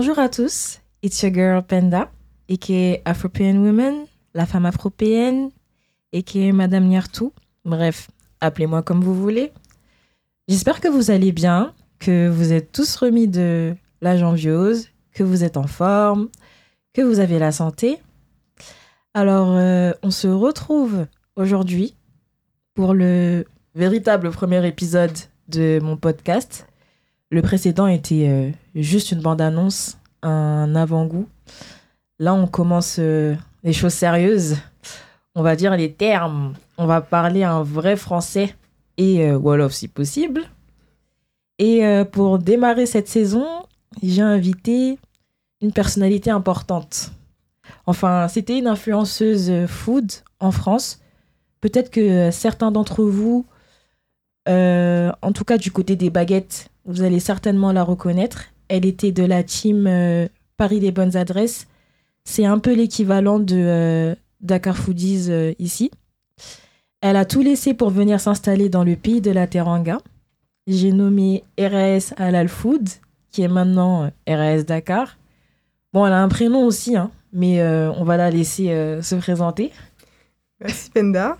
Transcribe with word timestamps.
Bonjour 0.00 0.20
à 0.20 0.28
tous, 0.28 0.78
it's 1.02 1.20
your 1.22 1.32
girl 1.32 1.60
Penda, 1.60 2.08
aka 2.48 3.02
Afropean 3.04 3.56
Woman, 3.56 4.06
la 4.32 4.46
femme 4.46 4.64
afropéenne, 4.64 5.50
aka 6.14 6.52
Madame 6.52 6.86
Nyartou. 6.86 7.32
Bref, 7.64 8.08
appelez-moi 8.40 8.84
comme 8.84 9.02
vous 9.02 9.16
voulez. 9.16 9.50
J'espère 10.46 10.80
que 10.80 10.86
vous 10.86 11.10
allez 11.10 11.32
bien, 11.32 11.74
que 11.98 12.28
vous 12.28 12.52
êtes 12.52 12.70
tous 12.70 12.94
remis 12.94 13.26
de 13.26 13.74
la 14.00 14.16
janviose, 14.16 14.86
que 15.10 15.24
vous 15.24 15.42
êtes 15.42 15.56
en 15.56 15.66
forme, 15.66 16.28
que 16.92 17.02
vous 17.02 17.18
avez 17.18 17.40
la 17.40 17.50
santé. 17.50 17.98
Alors, 19.14 19.50
euh, 19.50 19.90
on 20.04 20.12
se 20.12 20.28
retrouve 20.28 21.08
aujourd'hui 21.34 21.96
pour 22.74 22.94
le 22.94 23.46
véritable 23.74 24.30
premier 24.30 24.64
épisode 24.64 25.18
de 25.48 25.80
mon 25.82 25.96
podcast. 25.96 26.68
Le 27.30 27.42
précédent 27.42 27.88
était 27.88 28.28
euh, 28.28 28.50
juste 28.82 29.12
une 29.12 29.20
bande-annonce, 29.20 29.98
un 30.22 30.74
avant-goût. 30.74 31.28
Là, 32.18 32.34
on 32.34 32.46
commence 32.46 32.96
euh, 32.98 33.34
les 33.62 33.72
choses 33.72 33.94
sérieuses. 33.94 34.56
On 35.34 35.42
va 35.42 35.56
dire 35.56 35.76
les 35.76 35.92
termes. 35.92 36.54
On 36.76 36.86
va 36.86 37.00
parler 37.00 37.44
un 37.44 37.62
vrai 37.62 37.96
français 37.96 38.54
et 38.96 39.24
euh, 39.24 39.38
Wolof 39.38 39.72
si 39.72 39.88
possible. 39.88 40.42
Et 41.58 41.84
euh, 41.84 42.04
pour 42.04 42.38
démarrer 42.38 42.86
cette 42.86 43.08
saison, 43.08 43.46
j'ai 44.02 44.22
invité 44.22 44.98
une 45.60 45.72
personnalité 45.72 46.30
importante. 46.30 47.12
Enfin, 47.86 48.28
c'était 48.28 48.58
une 48.58 48.66
influenceuse 48.66 49.66
food 49.66 50.10
en 50.40 50.50
France. 50.50 51.00
Peut-être 51.60 51.90
que 51.90 52.30
certains 52.30 52.70
d'entre 52.70 53.04
vous, 53.04 53.44
euh, 54.48 55.12
en 55.20 55.32
tout 55.32 55.44
cas 55.44 55.58
du 55.58 55.70
côté 55.70 55.96
des 55.96 56.10
baguettes, 56.10 56.70
vous 56.84 57.02
allez 57.02 57.20
certainement 57.20 57.72
la 57.72 57.82
reconnaître. 57.82 58.44
Elle 58.68 58.86
était 58.86 59.12
de 59.12 59.24
la 59.24 59.42
team 59.42 59.86
euh, 59.86 60.28
Paris 60.56 60.80
des 60.80 60.92
bonnes 60.92 61.16
adresses. 61.16 61.66
C'est 62.24 62.44
un 62.44 62.58
peu 62.58 62.74
l'équivalent 62.74 63.38
de 63.38 63.56
euh, 63.56 64.14
Dakar 64.40 64.76
Foodies 64.76 65.26
euh, 65.30 65.52
ici. 65.58 65.90
Elle 67.00 67.16
a 67.16 67.24
tout 67.24 67.42
laissé 67.42 67.74
pour 67.74 67.90
venir 67.90 68.20
s'installer 68.20 68.68
dans 68.68 68.84
le 68.84 68.96
pays 68.96 69.20
de 69.20 69.30
la 69.30 69.46
Teranga. 69.46 69.98
J'ai 70.66 70.92
nommé 70.92 71.44
RAS 71.58 72.12
Halal 72.16 72.48
Food, 72.48 72.88
qui 73.30 73.42
est 73.42 73.48
maintenant 73.48 74.10
RAS 74.26 74.64
Dakar. 74.64 75.16
Bon, 75.92 76.04
elle 76.04 76.12
a 76.12 76.22
un 76.22 76.28
prénom 76.28 76.66
aussi, 76.66 76.96
hein, 76.96 77.10
mais 77.32 77.62
on 77.62 78.04
va 78.04 78.16
la 78.18 78.30
laisser 78.30 78.66
se 79.00 79.14
présenter. 79.14 79.72
Merci 80.60 80.90
Penda. 80.90 81.38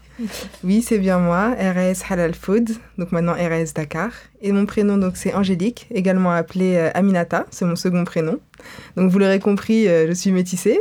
Oui, 0.62 0.80
c'est 0.80 0.98
bien 0.98 1.18
moi, 1.18 1.52
RAS 1.58 2.04
Halal 2.08 2.34
Food, 2.34 2.70
donc 2.98 3.10
maintenant 3.10 3.32
RAS 3.32 3.72
Dakar. 3.74 4.12
Et 4.40 4.52
mon 4.52 4.64
prénom, 4.64 4.96
donc 4.96 5.16
c'est 5.16 5.34
Angélique, 5.34 5.88
également 5.90 6.30
appelée 6.30 6.76
euh, 6.76 6.90
Aminata, 6.94 7.44
c'est 7.50 7.64
mon 7.64 7.74
second 7.74 8.04
prénom. 8.04 8.38
Donc 8.96 9.10
vous 9.10 9.18
l'aurez 9.18 9.40
compris, 9.40 9.88
euh, 9.88 10.06
je 10.06 10.12
suis 10.12 10.30
métissée, 10.30 10.78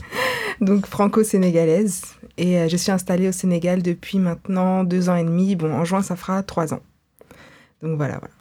donc 0.60 0.86
franco-sénégalaise. 0.86 2.02
Et 2.36 2.58
euh, 2.58 2.68
je 2.68 2.76
suis 2.76 2.92
installée 2.92 3.28
au 3.28 3.32
Sénégal 3.32 3.82
depuis 3.82 4.18
maintenant 4.18 4.84
deux 4.84 5.08
ans 5.08 5.16
et 5.16 5.24
demi. 5.24 5.56
Bon, 5.56 5.72
en 5.72 5.86
juin, 5.86 6.02
ça 6.02 6.16
fera 6.16 6.42
trois 6.42 6.74
ans. 6.74 6.80
Donc 7.80 7.96
voilà, 7.96 8.18
voilà. 8.18 8.34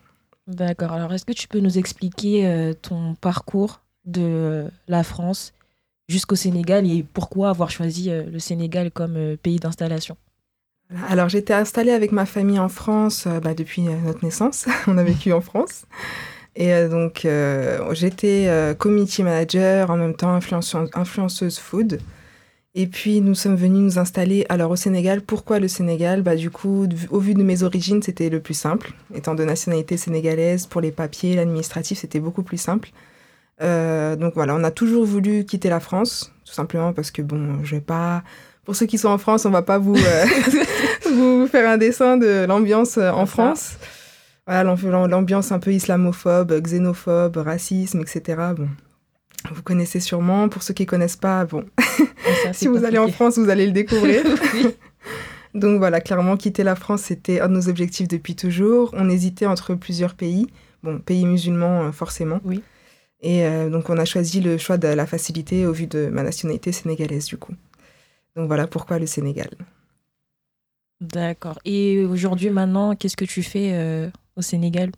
D'accord. 0.48 0.92
Alors, 0.92 1.14
est-ce 1.14 1.26
que 1.26 1.32
tu 1.32 1.48
peux 1.48 1.60
nous 1.60 1.78
expliquer 1.78 2.74
ton 2.82 3.16
parcours 3.16 3.84
de 4.06 4.70
la 4.88 5.04
France 5.04 5.54
jusqu'au 6.10 6.36
Sénégal 6.36 6.86
et 6.92 7.04
pourquoi 7.14 7.50
avoir 7.50 7.70
choisi 7.70 8.10
euh, 8.10 8.24
le 8.30 8.40
Sénégal 8.40 8.92
comme 8.92 9.16
euh, 9.16 9.38
pays 9.42 9.60
d'installation. 9.60 10.18
Alors 11.08 11.30
j'étais 11.30 11.54
installée 11.54 11.92
avec 11.92 12.12
ma 12.12 12.26
famille 12.26 12.60
en 12.60 12.68
France 12.68 13.26
euh, 13.28 13.40
bah, 13.40 13.54
depuis 13.54 13.84
notre 13.84 14.26
naissance. 14.26 14.66
On 14.88 14.98
a 14.98 15.04
vécu 15.04 15.32
en 15.32 15.42
France. 15.42 15.86
Et 16.56 16.88
donc 16.90 17.26
j'étais 17.92 18.48
euh, 18.48 18.74
community 18.74 19.24
manager, 19.24 19.92
en 19.92 19.96
même 19.96 20.16
temps 20.16 20.32
influenceuse, 20.34 20.90
influenceuse 20.94 21.58
food. 21.58 22.00
Et 22.76 22.88
puis 22.88 23.22
nous 23.22 23.36
sommes 23.36 23.56
venus 23.56 23.80
nous 23.80 24.00
installer 24.00 24.46
alors 24.50 24.72
au 24.72 24.76
Sénégal. 24.76 25.22
Pourquoi 25.22 25.60
le 25.60 25.68
Sénégal? 25.68 26.22
Bah, 26.22 26.36
Du 26.36 26.50
coup, 26.50 26.88
au 27.12 27.20
vu 27.20 27.34
de 27.34 27.44
mes 27.44 27.64
origines, 27.64 28.02
c'était 28.02 28.30
le 28.30 28.42
plus 28.42 28.56
simple. 28.56 28.94
Étant 29.16 29.36
de 29.36 29.44
nationalité 29.46 29.96
sénégalaise, 29.96 30.66
pour 30.66 30.82
les 30.82 30.92
papiers, 30.92 31.36
l'administratif, 31.36 32.00
c'était 32.00 32.20
beaucoup 32.20 32.44
plus 32.44 32.58
simple. 32.58 32.90
Euh, 33.62 34.16
donc 34.16 34.34
voilà, 34.36 34.56
on 34.56 34.64
a 34.64 34.72
toujours 34.72 35.06
voulu 35.06 35.44
quitter 35.46 35.70
la 35.70 35.80
France, 35.80 36.32
tout 36.46 36.54
simplement 36.54 36.94
parce 36.94 37.12
que 37.12 37.22
bon, 37.22 37.64
je 37.64 37.76
vais 37.76 37.82
pas. 37.82 38.24
Pour 38.66 38.76
ceux 38.76 38.86
qui 38.86 38.98
sont 38.98 39.10
en 39.10 39.18
France, 39.18 39.46
on 39.46 39.50
va 39.50 39.62
pas 39.64 39.78
vous, 39.80 39.96
euh, 39.96 40.26
vous 41.14 41.48
faire 41.48 41.70
un 41.70 41.78
dessin 41.78 42.18
de 42.18 42.46
l'ambiance 42.48 42.98
euh, 42.98 43.12
en. 43.12 43.26
France. 43.26 43.74
Voilà, 44.48 44.64
l'am- 44.64 45.08
l'ambiance 45.08 45.52
un 45.52 45.60
peu 45.60 45.72
islamophobe, 45.74 46.54
xénophobe, 46.62 47.38
racisme, 47.38 48.02
etc. 48.02 48.42
Bon, 48.56 48.68
vous 49.52 49.62
connaissez 49.64 50.00
sûrement. 50.00 50.50
Pour 50.50 50.64
ceux 50.64 50.74
qui 50.74 50.86
connaissent 50.86 51.18
pas, 51.18 51.46
bon, 51.46 51.66
Ça, 52.44 52.54
si 52.54 52.68
vous 52.68 52.84
allez 52.86 52.98
en. 52.98 53.10
France, 53.10 53.38
vous 53.38 53.50
allez 53.50 53.66
le 53.66 53.72
découvrir. 53.74 54.24
Oui. 54.54 54.68
Donc 55.56 55.80
voilà, 55.80 56.00
clairement, 56.00 56.38
quitter 56.38 56.62
la 56.62 56.76
France, 56.76 57.02
c'était 57.02 57.40
un 57.42 57.50
de 57.50 57.54
nos 57.56 57.70
objectifs 57.70 58.08
depuis 58.08 58.36
toujours. 58.36 58.92
On 58.96 59.10
hésitait 59.10 59.48
entre 59.48 59.74
plusieurs 59.74 60.14
pays. 60.14 60.46
Bon, 60.84 61.00
pays 61.00 61.26
musulmans, 61.26 61.92
forcément. 61.92 62.40
Oui. 62.46 62.62
Et 63.22 63.46
euh, 63.46 63.70
donc, 63.70 63.90
on 63.90 63.98
a 63.98 64.06
choisi 64.06 64.42
le 64.42 64.58
choix 64.58 64.78
de 64.78 64.88
la 64.88 65.06
facilité 65.06 65.66
au 65.66 65.74
vu 65.74 65.88
de 65.88 66.08
ma 66.08 66.24
nationalité 66.24 66.72
sénégalaise, 66.72 67.26
du 67.26 67.38
coup. 67.38 67.54
Donc 68.36 68.48
voilà 68.48 68.68
pourquoi 68.68 69.00
le 69.00 69.06
Sénégal. 69.06 69.50
D'accord. 71.02 71.60
Et 71.66 72.06
aujourd'hui, 72.06 72.50
maintenant, 72.50 72.96
qu'est-ce 72.96 73.18
que 73.18 73.26
tu 73.26 73.44
fais 73.44 73.72
euh, 73.74 74.10
au 74.36 74.42
Sénégal? 74.42 74.92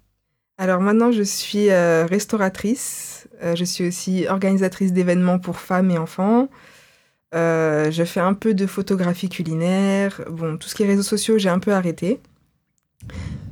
Alors 0.58 0.82
maintenant, 0.82 1.12
je 1.12 1.24
suis 1.24 1.70
euh, 1.70 2.06
restauratrice. 2.06 3.28
Je 3.56 3.64
suis 3.64 3.88
aussi 3.88 4.28
organisatrice 4.28 4.94
d'événements 4.94 5.40
pour 5.40 5.58
femmes 5.58 5.90
et 5.90 5.98
enfants. 5.98 6.50
Je 7.34 8.04
fais 8.06 8.20
un 8.20 8.36
peu 8.36 8.54
de 8.54 8.68
photographie 8.68 9.30
culinaire. 9.30 10.22
Bon, 10.30 10.58
tout 10.58 10.68
ce 10.68 10.76
qui 10.76 10.84
est 10.84 10.88
réseaux 10.88 11.02
sociaux, 11.02 11.40
j'ai 11.40 11.50
un 11.50 11.58
peu 11.58 11.74
arrêté. 11.74 12.20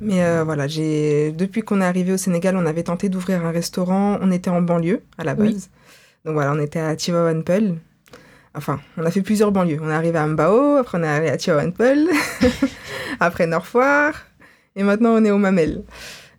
Mais 0.01 0.23
euh, 0.23 0.43
voilà, 0.43 0.67
j'ai 0.67 1.31
depuis 1.31 1.61
qu'on 1.61 1.81
est 1.81 1.85
arrivé 1.85 2.13
au 2.13 2.17
Sénégal, 2.17 2.55
on 2.55 2.65
avait 2.65 2.83
tenté 2.83 3.09
d'ouvrir 3.09 3.45
un 3.45 3.51
restaurant. 3.51 4.17
On 4.21 4.31
était 4.31 4.49
en 4.49 4.61
banlieue 4.61 5.01
à 5.17 5.23
la 5.23 5.35
base. 5.35 5.47
Oui. 5.47 5.67
Donc 6.25 6.33
voilà, 6.33 6.53
on 6.53 6.59
était 6.59 6.79
à 6.79 6.95
Tivaouane-Peulh. 6.95 7.75
Enfin, 8.55 8.79
on 8.97 9.05
a 9.05 9.11
fait 9.11 9.21
plusieurs 9.21 9.51
banlieues. 9.51 9.79
On 9.81 9.89
est 9.89 9.93
arrivé 9.93 10.17
à 10.17 10.27
Mbao, 10.27 10.77
après 10.77 10.97
on 10.97 11.03
est 11.03 11.07
allé 11.07 11.29
à 11.29 11.37
Tivaouane-Peulh, 11.37 12.09
après 13.19 13.47
Norfoire, 13.47 14.13
et 14.75 14.83
maintenant 14.83 15.11
on 15.11 15.23
est 15.23 15.31
au 15.31 15.37
Mamel. 15.37 15.83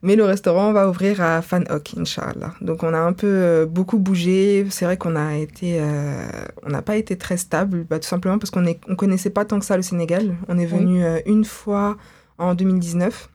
Mais 0.02 0.16
le 0.16 0.24
restaurant 0.24 0.72
va 0.72 0.88
ouvrir 0.88 1.20
à 1.20 1.42
Fan 1.42 1.66
Hock, 1.70 1.92
Inch'Allah. 1.96 2.54
Donc 2.62 2.82
on 2.82 2.92
a 2.94 2.98
un 2.98 3.12
peu 3.12 3.26
euh, 3.26 3.66
beaucoup 3.66 3.98
bougé. 3.98 4.66
C'est 4.70 4.86
vrai 4.86 4.96
qu'on 4.96 5.14
a 5.14 5.36
été, 5.36 5.78
euh, 5.78 6.26
on 6.62 6.70
n'a 6.70 6.82
pas 6.82 6.96
été 6.96 7.16
très 7.16 7.36
stable, 7.36 7.86
bah, 7.88 7.98
tout 7.98 8.08
simplement 8.08 8.38
parce 8.38 8.50
qu'on 8.50 8.64
on 8.88 8.96
connaissait 8.96 9.30
pas 9.30 9.44
tant 9.44 9.58
que 9.58 9.64
ça 9.64 9.76
le 9.76 9.82
Sénégal. 9.82 10.36
On 10.48 10.58
est 10.58 10.66
venu 10.66 11.02
une 11.26 11.44
fois 11.44 11.96
en 12.38 12.54
2019. 12.54 13.29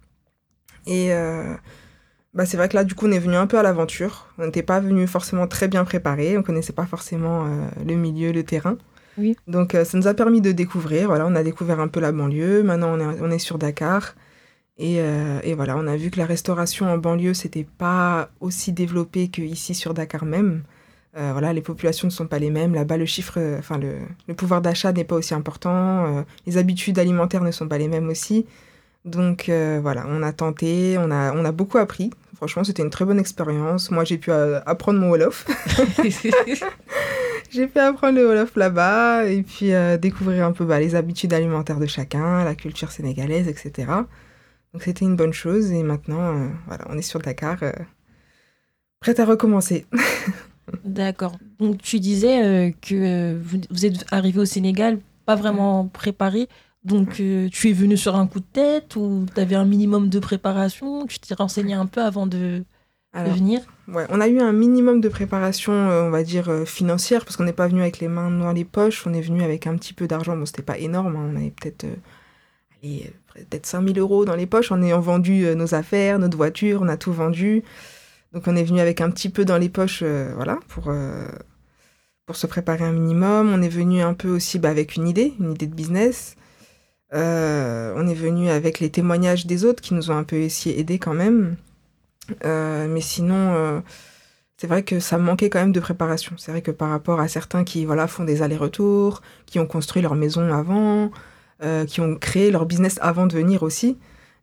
Et 0.88 1.13
euh, 1.13 1.53
bah, 2.34 2.46
c'est 2.46 2.57
vrai 2.57 2.69
que 2.69 2.75
là, 2.75 2.84
du 2.84 2.96
coup, 2.96 3.07
on 3.07 3.12
est 3.12 3.19
venu 3.19 3.35
un 3.35 3.47
peu 3.47 3.57
à 3.57 3.63
l'aventure. 3.63 4.28
On 4.38 4.46
n'était 4.46 4.63
pas 4.63 4.79
venu 4.79 5.07
forcément 5.07 5.47
très 5.47 5.68
bien 5.68 5.84
préparé. 5.85 6.38
On 6.38 6.44
connaissait 6.44 6.73
pas 6.73 6.85
forcément 6.85 7.46
euh, 7.46 7.68
le 7.85 7.96
milieu, 7.96 8.31
le 8.31 8.44
terrain. 8.44 8.78
Oui. 9.18 9.38
Donc 9.47 9.75
euh, 9.75 9.85
ça 9.85 9.97
nous 9.97 10.07
a 10.07 10.13
permis 10.13 10.41
de 10.41 10.51
découvrir. 10.51 11.07
Voilà, 11.07 11.25
on 11.25 11.35
a 11.35 11.44
découvert 11.44 11.79
un 11.79 11.88
peu 11.88 12.00
la 12.01 12.12
banlieue. 12.12 12.63
Maintenant, 12.63 12.97
on 12.97 13.00
est, 13.00 13.22
on 13.22 13.31
est 13.31 13.40
sur 13.40 13.57
Dakar. 13.57 14.16
Et, 14.78 15.00
euh, 15.00 15.40
et 15.44 15.53
voilà, 15.53 15.78
on 15.78 15.88
a 15.88 15.96
vu 15.96 16.12
que 16.12 16.18
la 16.19 16.25
restauration 16.25 16.88
en 16.91 16.97
banlieue, 16.97 17.34
c'était 17.34 17.63
pas 17.78 18.29
aussi 18.41 18.73
développé 18.73 19.29
qu'ici 19.29 19.73
sur 19.73 19.94
Dakar 19.94 20.25
même. 20.25 20.63
Euh, 21.17 21.31
voilà, 21.31 21.53
les 21.53 21.62
populations 21.62 22.07
ne 22.09 22.12
sont 22.12 22.28
pas 22.28 22.40
les 22.40 22.50
mêmes. 22.52 22.73
Là-bas, 22.75 22.97
le 22.97 23.06
chiffre, 23.06 23.40
enfin 23.57 23.78
le, 23.78 24.00
le 24.28 24.34
pouvoir 24.34 24.62
d'achat 24.62 24.91
n'est 24.91 25.06
pas 25.06 25.16
aussi 25.16 25.34
important. 25.34 26.17
euh, 26.17 26.23
les 26.46 26.58
habitudes 26.58 26.99
alimentaires 26.99 27.41
ne 27.43 27.52
sont 27.52 27.70
pas 27.70 27.78
les 27.78 27.88
mêmes 27.88 28.09
aussi. 28.09 28.46
Donc 29.05 29.49
euh, 29.49 29.79
voilà, 29.81 30.05
on 30.09 30.23
a 30.23 30.34
tenté, 30.34 30.97
on 30.97 31.11
a, 31.11 31.31
on 31.34 31.46
a 31.46 31.52
beaucoup 31.52 31.78
appris. 31.78 32.09
Franchement, 32.35 32.63
c'était 32.63 32.84
une 32.84 32.90
très 32.90 33.05
bonne 33.05 33.19
expérience. 33.19 33.91
Moi, 33.91 34.03
j'ai 34.03 34.17
pu 34.17 34.31
euh, 34.31 34.59
apprendre 34.66 34.99
mon 34.99 35.09
Wolof. 35.09 35.46
j'ai 37.52 37.67
pu 37.67 37.79
apprendre 37.79 38.16
le 38.17 38.28
Wolof 38.28 38.55
là-bas 38.55 39.25
et 39.25 39.43
puis 39.43 39.73
euh, 39.73 39.97
découvrir 39.97 40.46
un 40.46 40.52
peu 40.52 40.66
bah, 40.66 40.79
les 40.79 40.96
habitudes 40.96 41.34
alimentaires 41.34 41.79
de 41.79 41.85
chacun, 41.85 42.43
la 42.43 42.55
culture 42.55 42.91
sénégalaise, 42.91 43.47
etc. 43.47 43.91
Donc 44.73 44.84
c'était 44.84 45.05
une 45.05 45.16
bonne 45.16 45.34
chose 45.34 45.72
et 45.72 45.84
maintenant, 45.84 46.49
voilà, 46.67 46.85
on 46.90 46.97
est 46.97 47.03
sur 47.03 47.19
Dakar, 47.19 47.59
prête 48.99 49.19
à 49.19 49.25
recommencer. 49.25 49.85
D'accord. 50.84 51.37
Donc, 51.59 51.81
tu 51.81 51.99
disais 51.99 52.75
que 52.81 53.40
vous 53.69 53.85
êtes 53.85 54.03
arrivé 54.11 54.40
au 54.40 54.46
Sénégal 54.46 54.99
pas 55.25 55.35
vraiment 55.35 55.87
préparé. 55.87 56.47
Donc, 56.85 57.20
euh, 57.20 57.49
tu 57.52 57.70
es 57.70 57.73
venu 57.73 57.97
sur 57.97 58.16
un 58.16 58.28
coup 58.28 58.40
de 58.40 58.46
tête 58.46 58.96
ou 58.96 59.26
tu 59.34 59.41
avais 59.41 59.55
un 59.55 59.66
minimum 59.66 60.08
de 60.08 60.20
préparation 60.20 61.08
Tu 61.08 61.20
t'es 61.20 61.34
renseigné 61.34 61.73
un 61.73 61.87
peu 61.87 62.02
avant 62.02 62.28
de, 62.28 62.64
venir? 63.16 63.61
Ouais, 63.87 64.05
on 64.09 64.22
a 64.22 64.28
eu 64.28 64.40
un 64.40 64.53
minimum 64.53 65.02
de 65.02 65.09
préparation, 65.09 65.73
euh, 65.73 66.03
on 66.03 66.11
va 66.11 66.22
dire, 66.22 66.49
euh, 66.49 66.64
financière, 66.64 67.26
parce 67.26 67.37
qu'on 67.37 67.43
n'est 67.43 67.53
pas 67.53 67.67
venu 67.67 67.82
avec 67.82 67.99
les 67.99 68.08
mains 68.08 68.29
dans 68.29 68.52
les 68.52 68.66
poches, 68.66 69.08
on 69.08 69.14
est 69.14 69.22
venu 69.22 69.41
avec 69.41 69.66
un 69.66 69.76
petit 69.78 69.93
peu 69.93 70.08
d'argent. 70.08 70.37
Bon, 70.37 70.46
c'était 70.46 70.61
pas 70.61 70.78
énorme, 70.78 71.16
hein, 71.16 71.32
on 71.34 71.35
avait 71.35 71.53
peut-être 71.59 71.87
peut-être 73.34 73.66
5000 73.66 73.97
euros 73.97 74.26
dans 74.26 74.35
les 74.35 74.46
poches 74.46 74.72
en 74.72 74.79
ayant 74.84 74.99
vendu 74.99 75.55
nos 75.55 75.73
affaires, 75.73 76.20
notre 76.20 76.38
voiture, 76.38 76.81
on 76.84 76.88
a 76.88 76.97
tout 76.97 77.11
vendu. 77.11 77.64
Donc 78.31 78.43
on 78.46 78.55
est 78.55 78.64
venu 78.64 78.79
avec 78.79 79.02
un 79.02 79.09
petit 79.09 79.29
peu 79.29 79.43
dans 79.43 79.58
les 79.58 79.70
poches, 79.70 80.03
voilà, 80.03 80.59
pour, 80.67 80.93
pour 82.28 82.35
se 82.35 82.46
préparer 82.46 82.84
un 82.84 82.91
minimum. 82.91 83.52
On 83.52 83.64
est 83.64 83.70
venu 83.70 84.03
un 84.03 84.14
peu 84.14 84.29
aussi 84.29 84.59
bah, 84.59 84.70
avec 84.70 84.97
une 84.97 85.08
idée, 85.08 85.34
une 85.40 85.53
idée 85.53 85.66
de 85.66 85.73
business. 85.73 86.35
Euh, 87.16 87.94
on 87.96 88.08
est 88.08 88.14
venu 88.14 88.50
avec 88.50 88.79
les 88.79 88.90
témoignages 88.90 89.46
des 89.46 89.66
autres 89.66 89.82
qui 89.82 89.94
nous 89.94 90.12
ont 90.12 90.17
un 90.17 90.23
peu 90.23 90.38
essayé 90.38 90.79
aider 90.79 91.00
quand 91.00 91.14
même. 91.14 91.56
mais 92.44 93.02
sinon, 93.02 93.84
c'est 94.58 94.67
vrai 94.67 94.84
que 94.84 95.00
ça 95.00 95.17
manquait 95.17 95.50
quand 95.50 95.59
même 95.59 95.72
de 95.72 95.79
préparation. 95.79 96.35
C'est 96.38 96.52
vrai 96.52 96.62
que 96.62 96.72
par 96.72 96.90
rapport 96.90 97.20
à 97.20 97.28
certains 97.28 97.64
qui 97.64 97.85
voilà, 97.85 98.08
font 98.08 98.23
des 98.23 98.41
allers-retours, 98.41 99.22
qui 99.46 99.59
ont 99.59 99.67
construit 99.67 100.02
leur 100.02 100.16
maison 100.16 100.52
avant, 100.53 101.12
qui 101.88 102.02
ont 102.02 102.16
créé 102.16 102.52
leur 102.52 102.66
business 102.66 103.00
avant 103.02 103.28
de 103.28 103.34
venir 103.34 103.64
aussi, 103.64 103.97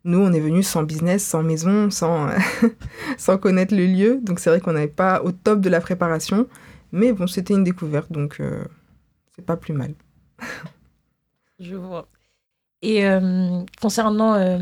nous, 0.05 0.19
on 0.19 0.33
est 0.33 0.39
venu 0.39 0.63
sans 0.63 0.83
business, 0.83 1.25
sans 1.25 1.43
maison, 1.43 1.89
sans, 1.89 2.27
sans 3.17 3.37
connaître 3.37 3.73
le 3.73 3.85
lieu. 3.85 4.19
Donc 4.21 4.39
c'est 4.39 4.49
vrai 4.49 4.59
qu'on 4.59 4.73
n'avait 4.73 4.87
pas 4.87 5.21
au 5.23 5.31
top 5.31 5.61
de 5.61 5.69
la 5.69 5.79
préparation. 5.79 6.47
Mais 6.91 7.13
bon, 7.13 7.25
c'était 7.25 7.53
une 7.53 7.63
découverte, 7.63 8.11
donc 8.11 8.39
euh, 8.39 8.65
c'est 9.35 9.45
pas 9.45 9.57
plus 9.57 9.73
mal. 9.73 9.93
Je 11.59 11.75
vois. 11.75 12.07
Et 12.83 13.05
euh, 13.07 13.61
concernant, 13.81 14.35
euh, 14.35 14.59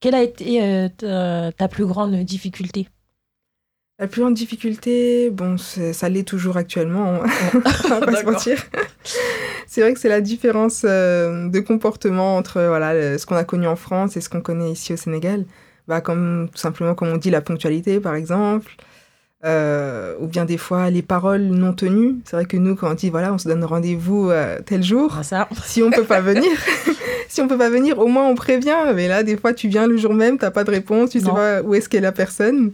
quelle 0.00 0.14
a 0.14 0.22
été 0.22 0.90
ta, 0.98 1.68
plus 1.68 1.86
grande 1.86 2.14
difficulté? 2.16 2.88
La 3.98 4.08
plus 4.08 4.20
grande 4.20 4.34
difficulté, 4.34 5.30
bon, 5.30 5.56
ça 5.56 6.08
l'est 6.08 6.28
toujours 6.28 6.56
actuellement, 6.56 7.14
hein. 7.14 7.26
on 7.84 7.88
va 7.88 8.00
pas 8.00 8.16
se 8.16 8.24
mentir 8.24 8.58
c'est 9.74 9.80
vrai 9.80 9.92
que 9.92 9.98
c'est 9.98 10.08
la 10.08 10.20
différence 10.20 10.82
euh, 10.84 11.48
de 11.48 11.58
comportement 11.58 12.36
entre 12.36 12.62
voilà, 12.62 13.18
ce 13.18 13.26
qu'on 13.26 13.34
a 13.34 13.42
connu 13.42 13.66
en 13.66 13.74
France 13.74 14.16
et 14.16 14.20
ce 14.20 14.28
qu'on 14.28 14.40
connaît 14.40 14.70
ici 14.70 14.92
au 14.92 14.96
Sénégal. 14.96 15.46
Bah, 15.88 16.00
comme 16.00 16.48
tout 16.52 16.58
simplement, 16.58 16.94
comme 16.94 17.08
on 17.08 17.16
dit, 17.16 17.30
la 17.30 17.40
ponctualité, 17.40 17.98
par 17.98 18.14
exemple. 18.14 18.70
Euh, 19.44 20.14
ou 20.20 20.26
bien 20.26 20.46
des 20.46 20.56
fois 20.56 20.88
les 20.88 21.02
paroles 21.02 21.42
non 21.42 21.72
tenues. 21.74 22.16
C'est 22.24 22.36
vrai 22.36 22.46
que 22.46 22.56
nous, 22.56 22.76
quand 22.76 22.90
on 22.90 22.94
dit 22.94 23.10
voilà, 23.10 23.32
on 23.32 23.38
se 23.38 23.46
donne 23.46 23.62
rendez-vous 23.64 24.30
euh, 24.30 24.58
tel 24.64 24.82
jour, 24.82 25.14
ah, 25.18 25.22
ça. 25.22 25.48
si 25.64 25.82
on 25.82 25.90
peut 25.90 26.04
pas 26.04 26.20
venir, 26.32 26.50
si 27.28 27.42
on 27.42 27.48
peut 27.48 27.58
pas 27.58 27.70
venir, 27.70 27.98
au 27.98 28.06
moins 28.06 28.26
on 28.26 28.34
prévient. 28.34 28.92
Mais 28.94 29.08
là, 29.08 29.22
des 29.22 29.36
fois, 29.36 29.52
tu 29.52 29.68
viens 29.68 29.86
le 29.86 29.96
jour 29.96 30.14
même, 30.14 30.38
t'as 30.38 30.50
pas 30.50 30.64
de 30.64 30.70
réponse, 30.70 31.10
tu 31.10 31.20
sais 31.20 31.30
pas 31.30 31.62
où 31.62 31.74
est-ce 31.74 31.88
qu'est 31.88 32.00
la 32.00 32.12
personne. 32.12 32.72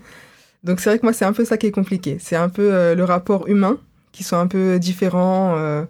Donc 0.62 0.80
c'est 0.80 0.90
vrai 0.90 0.98
que 0.98 1.06
moi, 1.06 1.12
c'est 1.12 1.24
un 1.24 1.32
peu 1.32 1.44
ça 1.44 1.56
qui 1.56 1.66
est 1.66 1.72
compliqué. 1.72 2.18
C'est 2.20 2.36
un 2.36 2.48
peu 2.48 2.94
le 2.94 3.04
rapport 3.04 3.48
humain 3.48 3.78
qui 4.12 4.22
sont 4.22 4.36
un 4.36 4.46
peu 4.46 4.78
différents. 4.78 5.84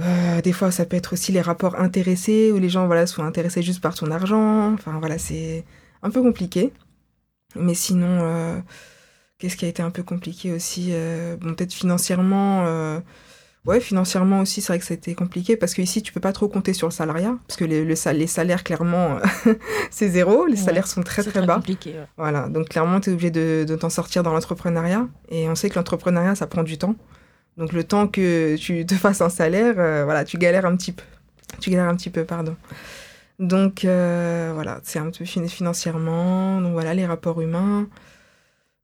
Euh, 0.00 0.40
des 0.40 0.52
fois, 0.52 0.70
ça 0.70 0.86
peut 0.86 0.96
être 0.96 1.12
aussi 1.12 1.32
les 1.32 1.40
rapports 1.40 1.76
intéressés, 1.76 2.50
où 2.52 2.58
les 2.58 2.68
gens 2.68 2.86
voilà, 2.86 3.06
sont 3.06 3.22
intéressés 3.22 3.62
juste 3.62 3.80
par 3.80 3.94
ton 3.94 4.10
argent. 4.10 4.72
Enfin, 4.72 4.98
voilà, 4.98 5.18
c'est 5.18 5.64
un 6.02 6.10
peu 6.10 6.22
compliqué. 6.22 6.72
Mais 7.56 7.74
sinon, 7.74 8.20
euh, 8.22 8.58
qu'est-ce 9.38 9.56
qui 9.56 9.64
a 9.64 9.68
été 9.68 9.82
un 9.82 9.90
peu 9.90 10.02
compliqué 10.02 10.52
aussi 10.52 10.88
euh, 10.92 11.36
Bon, 11.36 11.54
peut-être 11.54 11.72
financièrement. 11.72 13.00
Ouais, 13.66 13.80
financièrement 13.80 14.40
aussi, 14.40 14.60
c'est 14.60 14.74
vrai 14.74 14.78
que 14.78 14.84
ça 14.84 14.92
a 14.92 14.96
été 14.96 15.14
compliqué 15.14 15.56
parce 15.56 15.72
qu'ici, 15.72 16.02
tu 16.02 16.12
peux 16.12 16.20
pas 16.20 16.32
trop 16.32 16.48
compter 16.48 16.74
sur 16.74 16.86
le 16.86 16.92
salariat, 16.92 17.34
parce 17.48 17.56
que 17.56 17.64
les, 17.64 17.82
les 17.82 18.26
salaires, 18.26 18.62
clairement, 18.62 19.16
c'est 19.90 20.10
zéro. 20.10 20.44
Les 20.44 20.56
salaires 20.56 20.86
sont 20.86 21.02
très, 21.02 21.22
très, 21.22 21.46
bas. 21.46 21.54
Compliqué, 21.54 21.94
Voilà, 22.18 22.50
donc 22.50 22.68
clairement, 22.68 23.00
tu 23.00 23.08
es 23.08 23.12
obligé 23.14 23.30
de, 23.30 23.64
de 23.66 23.74
t'en 23.74 23.88
sortir 23.88 24.22
dans 24.22 24.34
l'entrepreneuriat. 24.34 25.08
Et 25.30 25.48
on 25.48 25.54
sait 25.54 25.70
que 25.70 25.76
l'entrepreneuriat, 25.76 26.34
ça 26.34 26.46
prend 26.46 26.62
du 26.62 26.76
temps. 26.76 26.94
Donc 27.56 27.72
le 27.72 27.84
temps 27.84 28.08
que 28.08 28.56
tu 28.56 28.84
te 28.84 28.94
fasses 28.94 29.20
un 29.20 29.28
salaire, 29.28 29.76
euh, 29.78 30.04
voilà, 30.04 30.24
tu 30.24 30.38
galères 30.38 30.66
un 30.66 30.76
petit 30.76 30.92
peu. 30.92 31.04
Tu 31.60 31.70
galères 31.70 31.88
un 31.88 31.96
petit 31.96 32.10
peu, 32.10 32.24
pardon. 32.24 32.56
Donc 33.38 33.84
euh, 33.84 34.50
voilà, 34.54 34.80
c'est 34.82 34.98
un 34.98 35.10
peu 35.10 35.24
financièrement. 35.24 36.60
Donc 36.60 36.72
voilà, 36.72 36.94
les 36.94 37.06
rapports 37.06 37.40
humains. 37.40 37.88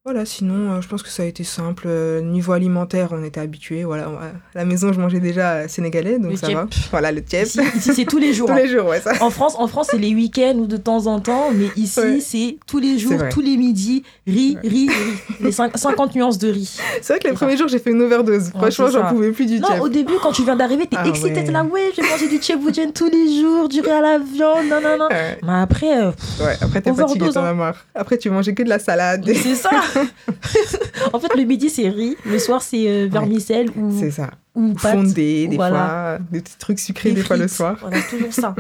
Voilà, 0.07 0.25
sinon, 0.25 0.73
euh, 0.73 0.81
je 0.81 0.89
pense 0.89 1.03
que 1.03 1.11
ça 1.11 1.25
a 1.25 1.27
été 1.27 1.45
simple. 1.45 1.85
Euh, 1.87 2.23
niveau 2.23 2.53
alimentaire, 2.53 3.11
on 3.13 3.23
était 3.23 3.39
habitué. 3.39 3.85
Voilà, 3.85 4.07
à 4.07 4.33
la 4.55 4.65
maison, 4.65 4.95
je 4.95 4.99
mangeais 4.99 5.21
déjà 5.21 5.69
sénégalais, 5.69 6.19
donc 6.19 6.39
ça 6.39 6.49
va. 6.49 6.67
Voilà, 6.91 7.13
le 7.13 7.23
tiep. 7.23 7.47
Ici, 7.77 7.93
c'est 7.95 8.07
tous 8.07 8.17
les 8.17 8.33
jours. 8.33 8.47
tous 8.47 8.55
hein. 8.55 8.61
les 8.63 8.69
jours, 8.69 8.87
ouais. 8.87 9.03
Ça. 9.03 9.13
En 9.21 9.29
France, 9.29 9.57
en 9.59 9.67
France, 9.67 9.89
c'est 9.91 9.99
les 9.99 10.15
week-ends 10.15 10.55
ou 10.57 10.67
de 10.67 10.79
temps 10.79 11.07
en 11.07 11.21
temps, 11.21 11.51
mais 11.53 11.67
ici, 11.77 12.23
c'est 12.23 12.57
tous 12.67 12.79
les 12.79 12.99
jours, 12.99 13.21
tous 13.31 13.43
les 13.43 13.59
midis, 13.59 14.03
riz, 14.27 14.57
riz, 14.65 14.89
riz. 14.89 15.37
Les 15.43 15.53
50 15.53 16.15
nuances 16.15 16.39
de 16.39 16.49
riz. 16.51 16.79
C'est 17.03 17.13
vrai 17.13 17.21
que 17.21 17.29
les 17.29 17.35
premiers 17.35 17.59
jours, 17.59 17.69
j'ai 17.69 17.79
fait 17.79 17.91
une 17.91 18.01
overdose. 18.01 18.53
Franchement, 18.53 18.89
j'en 18.91 19.07
pouvais 19.11 19.33
plus 19.33 19.45
du 19.45 19.61
non, 19.61 19.81
au 19.83 19.91
début, 19.91 20.15
quand 20.23 20.33
tu 20.33 20.45
viens 20.45 20.57
d'arriver, 20.57 20.87
t'es 20.87 20.97
ah, 20.99 21.07
excité, 21.07 21.45
t'es 21.45 21.53
là, 21.53 21.63
ouais, 21.63 21.91
je 21.95 22.01
vais 22.01 22.09
manger 22.09 22.29
du 22.29 22.39
tchèboudjen 22.39 22.95
tous 22.95 23.11
les 23.11 23.39
jours, 23.39 23.69
du 23.69 23.83
riz 23.83 23.91
à 23.91 24.01
la 24.01 24.19
viande, 24.19 24.65
non, 24.67 24.81
non, 24.81 24.97
non. 24.97 25.09
Mais 25.11 25.61
après, 25.61 26.05
euh, 26.05 26.11
ouais, 26.41 26.57
après, 26.59 26.81
t'es 26.81 26.95
fatigué, 26.95 27.29
t'en 27.35 27.45
as 27.45 27.53
marre. 27.53 27.85
Après, 27.95 28.17
tu 28.17 28.31
mangeais 28.31 28.55
que 28.55 28.63
de 28.63 28.71
la 28.71 28.79
salade. 28.79 29.31
C'est 29.35 29.55
ça. 29.55 29.71
en 31.13 31.21
fait, 31.21 31.35
le 31.37 31.45
midi, 31.45 31.71
c'est 31.71 31.89
riz. 31.89 32.17
Le 32.25 32.39
soir, 32.39 32.63
c'est 32.63 32.89
euh, 32.89 33.09
vermicelle 33.11 33.71
ou. 33.77 33.97
C'est 33.99 34.11
ça. 34.11 34.31
Ou 34.55 34.77
fondé, 34.77 35.49
des 35.49 35.57
fois. 35.57 36.19
Des 36.31 36.41
petits 36.41 36.59
trucs 36.59 36.79
sucrés, 36.79 37.13
des, 37.13 37.23
fois 37.23 37.37
le 37.37 37.49
soir. 37.49 37.77
Voilà, 37.81 37.99
toujours 38.09 38.33
ça. 38.33 38.55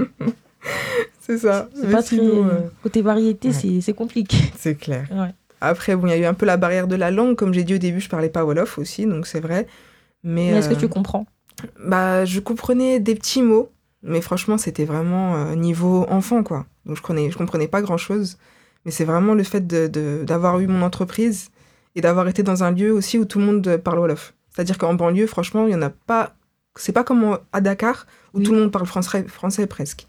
c'est 1.20 1.38
ça. 1.38 1.68
C'est 1.74 1.90
pas 1.90 2.02
très. 2.02 2.18
Euh, 2.18 2.68
côté 2.82 3.02
variété, 3.02 3.50
c'est 3.52 3.94
compliqué. 3.94 4.36
C'est 4.58 4.76
clair. 4.76 5.08
Après, 5.62 5.94
bon, 5.94 6.06
il 6.06 6.10
y 6.10 6.14
a 6.14 6.16
eu 6.16 6.24
un 6.24 6.34
peu 6.34 6.46
la 6.46 6.56
barrière 6.56 6.86
de 6.86 6.96
la 6.96 7.10
langue. 7.10 7.36
Comme 7.36 7.52
j'ai 7.52 7.64
dit 7.64 7.74
au 7.74 7.78
début, 7.78 8.00
je 8.00 8.08
parlais 8.08 8.30
pas 8.30 8.44
Wolof 8.44 8.78
aussi, 8.78 9.04
donc 9.06 9.26
c'est 9.26 9.40
vrai. 9.40 9.66
Mais, 10.22 10.48
est-ce 10.48 10.68
que 10.68 10.74
tu 10.74 10.88
comprends? 10.88 11.26
Bah, 11.84 12.24
je 12.24 12.40
comprenais 12.40 13.00
des 13.00 13.14
petits 13.14 13.42
mots, 13.42 13.70
mais 14.02 14.22
franchement, 14.22 14.56
c'était 14.56 14.86
vraiment 14.86 15.36
euh, 15.36 15.54
niveau 15.54 16.06
enfant, 16.08 16.42
quoi. 16.42 16.66
Donc 16.86 16.96
je, 16.96 17.02
connais, 17.02 17.30
je 17.30 17.36
comprenais 17.36 17.68
pas 17.68 17.82
grand-chose. 17.82 18.38
Mais 18.84 18.90
c'est 18.90 19.04
vraiment 19.04 19.34
le 19.34 19.42
fait 19.42 19.66
d'avoir 19.66 20.58
de, 20.58 20.62
eu 20.62 20.66
mon 20.66 20.82
entreprise 20.82 21.50
et 21.94 22.00
d'avoir 22.00 22.28
été 22.28 22.42
dans 22.42 22.64
un 22.64 22.70
lieu 22.70 22.92
aussi 22.92 23.18
où 23.18 23.24
tout 23.24 23.38
le 23.38 23.44
monde 23.44 23.76
parle 23.78 23.98
Wolof. 23.98 24.34
C'est-à-dire 24.50 24.78
qu'en 24.78 24.94
banlieue, 24.94 25.26
franchement, 25.26 25.66
il 25.66 25.72
y 25.72 25.74
en 25.74 25.82
a 25.82 25.90
pas. 25.90 26.34
C'est 26.76 26.92
pas 26.92 27.04
comme 27.04 27.38
à 27.52 27.60
Dakar 27.60 28.06
où 28.32 28.40
tout 28.40 28.52
le 28.52 28.60
monde 28.60 28.72
parle 28.72 28.86
français, 28.86 29.24
français 29.24 29.66
presque. 29.66 30.06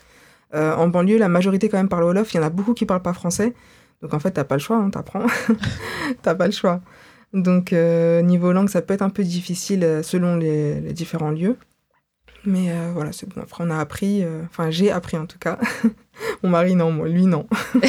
Euh, 0.53 0.75
en 0.75 0.87
banlieue, 0.87 1.17
la 1.17 1.29
majorité 1.29 1.69
quand 1.69 1.77
même 1.77 1.89
parle 1.89 2.03
Wolof. 2.03 2.33
Il 2.33 2.37
y 2.37 2.39
en 2.39 2.43
a 2.43 2.49
beaucoup 2.49 2.73
qui 2.73 2.85
parlent 2.85 3.01
pas 3.01 3.13
français. 3.13 3.53
Donc 4.01 4.13
en 4.13 4.19
fait, 4.19 4.31
t'as 4.31 4.43
pas 4.43 4.55
le 4.55 4.61
choix, 4.61 4.77
hein, 4.77 4.89
t'apprends. 4.89 5.25
t'as 6.21 6.35
pas 6.35 6.45
le 6.45 6.51
choix. 6.51 6.81
Donc 7.33 7.71
euh, 7.73 8.21
niveau 8.21 8.51
langue, 8.51 8.69
ça 8.69 8.81
peut 8.81 8.93
être 8.93 9.01
un 9.01 9.09
peu 9.09 9.23
difficile 9.23 9.83
euh, 9.83 10.03
selon 10.03 10.35
les, 10.35 10.81
les 10.81 10.93
différents 10.93 11.31
lieux. 11.31 11.57
Mais 12.45 12.69
voilà, 12.93 13.11
c'est 13.11 13.27
bon. 13.29 13.41
Après, 13.41 13.63
on 13.65 13.69
a 13.69 13.77
appris. 13.77 14.23
Enfin, 14.45 14.69
j'ai 14.71 14.91
appris 14.91 15.17
en 15.17 15.25
tout 15.25 15.39
cas. 15.39 15.59
Mon 16.43 16.49
mari, 16.49 16.75
non. 16.75 16.91
Moi, 16.91 17.07
lui, 17.07 17.25
non. 17.25 17.47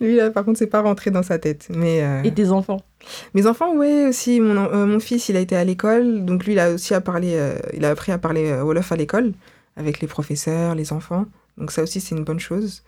Lui, 0.00 0.16
là, 0.16 0.30
par 0.30 0.44
contre, 0.44 0.58
c'est 0.58 0.66
pas 0.66 0.80
rentré 0.80 1.10
dans 1.10 1.22
sa 1.22 1.38
tête. 1.38 1.68
Mais, 1.70 2.02
euh, 2.02 2.22
Et 2.22 2.32
tes 2.32 2.50
enfants 2.50 2.80
Mes 3.34 3.46
enfants, 3.46 3.74
oui, 3.74 4.06
aussi. 4.08 4.40
Mon, 4.40 4.56
euh, 4.56 4.86
mon, 4.86 4.98
fils, 4.98 5.28
il 5.28 5.36
a 5.36 5.40
été 5.40 5.56
à 5.56 5.64
l'école. 5.64 6.24
Donc, 6.24 6.46
lui, 6.46 6.52
il 6.52 6.58
a 6.58 6.72
aussi 6.72 6.94
à 6.94 7.00
parler, 7.00 7.34
euh, 7.34 7.58
il 7.74 7.84
a 7.84 7.90
appris 7.90 8.10
à 8.10 8.18
parler 8.18 8.52
Wolof 8.62 8.92
à 8.92 8.96
l'école, 8.96 9.32
avec 9.76 10.00
les 10.00 10.08
professeurs, 10.08 10.74
les 10.74 10.92
enfants. 10.92 11.26
Donc, 11.58 11.70
ça 11.70 11.82
aussi, 11.82 12.00
c'est 12.00 12.14
une 12.14 12.24
bonne 12.24 12.40
chose. 12.40 12.82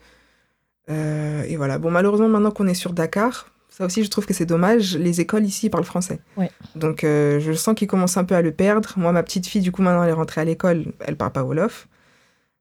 et 0.89 1.55
voilà. 1.55 1.77
Bon, 1.77 1.91
malheureusement, 1.91 2.27
maintenant 2.27 2.51
qu'on 2.51 2.67
est 2.67 2.73
sur 2.73 2.93
Dakar, 2.93 3.52
ça 3.75 3.85
aussi, 3.85 4.03
je 4.03 4.09
trouve 4.09 4.27
que 4.27 4.33
c'est 4.33 4.45
dommage. 4.45 4.95
Les 4.97 5.19
écoles 5.19 5.45
ici 5.45 5.69
parlent 5.69 5.83
français. 5.83 6.19
Ouais. 6.37 6.51
Donc, 6.75 6.99
je 7.01 7.53
sens 7.53 7.73
qu'ils 7.73 7.87
commencent 7.87 8.17
un 8.17 8.23
peu 8.23 8.35
à 8.35 8.41
le 8.43 8.51
perdre. 8.51 8.93
Moi, 8.97 9.11
ma 9.11 9.23
petite 9.23 9.47
fille, 9.47 9.61
du 9.61 9.71
coup, 9.71 9.81
maintenant, 9.81 10.03
elle 10.03 10.09
est 10.09 10.13
rentrée 10.13 10.41
à 10.41 10.45
l'école. 10.45 10.93
Elle 10.99 11.17
parle 11.17 11.31
pas 11.31 11.43
Wolof. 11.43 11.87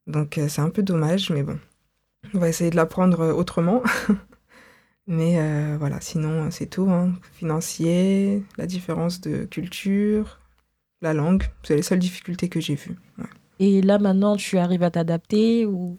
Donc, 0.07 0.41
c'est 0.49 0.63
un 0.63 0.71
peu 0.71 0.83
dommage, 0.83 1.29
mais 1.29 1.43
bon. 1.43 1.59
On 2.33 2.39
va 2.39 2.49
essayer 2.49 2.71
de 2.71 2.77
l'apprendre 2.77 3.35
autrement. 3.37 3.83
Mais 5.07 5.39
euh, 5.39 5.77
voilà, 5.79 6.01
sinon, 6.01 6.51
c'est 6.51 6.67
tout. 6.67 6.89
Hein. 6.89 7.13
Financier, 7.33 8.43
la 8.57 8.67
différence 8.67 9.21
de 9.21 9.45
culture, 9.45 10.39
la 11.01 11.13
langue, 11.13 11.45
c'est 11.65 11.77
les 11.77 11.83
seules 11.83 11.99
difficultés 11.99 12.49
que 12.49 12.61
j'ai 12.61 12.77
vues. 12.77 12.97
Et 13.59 13.83
là, 13.83 13.99
maintenant, 13.99 14.37
tu 14.37 14.59
arrives 14.59 14.83
à 14.83 14.91
t'adapter 14.91 15.67
ou... 15.67 15.97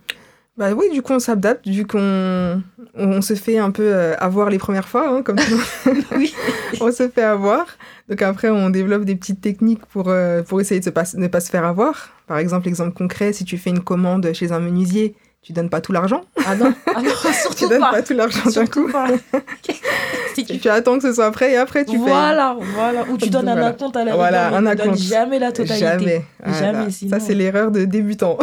Bah 0.56 0.72
oui, 0.74 0.90
du 0.92 1.02
coup, 1.02 1.14
on 1.14 1.20
s'adapte, 1.20 1.68
vu 1.68 1.86
qu'on 1.86 2.62
on 2.96 3.22
se 3.22 3.34
fait 3.34 3.58
un 3.58 3.72
peu 3.72 3.84
euh, 3.84 4.16
avoir 4.20 4.52
les 4.52 4.60
premières 4.60 4.88
fois, 4.88 5.10
hein, 5.10 5.24
comme 5.24 5.38
oui. 6.16 6.34
on 6.80 6.92
se 6.92 7.10
fait 7.10 7.24
avoir. 7.24 7.66
Donc 8.08 8.22
après, 8.22 8.50
on 8.50 8.70
développe 8.70 9.04
des 9.04 9.16
petites 9.16 9.42
techniques 9.42 9.86
pour, 9.88 10.10
euh, 10.10 10.44
pour 10.44 10.62
essayer 10.62 10.80
de 10.80 10.92
ne 11.18 11.28
pas 11.28 11.40
se 11.40 11.50
faire 11.50 11.66
avoir. 11.66 12.14
Par 12.28 12.38
exemple, 12.38 12.68
exemple 12.68 12.94
concret, 12.94 13.34
si 13.34 13.46
tu 13.46 13.58
fais 13.58 13.72
une 13.72 13.84
commande 13.84 14.32
chez 14.34 14.52
un 14.52 14.60
menuisier 14.60 15.16
tu 15.44 15.52
donnes 15.52 15.70
pas 15.70 15.82
tout 15.82 15.92
l'argent. 15.92 16.22
Ah 16.46 16.56
non, 16.56 16.74
ah 16.96 17.02
non 17.02 17.12
surtout 17.34 17.66
tu 17.66 17.68
donnes 17.68 17.82
pas, 17.82 18.02
tout 18.02 18.14
l'argent 18.14 18.50
d'un 18.50 18.66
coup. 18.66 18.90
tu... 20.62 20.70
attends 20.70 20.98
que 20.98 21.04
ce 21.04 21.14
soit 21.14 21.30
prêt 21.32 21.52
et 21.52 21.58
après 21.58 21.84
tu 21.84 21.98
voilà, 21.98 22.56
Voilà, 22.76 23.04
Ou 23.10 23.18
tu 23.18 23.30
donnes 23.30 23.50
un 23.50 23.74
compte 23.74 23.98
à 23.98 24.06
la 24.06 24.16
voilà, 24.16 24.50
rigueur, 24.50 24.72
un 24.72 24.76
donnes 24.76 24.98
jamais 24.98 25.40
la 25.40 25.52
totalité. 25.52 25.86
Jamais. 25.86 26.26
Jamais, 26.60 26.92
Ça, 26.92 27.20
c'est 27.20 27.34
l'erreur 27.34 27.72
de 27.72 27.84
débutant. 27.84 28.38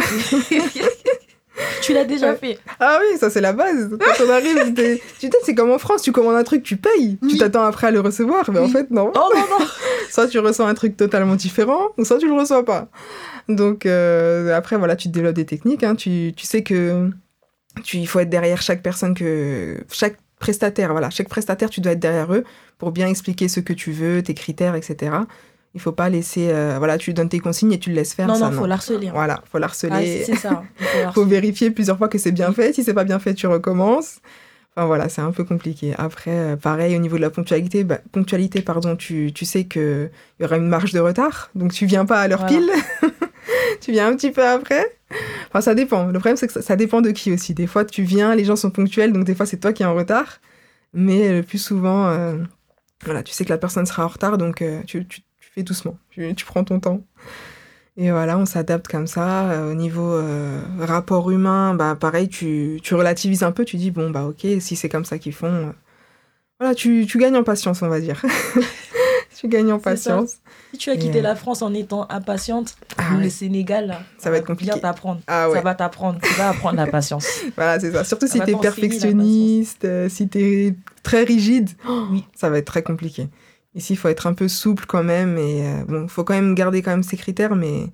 tu 1.83 1.93
l'as 1.93 2.05
déjà 2.05 2.35
fait. 2.35 2.59
Ah 2.79 2.99
oui, 3.01 3.19
ça 3.19 3.31
c'est 3.31 3.41
la 3.41 3.53
base. 3.53 3.91
Quand 3.99 4.25
on 4.25 4.31
arrive, 4.31 4.75
tu 4.75 5.01
sais, 5.21 5.31
c'est 5.45 5.55
comme 5.55 5.71
en 5.71 5.79
France, 5.79 6.03
tu 6.03 6.13
commandes 6.13 6.37
un 6.37 6.45
truc, 6.45 6.63
tu 6.63 6.77
payes. 6.77 7.19
Tu 7.29 7.39
t'attends 7.39 7.65
après 7.65 7.89
à 7.89 7.91
le 7.91 8.01
recevoir, 8.01 8.51
mais 8.51 8.61
en 8.61 8.69
fait, 8.69 8.91
non. 8.91 9.13
Oh 9.15 9.33
non, 9.35 9.59
non. 9.59 9.67
soit 10.11 10.29
tu 10.29 10.39
reçois 10.39 10.69
un 10.69 10.75
truc 10.75 10.97
totalement 10.97 11.37
différent, 11.37 11.89
ou 11.99 12.05
soit 12.05 12.19
tu 12.19 12.27
le 12.27 12.35
reçois 12.35 12.65
pas. 12.65 12.89
Donc 13.49 13.87
euh, 13.87 14.55
après, 14.55 14.77
voilà, 14.77 14.97
tu 14.97 15.09
développes 15.09 15.35
des 15.35 15.47
techniques. 15.47 15.85
Hein. 15.85 15.95
Tu, 15.95 16.33
tu, 16.37 16.47
sais 16.47 16.63
que 16.63 17.11
tu, 17.85 17.99
il 17.99 18.07
faut 18.07 18.21
être 18.21 18.31
derrière 18.31 18.63
chaque 18.63 18.83
personne 18.83 19.15
que 19.15 19.79
chaque 19.91 20.17
prestataire, 20.39 20.91
voilà, 20.93 21.11
chaque 21.11 21.29
prestataire, 21.29 21.71
tu 21.71 21.81
dois 21.81 21.93
être 21.93 22.01
derrière 22.01 22.33
eux 22.35 22.45
pour 22.79 22.93
bien 22.93 23.09
expliquer 23.09 23.47
ce 23.49 23.61
que 23.61 23.73
tu 23.73 23.93
veux, 23.93 24.23
tes 24.23 24.35
critères, 24.35 24.75
etc. 24.75 25.13
Il 25.75 25.81
faut 25.81 25.93
pas 25.93 26.09
laisser, 26.09 26.49
euh, 26.51 26.77
voilà, 26.79 26.99
tu 26.99 27.13
donnes 27.15 27.29
tes 27.29 27.39
consignes 27.39 27.73
et 27.73 27.79
tu 27.79 27.91
le 27.91 27.97
laisses 27.97 28.15
faire. 28.15 28.27
Non, 28.27 28.35
ça, 28.35 28.51
non, 28.51 28.59
faut 28.59 28.67
l'harceler. 28.67 29.09
hein. 29.09 29.13
Voilà, 29.15 29.37
faut 29.51 29.59
Ah, 29.59 29.61
l'harceler. 29.61 30.25
c'est 30.27 30.35
ça. 30.37 30.65
il 30.81 30.87
faut 31.07 31.13
faut 31.23 31.25
vérifier 31.25 31.71
plusieurs 31.71 31.97
fois 31.97 32.09
que 32.09 32.19
c'est 32.19 32.33
bien 32.33 32.53
fait. 32.53 32.73
Si 32.73 32.83
c'est 32.83 32.95
pas 32.95 33.05
bien 33.05 33.19
fait, 33.21 33.35
tu 33.35 33.47
recommences. 33.47 34.19
Enfin 34.77 34.87
voilà, 34.87 35.09
c'est 35.09 35.21
un 35.21 35.31
peu 35.33 35.45
compliqué. 35.45 35.95
Après, 35.99 36.31
euh, 36.33 36.57
pareil, 36.57 36.97
au 36.97 36.99
niveau 36.99 37.17
de 37.17 37.23
la 37.23 37.31
ponctualité, 37.31 37.85
bah, 37.85 37.99
ponctualité 38.13 38.63
pardon, 38.63 38.97
tu, 38.97 39.33
tu 39.33 39.45
sais 39.45 39.65
qu'il 39.65 40.11
y 40.41 40.45
aura 40.45 40.57
une 40.57 40.69
marge 40.69 40.93
de 40.93 41.01
retard. 41.01 41.51
Donc 41.55 41.73
tu 41.73 41.87
viens 41.87 42.05
pas 42.05 42.21
à 42.21 42.29
l'heure 42.29 42.47
Voilà. 42.49 42.57
pile. 42.57 42.71
tu 43.81 43.93
viens 43.93 44.09
un 44.09 44.17
petit 44.17 44.31
peu 44.31 44.45
après. 44.47 44.97
Enfin, 45.49 45.61
ça 45.61 45.75
dépend. 45.75 46.07
Le 46.07 46.13
problème, 46.15 46.37
c'est 46.37 46.47
que 46.47 46.53
ça, 46.53 46.63
ça 46.63 46.77
dépend 46.77 47.01
de 47.01 47.11
qui 47.11 47.33
aussi. 47.33 47.55
Des 47.55 47.67
fois, 47.67 47.85
tu 47.85 48.03
viens, 48.03 48.35
les 48.35 48.45
gens 48.45 48.57
sont 48.57 48.71
ponctuels, 48.71 49.13
donc 49.13 49.25
des 49.25 49.35
fois, 49.35 49.47
c'est 49.47 49.57
toi 49.59 49.73
qui 49.73 49.83
es 49.83 49.87
en 49.87 49.95
retard. 49.95 50.41
Mais 50.95 51.33
le 51.33 51.43
plus 51.43 51.59
souvent, 51.59 52.09
euh, 52.09 52.37
voilà, 53.05 53.23
tu 53.23 53.33
sais 53.33 53.45
que 53.45 53.51
la 53.51 53.59
personne 53.59 53.87
sera 53.87 54.05
en 54.05 54.09
retard, 54.09 54.39
donc 54.39 54.63
euh, 54.63 54.81
tu, 54.87 55.07
tu- 55.07 55.23
tu 55.51 55.55
fais 55.55 55.63
doucement. 55.63 55.99
Tu, 56.11 56.35
tu 56.35 56.45
prends 56.45 56.63
ton 56.65 56.79
temps. 56.81 57.01
Et 57.97 58.11
voilà, 58.13 58.39
on 58.39 58.47
s'adapte 58.47 58.87
comme 58.89 59.07
ça. 59.09 59.51
Euh, 59.51 59.73
au 59.73 59.75
niveau 59.75 60.13
euh, 60.13 60.61
rapport 60.79 61.31
humain, 61.31 61.75
bah 61.75 61.97
pareil, 61.99 62.29
tu, 62.29 62.79
tu 62.83 62.95
relativises 62.95 63.43
un 63.43 63.53
peu, 63.53 63.65
tu 63.65 63.77
dis, 63.77 63.91
bon, 63.91 64.11
bah 64.11 64.25
ok, 64.25 64.47
si 64.61 64.77
c'est 64.77 64.89
comme 64.89 65.05
ça 65.05 65.19
qu'ils 65.19 65.35
font. 65.35 65.49
euh, 65.53 65.73
Voilà, 66.61 66.75
tu, 66.75 67.05
tu 67.07 67.19
gagnes 67.19 67.37
en 67.37 67.43
patience, 67.43 67.83
on 67.83 67.89
va 67.89 68.01
dire. 68.01 68.23
tu 69.37 69.49
gagnes 69.49 69.73
en 69.73 69.79
ça. 69.79 69.85
patience. 69.85 70.37
Si 70.73 70.79
tu 70.79 70.91
as 70.91 70.97
quitté 70.97 71.19
Et- 71.19 71.23
la 71.23 71.35
France 71.35 71.63
en 71.63 71.75
étant 71.75 72.07
impatiente, 72.11 72.77
Ah 72.97 73.17
le. 73.21 73.29
Sénégal, 73.29 73.89
là, 73.89 74.03
Ça 74.19 74.31
va 74.31 74.37
être 74.37 74.47
compliqué. 74.47 74.71
bien 74.73 74.81
t'apprendre. 74.81 75.21
Ah 75.27 75.49
ouais. 75.51 75.57
Ça 75.57 75.63
va 75.63 75.75
t'apprendre. 75.75 76.21
Tu 76.23 76.33
vas 76.35 76.51
apprendre 76.51 76.77
la 76.77 76.87
patience. 76.87 77.27
Voilà, 77.57 77.81
c'est 77.81 77.91
ça. 77.91 78.05
Surtout 78.05 78.29
Ça 78.29 78.35
si 78.35 78.39
t'enseigner 78.39 78.57
la 78.57 78.63
perfectionniste, 78.63 80.09
si 80.09 80.29
t'es 80.29 80.75
très 81.03 81.25
rigide, 81.25 81.71
Oui. 82.13 82.25
ça 82.37 82.49
va 82.51 82.59
être 82.59 82.67
très 82.67 82.85
compliqué. 82.85 83.29
Ici, 83.75 83.93
il 83.93 83.97
faut 83.97 84.09
être 84.09 84.27
un 84.27 84.35
peu 84.35 84.49
souple 84.49 84.85
quand 84.87 85.05
même. 85.05 85.39
Et 85.39 85.67
euh, 85.67 85.85
bon, 85.85 86.09
faut 86.09 86.25
quand 86.25 86.35
même 86.35 86.55
garder 86.55 86.83
quand 86.83 86.91
même 86.91 87.03
ses 87.03 87.17
critères, 87.17 87.55
mais 87.55 87.87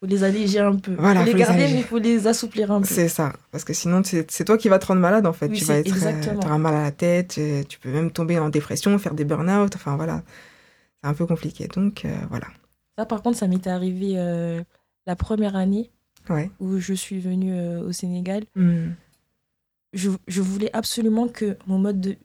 faut 0.00 0.06
les 0.06 0.24
alléger 0.24 0.58
un 0.58 0.74
peu. 0.76 0.94
Voilà, 0.98 1.20
faut 1.20 1.26
les 1.26 1.32
faut 1.32 1.36
les 1.38 1.42
garder, 1.44 1.58
alléger. 1.62 1.74
mais 1.74 1.80
il 1.80 1.84
faut 1.86 1.98
les 1.98 2.26
assouplir 2.26 2.70
un 2.72 2.80
peu. 2.80 2.86
c'est 2.86 3.08
ça. 3.08 3.32
Parce 3.52 3.64
que 3.64 3.72
sinon, 3.72 4.02
c'est 4.04 4.44
toi 4.44 4.58
qui 4.58 4.68
vas 4.68 4.78
te 4.78 4.86
rendre 4.86 5.00
malade 5.00 5.26
en 5.26 5.32
fait. 5.32 5.48
Oui, 5.48 5.58
tu 5.58 5.64
vas 5.64 5.76
être, 5.76 5.92
euh, 6.06 6.40
t'auras 6.40 6.58
mal 6.58 6.74
à 6.74 6.82
la 6.82 6.90
tête, 6.90 7.38
tu 7.68 7.78
peux 7.78 7.90
même 7.90 8.10
tomber 8.10 8.38
en 8.38 8.48
dépression, 8.48 8.98
faire 8.98 9.14
des 9.14 9.24
burn-out. 9.24 9.74
Enfin 9.76 9.96
voilà, 9.96 10.22
c'est 11.02 11.08
un 11.08 11.14
peu 11.14 11.24
compliqué. 11.26 11.68
Donc 11.68 12.04
euh, 12.04 12.14
voilà. 12.30 12.46
Ça, 12.98 13.06
par 13.06 13.22
contre, 13.22 13.38
ça 13.38 13.46
m'était 13.48 13.70
arrivé 13.70 14.14
euh, 14.16 14.62
la 15.06 15.16
première 15.16 15.56
année 15.56 15.90
Ouais. 16.30 16.50
où 16.58 16.78
je 16.78 16.94
suis 16.94 17.20
venue 17.20 17.52
euh, 17.52 17.80
au 17.86 17.92
Sénégal. 17.92 18.44
Hmm. 18.56 18.92
Je, 19.92 20.10
je 20.26 20.40
voulais 20.40 20.70
absolument 20.72 21.28
que 21.28 21.56
mon 21.66 21.78
mode 21.78 22.00
de... 22.00 22.16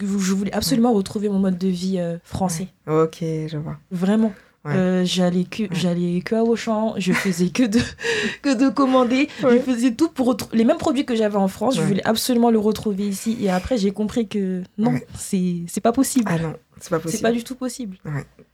je 0.00 0.32
voulais 0.34 0.52
absolument 0.52 0.92
retrouver 0.92 1.28
mon 1.28 1.38
mode 1.38 1.58
de 1.58 1.68
vie 1.68 1.98
euh, 1.98 2.18
français. 2.24 2.68
Ok, 2.86 3.18
je 3.20 3.56
vois. 3.56 3.78
Vraiment. 3.90 4.32
Ouais. 4.64 4.74
Euh, 4.74 5.04
j'allais 5.04 5.44
que 5.44 5.62
j'allais 5.70 6.20
que 6.22 6.34
à 6.34 6.42
Auchan, 6.42 6.94
je 6.98 7.12
faisais 7.12 7.50
que 7.50 7.62
de 7.62 7.78
que 8.42 8.52
de 8.52 8.68
commander, 8.68 9.28
je 9.40 9.58
faisais 9.60 9.92
tout 9.92 10.08
pour 10.08 10.36
les 10.52 10.64
mêmes 10.64 10.76
produits 10.78 11.04
que 11.04 11.14
j'avais 11.14 11.36
en 11.36 11.46
France, 11.46 11.76
je 11.76 11.82
voulais 11.82 12.04
absolument 12.04 12.50
le 12.50 12.58
retrouver 12.58 13.06
ici 13.06 13.36
et 13.40 13.48
après 13.48 13.78
j'ai 13.78 13.92
compris 13.92 14.26
que 14.26 14.64
non, 14.76 14.94
c'est 15.16 15.58
c'est 15.68 15.80
pas 15.80 15.92
possible. 15.92 16.24
Ah 16.26 16.38
non, 16.40 16.54
c'est 16.80 16.90
pas 16.90 16.96
c'est 16.96 17.02
possible. 17.02 17.22
pas 17.22 17.30
du 17.32 17.44
tout 17.44 17.54
possible. 17.54 17.96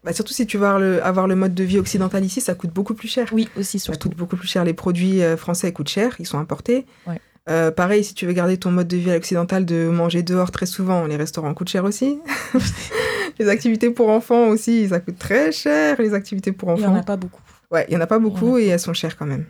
Bah, 0.05 0.13
surtout 0.13 0.35
si 0.35 0.47
tu 0.47 0.59
veux 0.59 0.67
avoir 0.67 0.81
le, 0.81 1.03
avoir 1.03 1.27
le 1.29 1.35
mode 1.35 1.55
de 1.55 1.65
vie 1.65 1.79
occidental 1.79 2.23
ici, 2.23 2.43
ça 2.43 2.55
coûte 2.55 2.75
beaucoup 2.75 2.93
plus 2.93 3.09
cher. 3.09 3.29
Oui, 3.33 3.49
aussi 3.57 3.79
Ça 3.79 3.87
surtout. 3.87 4.11
coûte 4.11 4.19
beaucoup 4.19 4.37
plus 4.37 4.49
cher. 4.49 4.65
Les 4.65 4.75
produits 4.75 5.23
euh, 5.23 5.39
français 5.39 5.73
coûtent 5.73 5.89
cher, 5.89 6.17
ils 6.19 6.27
sont 6.27 6.39
importés. 6.39 6.85
Ouais. 7.07 7.21
Euh, 7.49 7.71
pareil, 7.73 8.05
si 8.05 8.15
tu 8.15 8.25
veux 8.27 8.33
garder 8.33 8.57
ton 8.57 8.71
mode 8.71 8.87
de 8.89 8.97
vie 8.97 9.11
à 9.11 9.15
l'occidental 9.15 9.65
de 9.65 9.89
manger 9.89 10.23
dehors 10.23 10.51
très 10.53 10.67
souvent, 10.67 11.07
les 11.07 11.17
restaurants 11.17 11.55
coûtent 11.55 11.69
cher 11.71 11.85
aussi. 11.85 12.21
les 13.39 13.49
activités 13.49 13.91
pour 13.91 14.09
enfants 14.11 14.49
aussi, 14.49 14.89
ça 14.89 15.01
coûte 15.01 15.19
très 15.19 15.51
cher, 15.53 16.01
les 16.01 16.15
activités 16.15 16.53
pour 16.53 16.73
Il 16.77 16.83
y 16.83 16.87
en 16.87 16.91
enfants. 16.91 17.01
a 17.01 17.03
pas 17.03 17.17
beaucoup. 17.17 17.41
Ouais, 17.71 17.85
il 17.89 17.95
y 17.95 17.97
en 17.97 18.01
a 18.01 18.07
pas 18.07 18.19
beaucoup 18.19 18.57
a 18.57 18.61
et 18.61 18.67
elles 18.67 18.79
sont 18.79 18.93
chères 18.93 19.17
quand 19.17 19.27
même. 19.27 19.47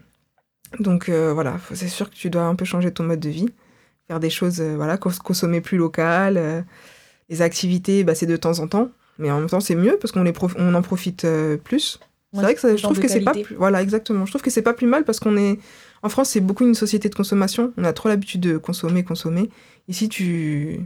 Donc 0.78 1.08
euh, 1.11 1.32
voilà, 1.34 1.58
c'est 1.75 1.88
sûr 1.88 2.08
que 2.08 2.14
tu 2.14 2.30
dois 2.30 2.44
un 2.44 2.54
peu 2.54 2.64
changer 2.64 2.90
ton 2.92 3.02
mode 3.04 3.20
de 3.20 3.28
vie, 3.28 3.49
faire 4.08 4.20
des 4.20 4.30
choses, 4.30 4.61
euh, 4.61 4.75
voilà, 4.76 4.96
cons- 4.96 5.11
consommer 5.22 5.61
plus 5.61 5.76
local. 5.76 6.64
les 7.28 7.42
activités, 7.42 8.04
bah, 8.04 8.14
c'est 8.14 8.26
de 8.26 8.37
temps 8.37 8.58
en 8.61 8.68
temps, 8.68 8.88
mais 9.18 9.30
en 9.30 9.38
même 9.38 9.49
temps 9.50 9.61
c'est 9.61 9.75
mieux 9.75 9.99
parce 10.00 10.12
qu'on 10.12 10.22
les 10.22 10.32
prof- 10.32 10.54
on 10.56 10.75
en 10.75 10.80
profite 10.82 11.26
plus. 11.64 11.99
C'est 12.32 12.40
vrai 12.40 12.54
que 12.54 12.61
ça- 12.61 12.75
je 12.75 12.82
trouve 12.82 12.99
que 12.99 13.08
c'est 13.08 13.20
pas 13.20 13.32
plus... 13.34 13.54
voilà 13.56 13.82
exactement. 13.82 14.25
Je 14.25 14.30
trouve 14.32 14.40
que 14.40 14.49
c'est 14.50 14.62
pas 14.62 14.72
plus 14.72 14.87
mal 14.87 15.04
parce 15.04 15.20
qu'on 15.20 15.37
est 15.37 15.58
en 16.02 16.09
France, 16.09 16.30
c'est 16.30 16.40
beaucoup 16.40 16.64
une 16.64 16.75
société 16.75 17.09
de 17.09 17.14
consommation. 17.14 17.73
On 17.76 17.85
a 17.85 17.92
trop 17.92 18.09
l'habitude 18.09 18.40
de 18.40 18.59
consommer, 18.59 19.04
consommer. 19.04 19.50
Ici, 19.88 20.09
tu 20.09 20.80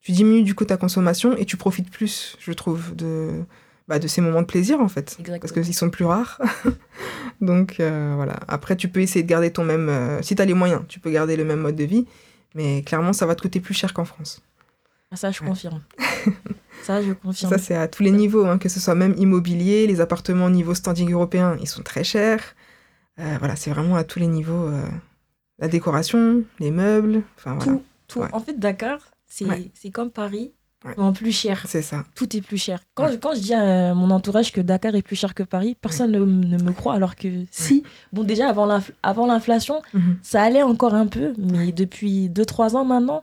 tu 0.00 0.10
diminues 0.12 0.42
du 0.42 0.54
coup 0.54 0.64
ta 0.64 0.76
consommation 0.76 1.36
et 1.36 1.44
tu 1.44 1.56
profites 1.56 1.88
plus, 1.90 2.36
je 2.40 2.52
trouve, 2.52 2.94
de 2.96 3.30
bah, 3.88 3.98
de 3.98 4.08
ces 4.08 4.20
moments 4.20 4.42
de 4.42 4.46
plaisir 4.46 4.80
en 4.80 4.88
fait, 4.88 5.16
Exactement. 5.20 5.38
parce 5.40 5.52
qu'ils 5.52 5.74
sont 5.74 5.90
plus 5.90 6.04
rares. 6.04 6.40
Donc 7.40 7.78
euh, 7.80 8.12
voilà. 8.16 8.38
Après, 8.48 8.76
tu 8.76 8.88
peux 8.88 9.00
essayer 9.00 9.22
de 9.22 9.28
garder 9.28 9.50
ton 9.52 9.64
même, 9.64 9.88
euh, 9.88 10.22
si 10.22 10.34
tu 10.34 10.42
as 10.42 10.44
les 10.44 10.54
moyens, 10.54 10.82
tu 10.88 11.00
peux 11.00 11.10
garder 11.10 11.36
le 11.36 11.44
même 11.44 11.60
mode 11.60 11.76
de 11.76 11.84
vie, 11.84 12.06
mais 12.54 12.82
clairement, 12.82 13.12
ça 13.12 13.26
va 13.26 13.34
te 13.34 13.42
coûter 13.42 13.60
plus 13.60 13.74
cher 13.74 13.92
qu'en 13.94 14.04
France. 14.04 14.40
Ah, 15.10 15.16
ça, 15.16 15.30
je 15.30 15.40
Ouais. 15.42 15.48
confirme. 15.48 15.80
ça, 16.82 17.02
je 17.02 17.12
confirme. 17.12 17.50
Ça, 17.52 17.58
c'est 17.58 17.74
à 17.74 17.86
tous 17.88 18.02
les 18.02 18.10
niveaux, 18.12 18.46
hein, 18.46 18.58
que 18.58 18.68
ce 18.68 18.80
soit 18.80 18.94
même 18.94 19.14
immobilier, 19.18 19.86
les 19.86 20.00
appartements 20.00 20.46
au 20.46 20.50
niveau 20.50 20.74
standing 20.74 21.12
européen, 21.12 21.56
ils 21.60 21.68
sont 21.68 21.82
très 21.82 22.04
chers. 22.04 22.54
Euh, 23.20 23.36
voilà, 23.38 23.56
c'est 23.56 23.70
vraiment 23.70 23.96
à 23.96 24.04
tous 24.04 24.18
les 24.18 24.26
niveaux. 24.26 24.66
euh, 24.68 24.86
la 25.58 25.68
décoration, 25.68 26.42
les 26.58 26.70
meubles, 26.70 27.22
enfin 27.36 27.54
voilà. 27.56 27.72
tout, 27.72 27.82
tout. 28.08 28.20
Ouais. 28.20 28.28
En 28.32 28.40
fait, 28.40 28.58
Dakar, 28.58 28.98
c'est 29.26 29.44
Ouais. 29.44 29.70
comme 29.92 30.10
Paris, 30.10 30.52
Ouais. 30.84 30.94
mais 30.96 31.02
en 31.04 31.12
plus 31.12 31.30
cher. 31.30 31.62
C'est 31.68 31.82
ça. 31.82 32.04
Tout 32.16 32.36
est 32.36 32.40
plus 32.40 32.56
cher. 32.56 32.80
Quand, 32.94 33.08
je, 33.08 33.16
quand 33.16 33.34
je 33.34 33.40
dis 33.40 33.54
à 33.54 33.94
mon 33.94 34.10
entourage 34.10 34.50
que 34.50 34.60
Dakar 34.60 34.94
est 34.96 35.02
plus 35.02 35.14
cher 35.14 35.34
que 35.34 35.42
Paris, 35.44 35.76
personne 35.80 36.10
ne, 36.10 36.18
ne 36.18 36.60
me 36.62 36.72
croit, 36.72 36.94
alors 36.94 37.14
que 37.14 37.28
si. 37.52 37.84
Bon, 38.12 38.24
déjà, 38.24 38.48
avant 38.48 38.66
l'inf- 38.66 38.90
avant 39.04 39.26
l'inflation, 39.26 39.82
Mhm. 39.94 40.16
ça 40.22 40.42
allait 40.42 40.62
encore 40.64 40.94
un 40.94 41.06
peu, 41.06 41.34
mais 41.38 41.70
depuis 41.70 42.28
2-3 42.28 42.74
ans 42.74 42.84
maintenant, 42.84 43.22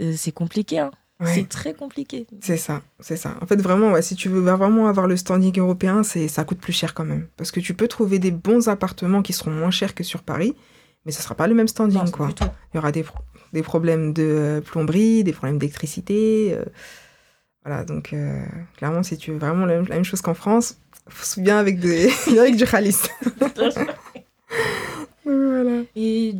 euh, 0.00 0.14
c'est 0.16 0.32
compliqué. 0.32 0.78
hein. 0.78 0.90
Ouais. 1.22 1.32
C'est 1.34 1.48
très 1.48 1.72
compliqué. 1.74 2.26
C'est 2.40 2.56
ça, 2.56 2.82
c'est 3.00 3.16
ça. 3.16 3.34
En 3.40 3.46
fait, 3.46 3.60
vraiment, 3.60 3.92
ouais, 3.92 4.02
si 4.02 4.16
tu 4.16 4.28
veux 4.28 4.40
vraiment 4.40 4.88
avoir 4.88 5.06
le 5.06 5.16
standing 5.16 5.56
européen, 5.58 6.02
c'est 6.02 6.26
ça 6.28 6.44
coûte 6.44 6.58
plus 6.58 6.72
cher 6.72 6.94
quand 6.94 7.04
même. 7.04 7.28
Parce 7.36 7.50
que 7.52 7.60
tu 7.60 7.74
peux 7.74 7.86
trouver 7.88 8.18
des 8.18 8.30
bons 8.32 8.68
appartements 8.68 9.22
qui 9.22 9.32
seront 9.32 9.50
moins 9.52 9.70
chers 9.70 9.94
que 9.94 10.02
sur 10.04 10.22
Paris, 10.22 10.54
mais 11.04 11.12
ce 11.12 11.22
sera 11.22 11.34
pas 11.34 11.46
le 11.46 11.54
même 11.54 11.68
standing, 11.68 12.04
Non, 12.04 12.10
quoi. 12.10 12.28
Il 12.40 12.76
y 12.76 12.78
aura 12.78 12.90
des, 12.92 13.02
pro- 13.04 13.22
des 13.52 13.62
problèmes 13.62 14.12
de 14.12 14.22
euh, 14.22 14.60
plomberie, 14.60 15.22
des 15.24 15.32
problèmes 15.32 15.58
d'électricité. 15.58 16.54
euh, 16.54 16.64
voilà, 17.64 17.84
donc 17.84 18.12
euh, 18.12 18.42
clairement, 18.76 19.02
si 19.04 19.16
tu 19.16 19.30
veux 19.30 19.38
vraiment 19.38 19.64
la, 19.66 19.76
même- 19.76 19.86
la 19.88 19.94
même 19.94 20.04
chose 20.04 20.20
qu'en 20.22 20.34
France, 20.34 20.78
faut 21.08 21.24
se 21.24 21.40
bien 21.40 21.58
avec, 21.58 21.78
des, 21.78 22.10
avec 22.38 22.56
du 22.56 22.64
khalis. 22.64 23.02
voilà. 25.24 25.82
Et 25.94 26.34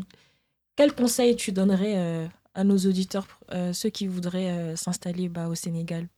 quel 0.76 0.92
conseil 0.94 1.36
tu 1.36 1.52
donnerais 1.52 1.94
euh, 1.96 2.26
à 2.54 2.64
nos 2.64 2.76
auditeurs, 2.76 3.26
euh, 3.52 3.72
ceux 3.72 3.90
qui 3.90 4.06
voudraient 4.06 4.50
euh, 4.50 4.76
s'installer 4.76 5.28
bah, 5.28 5.48
au 5.48 5.54
Sénégal. 5.54 6.08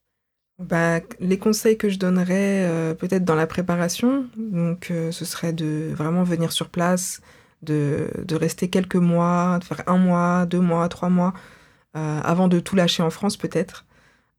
Bah, 0.59 1.01
les 1.21 1.39
conseils 1.39 1.77
que 1.77 1.89
je 1.89 1.99
donnerais 1.99 2.65
euh, 2.65 2.95
peut-être 2.95 3.25
dans 3.25 3.35
la 3.35 3.47
préparation, 3.47 4.27
donc 4.37 4.93
ce 5.11 5.25
serait 5.25 5.53
de 5.53 5.93
vraiment 5.95 6.23
venir 6.23 6.53
sur 6.53 6.69
place, 6.69 7.21
de, 7.63 8.09
de 8.25 8.37
rester 8.37 8.69
quelques 8.69 8.95
mois, 8.97 9.59
de 9.59 9.65
faire 9.65 9.83
un 9.89 9.97
mois, 9.97 10.47
deux 10.47 10.61
mois, 10.61 10.89
trois 10.89 11.09
mois, 11.09 11.35
avant 11.95 12.49
de 12.49 12.59
tout 12.59 12.75
lâcher 12.75 13.05
en 13.05 13.11
France 13.11 13.37
peut-être, 13.37 13.87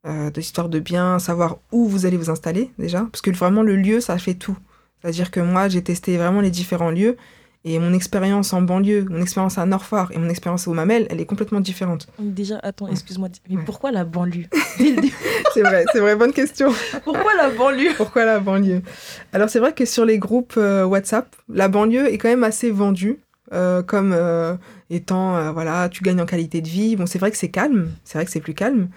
de 0.04 0.38
histoire 0.38 0.68
de 0.68 0.78
bien 0.78 1.18
savoir 1.18 1.58
où 1.72 1.86
vous 1.86 2.04
allez 2.04 2.18
vous 2.18 2.30
installer 2.30 2.70
déjà, 2.78 3.08
parce 3.10 3.22
que 3.22 3.30
vraiment 3.30 3.62
le 3.62 3.76
lieu, 3.76 4.00
ça 4.00 4.18
fait 4.18 4.34
tout. 4.34 4.58
C'est-à-dire 5.00 5.30
que 5.30 5.40
moi, 5.40 5.68
j'ai 5.68 5.82
testé 5.82 6.16
vraiment 6.16 6.40
les 6.40 6.50
différents 6.50 6.90
lieux, 6.90 7.16
et 7.68 7.80
mon 7.80 7.92
expérience 7.92 8.52
en 8.52 8.62
banlieue, 8.62 9.04
mon 9.10 9.20
expérience 9.20 9.58
à 9.58 9.66
Norfort 9.66 10.12
et 10.12 10.18
mon 10.18 10.28
expérience 10.28 10.68
au 10.68 10.72
Mamel, 10.72 11.08
elle 11.10 11.20
est 11.20 11.26
complètement 11.26 11.58
différente. 11.60 12.06
Déjà, 12.20 12.60
attends, 12.62 12.86
excuse-moi, 12.86 13.28
mais 13.50 13.56
Ouais. 13.56 13.62
pourquoi 13.66 13.90
la 13.90 14.04
banlieue 14.04 14.44
C'est 15.52 15.62
vrai, 15.62 15.84
c'est 15.92 15.98
vrai, 15.98 16.14
bonne 16.14 16.32
question. 16.32 16.72
Pourquoi 17.02 17.34
la 17.36 17.50
banlieue 17.50 17.90
Pourquoi 17.96 18.24
la 18.24 18.38
banlieue? 18.38 18.82
Alors 19.32 19.48
c'est 19.50 19.58
vrai 19.58 19.72
que 19.72 19.84
sur 19.84 20.04
les 20.04 20.18
groupes 20.18 20.54
euh, 20.56 20.84
WhatsApp, 20.84 21.34
la 21.52 21.66
banlieue 21.68 22.06
est 22.12 22.18
quand 22.18 22.28
même 22.28 22.44
assez 22.44 22.70
vendue 22.70 23.18
euh, 23.52 23.82
comme 23.82 24.12
euh, 24.14 24.54
étant, 24.90 25.52
voilà, 25.52 25.88
tu 25.88 26.04
gagnes 26.04 26.20
en 26.20 26.26
qualité 26.26 26.60
de 26.60 26.68
vie. 26.68 26.94
Bon, 26.94 27.06
c'est 27.06 27.18
vrai 27.18 27.32
que 27.32 27.36
c'est 27.36 27.50
calme, 27.50 27.90
c'est 28.04 28.18
vrai 28.18 28.24
que 28.26 28.30
c'est 28.30 28.40
plus 28.40 28.54
calme. 28.54 28.88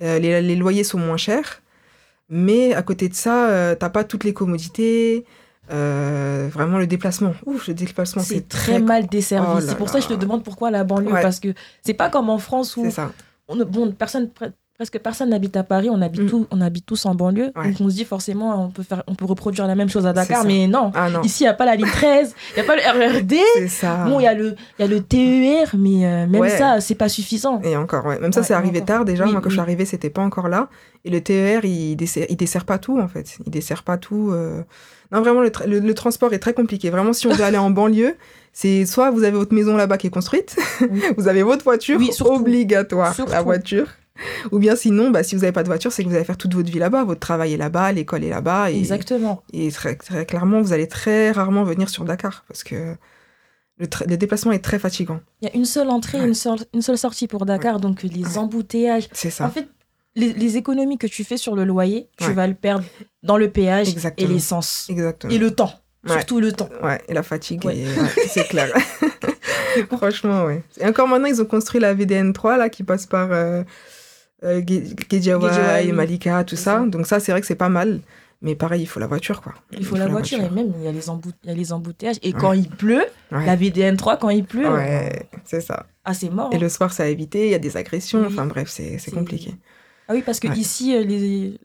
Les, 0.00 0.42
les 0.42 0.54
loyers 0.56 0.84
sont 0.84 0.98
moins 0.98 1.16
chers, 1.16 1.62
mais 2.28 2.74
à 2.74 2.82
côté 2.82 3.08
de 3.08 3.14
ça, 3.14 3.74
t'as 3.80 3.88
pas 3.90 4.04
toutes 4.04 4.24
les 4.24 4.32
commodités. 4.34 5.24
Euh, 5.70 6.48
vraiment 6.52 6.78
le 6.78 6.86
déplacement. 6.86 7.32
Ouf, 7.46 7.68
le 7.68 7.74
déplacement, 7.74 8.22
c'est 8.22 8.34
C'est 8.36 8.48
très 8.48 8.78
mal 8.80 9.06
desservi. 9.06 9.48
Oh 9.56 9.60
c'est 9.60 9.76
pour 9.76 9.88
ça 9.88 9.98
que 9.98 10.04
je 10.04 10.08
te 10.08 10.14
demande 10.14 10.42
pourquoi 10.44 10.70
la 10.70 10.84
banlieue. 10.84 11.12
Ouais. 11.12 11.22
Parce 11.22 11.40
que 11.40 11.54
c'est 11.82 11.94
pas 11.94 12.08
comme 12.10 12.30
en 12.30 12.38
France 12.38 12.76
où 12.76 12.84
C'est 12.84 12.90
ça. 12.90 13.12
on 13.48 13.56
ne- 13.56 13.64
bon, 13.64 13.92
personne, 13.92 14.30
presque 14.78 15.00
personne 15.00 15.30
n'habite 15.30 15.56
à 15.56 15.64
Paris, 15.64 15.88
on 15.90 16.00
habite, 16.00 16.22
Mm. 16.22 16.26
tous, 16.28 16.46
on 16.52 16.60
habite 16.60 16.86
tous 16.86 17.04
en 17.04 17.12
banlieue. 17.16 17.50
Ouais. 17.56 17.70
Donc 17.72 17.80
on 17.80 17.90
se 17.90 17.96
dit 17.96 18.04
forcément, 18.04 18.66
on 18.66 18.70
peut, 18.70 18.84
faire, 18.84 19.02
on 19.08 19.16
peut 19.16 19.24
reproduire 19.24 19.66
la 19.66 19.74
même 19.74 19.88
chose 19.88 20.06
à 20.06 20.12
Dakar, 20.12 20.44
mais 20.44 20.68
non. 20.68 20.92
Ah 20.94 21.10
non, 21.10 21.20
Ici, 21.22 21.42
il 21.42 21.46
n'y 21.46 21.50
a 21.50 21.54
pas 21.54 21.64
la 21.66 21.74
ligne 21.74 21.88
13, 21.90 22.32
il 22.56 22.60
n'y 22.62 22.62
a 22.62 22.64
pas 22.64 22.76
le 22.76 22.82
RERD. 23.16 23.34
c'est 23.56 23.66
ça. 23.66 24.04
Bon, 24.04 24.20
il 24.20 24.22
y, 24.22 24.26
a 24.28 24.34
le- 24.34 24.54
y 24.78 24.82
a 24.84 24.86
le 24.86 25.00
TER, 25.02 25.74
mais 25.76 26.06
euh, 26.06 26.26
même 26.28 26.40
Ouais. 26.40 26.56
ça, 26.56 26.80
c'est 26.80 26.94
pas 26.94 27.08
suffisant. 27.08 27.60
Et 27.64 27.76
encore, 27.76 28.06
ouais. 28.06 28.20
Même 28.20 28.32
ça, 28.32 28.44
c'est 28.44 28.54
arrivé 28.54 28.76
encore. 28.78 28.86
tard 28.86 29.04
déjà. 29.04 29.24
Oui, 29.24 29.32
Moi, 29.32 29.40
quand 29.40 29.48
je 29.48 29.54
suis 29.54 29.58
oui. 29.58 29.62
arrivée, 29.64 29.84
c'était 29.84 30.10
pas 30.10 30.22
encore 30.22 30.46
là. 30.48 30.68
Et 31.04 31.10
le 31.10 31.20
TER, 31.20 31.64
il 31.64 31.96
dessert, 31.96 32.26
il 32.28 32.36
dessert 32.36 32.64
pas 32.64 32.78
tout, 32.78 33.00
en 33.00 33.08
fait. 33.08 33.36
Il 33.46 33.50
dessert 33.50 33.82
pas 33.82 33.96
tout. 33.98 34.30
euh. 34.32 34.62
Non, 35.10 35.22
vraiment, 35.22 35.40
le, 35.40 35.48
tra- 35.48 35.66
le- 35.66 35.80
le 35.80 35.94
transport 35.94 36.32
est 36.34 36.38
très 36.38 36.52
compliqué. 36.54 36.90
Vraiment, 36.90 37.12
si 37.12 37.26
on 37.26 37.32
veut 37.32 37.42
aller 37.42 37.58
en 37.58 37.70
banlieue, 37.70 38.14
c'est 38.52 38.86
soit 38.86 39.10
vous 39.10 39.24
avez 39.24 39.36
votre 39.36 39.54
maison 39.54 39.76
là-bas 39.76 39.98
qui 39.98 40.06
est 40.06 40.10
construite, 40.10 40.54
Oui. 40.82 41.02
vous 41.16 41.26
avez 41.26 41.42
votre 41.42 41.64
voiture, 41.64 41.98
Oui, 41.98 42.12
surtout. 42.12 42.34
obligatoire, 42.34 43.12
Surtout. 43.12 43.32
la 43.32 43.42
voiture. 43.42 43.86
Ou 44.52 44.58
bien 44.58 44.76
sinon, 44.76 45.10
bah, 45.10 45.22
si 45.22 45.34
vous 45.34 45.42
n'avez 45.42 45.52
pas 45.52 45.62
de 45.62 45.68
voiture, 45.68 45.92
c'est 45.92 46.02
que 46.04 46.08
vous 46.08 46.14
allez 46.14 46.24
faire 46.24 46.36
toute 46.36 46.54
votre 46.54 46.70
vie 46.70 46.78
là-bas. 46.78 47.04
Votre 47.04 47.20
travail 47.20 47.54
est 47.54 47.56
là-bas, 47.56 47.92
l'école 47.92 48.24
est 48.24 48.30
là-bas. 48.30 48.70
Et, 48.70 48.78
Exactement. 48.78 49.42
et 49.52 49.70
très, 49.70 49.96
très 49.96 50.26
clairement, 50.26 50.60
vous 50.60 50.72
allez 50.72 50.88
très 50.88 51.30
rarement 51.30 51.64
venir 51.64 51.88
sur 51.88 52.04
Dakar 52.04 52.44
parce 52.48 52.64
que 52.64 52.94
le, 53.78 54.16
déplacement 54.16 54.52
est 54.52 54.58
très 54.64 54.78
fatigant. 54.78 55.20
Il 55.40 55.48
y 55.48 55.50
a 55.52 55.54
une 55.56 55.64
seule 55.64 55.88
entrée, 55.88 56.18
Ouais. 56.20 56.26
une, 56.26 56.34
seule, 56.34 56.58
une 56.74 56.82
seule 56.82 56.98
sortie 56.98 57.28
pour 57.28 57.46
Dakar, 57.46 57.78
donc 57.80 58.02
les 58.02 58.24
Ouais. 58.24 58.38
embouteillages. 58.38 59.08
C'est 59.12 59.30
ça. 59.30 59.46
En 59.46 59.50
fait, 59.50 59.68
les, 60.16 60.32
les 60.32 60.56
économies 60.56 60.98
que 60.98 61.06
tu 61.06 61.22
fais 61.22 61.36
sur 61.36 61.54
le 61.54 61.64
loyer, 61.64 62.08
tu 62.18 62.32
vas 62.32 62.46
le 62.48 62.54
perdre 62.54 62.84
dans 63.22 63.36
le 63.36 63.50
péage 63.50 63.88
Exactement. 63.88 64.28
et 64.28 64.32
l'essence. 64.32 64.86
Exactement. 64.90 65.32
Et 65.32 65.38
le 65.38 65.52
temps. 65.52 65.72
Surtout 66.06 66.40
le 66.40 66.52
temps. 66.52 66.70
Ouais, 66.82 67.00
et 67.08 67.12
la 67.14 67.22
fatigue, 67.22 67.66
et- 67.66 67.84
c'est 68.28 68.48
clair. 68.48 68.68
Franchement, 69.96 70.44
ouais. 70.44 70.62
Et 70.80 70.86
encore 70.86 71.06
maintenant, 71.08 71.26
ils 71.28 71.40
ont 71.40 71.44
construit 71.44 71.80
la 71.80 71.94
VDN3, 71.94 72.56
là, 72.56 72.68
qui 72.68 72.82
passe 72.82 73.06
par 73.06 73.28
euh, 73.32 73.62
euh, 74.44 74.60
Ge- 74.62 74.94
Gedjawai. 75.10 75.92
Malika, 75.92 76.44
tout 76.44 76.56
ça. 76.56 76.78
ça. 76.80 76.86
Donc 76.86 77.06
ça, 77.06 77.20
c'est 77.20 77.32
vrai 77.32 77.40
que 77.40 77.46
c'est 77.46 77.54
pas 77.54 77.68
mal. 77.68 78.00
Mais 78.40 78.54
pareil, 78.54 78.82
il 78.82 78.86
faut 78.86 79.00
la 79.00 79.08
voiture, 79.08 79.42
quoi. 79.42 79.52
Il 79.72 79.84
faut 79.84 79.96
la 79.96 80.06
voiture, 80.06 80.38
et 80.40 80.48
même 80.48 80.72
il 80.78 80.84
y 80.84 80.86
a 80.86 80.92
les, 80.92 81.08
embout- 81.10 81.32
il 81.42 81.48
y 81.48 81.52
a 81.52 81.56
les 81.56 81.72
embouteillages. 81.72 82.18
Et 82.22 82.32
quand 82.32 82.52
il 82.52 82.68
pleut, 82.68 83.02
Ouais. 83.32 83.44
la 83.44 83.56
VDN3, 83.56 84.16
quand 84.20 84.28
il 84.30 84.44
pleut, 84.44 84.68
Ouais, 84.72 85.28
c'est 85.44 85.60
ça. 85.60 85.86
ah, 86.04 86.14
c'est 86.14 86.30
mort. 86.30 86.48
Et 86.52 86.56
hein. 86.56 86.60
le 86.60 86.68
soir, 86.68 86.92
c'est 86.92 87.02
à 87.02 87.08
éviter, 87.08 87.46
il 87.46 87.50
y 87.50 87.54
a 87.54 87.58
des 87.58 87.76
agressions. 87.76 88.20
Oui. 88.20 88.26
Enfin 88.28 88.46
bref, 88.46 88.68
c'est 88.68 89.10
compliqué. 89.12 89.56
Ah 90.06 90.12
oui, 90.14 90.22
parce 90.24 90.38
que 90.38 90.46
Ouais. 90.46 90.56
ici, 90.56 90.94
euh, 90.94 91.02
les, 91.02 91.58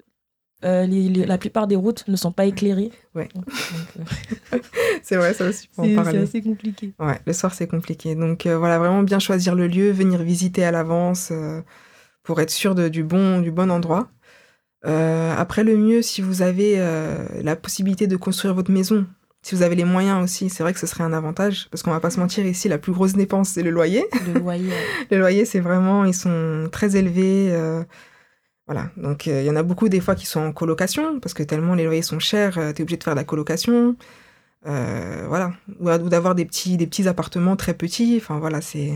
euh, 0.65 0.87
les- 0.87 1.09
les- 1.09 1.25
la 1.27 1.37
plupart 1.37 1.67
des 1.67 1.75
routes 1.75 2.07
ne 2.07 2.15
sont 2.15 2.31
pas 2.31 2.45
éclairées. 2.45 2.89
Ouais. 3.13 3.29
Euh, 3.37 4.01
C'est 5.03 5.15
vrai, 5.17 5.33
ça 5.35 5.47
aussi, 5.49 5.69
faut 5.73 5.83
en 5.83 6.03
c'est 6.05 6.17
assez 6.17 6.41
compliqué. 6.41 6.93
Ouais, 6.99 7.19
le 7.25 7.33
soir, 7.33 7.53
c'est 7.53 7.67
compliqué. 7.67 8.15
Donc 8.15 8.45
euh, 8.45 8.57
voilà, 8.57 8.79
vraiment 8.79 9.03
bien 9.03 9.19
choisir 9.19 9.53
le 9.53 9.67
lieu, 9.67 9.91
venir 9.91 10.23
visiter 10.23 10.63
à 10.65 10.71
l'avance 10.71 11.29
pour 12.23 12.39
être 12.41 12.49
sûr 12.51 12.75
de- 12.75 12.87
du, 12.89 13.03
bon, 13.03 13.39
du 13.41 13.51
bon 13.51 13.69
endroit. 13.71 14.09
Euh, 14.85 15.33
après, 15.37 15.63
le 15.63 15.77
mieux, 15.77 16.01
si 16.01 16.21
vous 16.21 16.41
avez 16.41 16.75
euh, 16.77 17.25
la 17.41 17.55
possibilité 17.55 18.07
de 18.07 18.15
construire 18.17 18.53
votre 18.53 18.71
maison, 18.71 19.05
si 19.41 19.55
vous 19.55 19.61
avez 19.61 19.75
les 19.75 19.85
moyens 19.85 20.23
aussi, 20.23 20.49
c'est 20.49 20.63
vrai 20.63 20.73
que 20.73 20.79
ce 20.79 20.87
serait 20.87 21.03
un 21.03 21.13
avantage. 21.13 21.67
Parce 21.71 21.83
qu'on 21.83 21.91
va 21.91 21.99
pas 21.99 22.09
se 22.09 22.19
mentir, 22.19 22.45
ici, 22.45 22.67
la 22.69 22.77
plus 22.77 22.91
grosse 22.93 23.13
dépense, 23.13 23.49
c'est 23.49 23.63
le 23.63 23.69
loyer. 23.71 24.05
Le 24.33 24.39
loyer. 24.39 24.69
Le 25.11 25.17
loyer, 25.19 25.45
c'est 25.45 25.59
vraiment, 25.59 26.05
ils 26.05 26.13
sont 26.13 26.69
très 26.71 26.95
élevés. 26.95 27.49
euh, 27.51 27.83
voilà, 28.67 28.89
donc 28.95 29.25
il 29.25 29.43
y 29.43 29.49
en 29.49 29.57
a 29.57 29.63
beaucoup 29.63 29.89
des 29.89 29.99
fois 29.99 30.15
qui 30.15 30.25
sont 30.25 30.39
en 30.39 30.53
colocation, 30.53 31.19
parce 31.19 31.33
que 31.33 31.43
tellement 31.43 31.75
les 31.75 31.83
loyers 31.83 32.01
sont 32.01 32.19
chers, 32.19 32.53
tu 32.53 32.59
es 32.61 32.81
obligé 32.81 32.95
de 32.95 33.03
faire 33.03 33.13
de 33.13 33.19
la 33.19 33.25
colocation. 33.25 33.97
Voilà, 34.65 35.51
ou, 35.81 35.89
ou 35.89 36.09
d'avoir 36.09 36.33
des 36.35 36.45
petits, 36.45 36.77
des 36.77 36.87
petits 36.87 37.07
appartements 37.09 37.57
très 37.57 37.73
petits. 37.73 38.17
Enfin 38.21 38.39
voilà, 38.39 38.61
c'est 38.61 38.93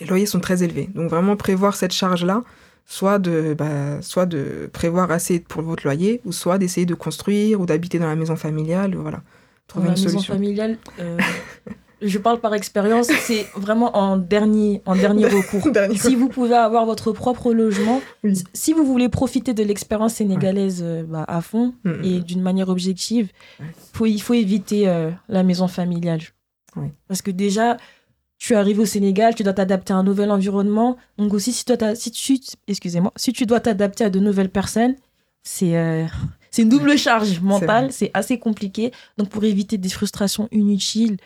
les 0.00 0.06
loyers 0.06 0.26
sont 0.26 0.40
très 0.40 0.62
élevés. 0.62 0.88
Donc 0.94 1.10
vraiment 1.10 1.36
prévoir 1.36 1.74
cette 1.76 1.92
charge-là, 1.92 2.42
soit 2.84 3.18
de, 3.18 3.54
bah, 3.56 4.00
soit 4.02 4.26
de 4.26 4.68
prévoir 4.72 5.10
assez 5.10 5.40
pour 5.40 5.62
votre 5.62 5.84
loyer, 5.84 6.20
ou 6.24 6.32
soit 6.32 6.58
d'essayer 6.58 6.86
de 6.86 6.94
construire 6.94 7.60
ou 7.60 7.66
d'habiter 7.66 7.98
dans 7.98 8.06
la 8.06 8.16
maison 8.16 8.36
familiale. 8.36 8.94
Voilà, 8.94 9.18
Dans 9.18 9.22
trouver 9.68 9.88
la 9.88 9.94
une 9.96 10.00
maison 10.00 10.08
solution. 10.18 10.34
familiale, 10.34 10.78
euh, 11.00 11.18
je 12.02 12.18
parle 12.18 12.38
par 12.40 12.52
expérience, 12.54 13.08
c'est 13.08 13.46
vraiment 13.56 13.96
en 13.96 14.16
dernier, 14.18 14.82
en 14.86 14.94
dernier 14.94 15.26
recours. 15.38 15.70
Dernier 15.72 15.96
si 15.96 16.14
vous 16.14 16.28
pouvez 16.28 16.54
avoir 16.54 16.84
votre 16.86 17.10
propre 17.12 17.52
logement, 17.54 18.00
Oui. 18.22 18.34
si 18.52 18.72
vous 18.74 18.84
voulez 18.84 19.08
profiter 19.08 19.54
de 19.54 19.62
l'expérience 19.64 20.14
sénégalaise 20.14 20.80
euh, 20.84 21.02
bah, 21.04 21.24
à 21.26 21.40
fond 21.40 21.74
Mm, 21.84 21.90
et 22.04 22.18
mm. 22.18 22.22
d'une 22.22 22.42
manière 22.42 22.68
objective, 22.68 23.30
Ouais. 23.58 23.66
faut, 23.94 24.06
il 24.06 24.20
faut 24.20 24.34
éviter 24.34 24.88
euh, 24.88 25.10
la 25.28 25.42
maison 25.42 25.66
familiale. 25.68 26.20
Oui. 26.76 26.88
Parce 27.08 27.22
que 27.22 27.30
déjà, 27.30 27.78
tu 28.38 28.54
arrives 28.54 28.80
au 28.80 28.84
Sénégal, 28.86 29.34
tu 29.34 29.42
dois 29.42 29.52
t'adapter 29.54 29.92
à 29.92 29.96
un 29.96 30.02
nouvel 30.02 30.30
environnement. 30.30 30.96
Donc 31.18 31.32
aussi, 31.34 31.52
si, 31.52 31.64
toi, 31.64 31.94
si 31.94 32.10
tu, 32.10 32.38
excusez-moi, 32.68 33.12
si 33.16 33.32
tu 33.32 33.46
dois 33.46 33.60
t'adapter 33.60 34.04
à 34.04 34.10
de 34.10 34.18
nouvelles 34.20 34.50
personnes, 34.50 34.94
c'est 35.42 35.76
euh, 35.76 36.04
c'est 36.50 36.62
une 36.62 36.68
double 36.68 36.96
charge 37.06 37.40
mentale, 37.40 37.92
c'est 37.92 38.10
assez 38.14 38.38
compliqué. 38.38 38.92
Donc 39.18 39.28
pour 39.30 39.44
éviter 39.44 39.78
des 39.78 39.88
frustrations 39.88 40.48
inutiles, 40.52 41.16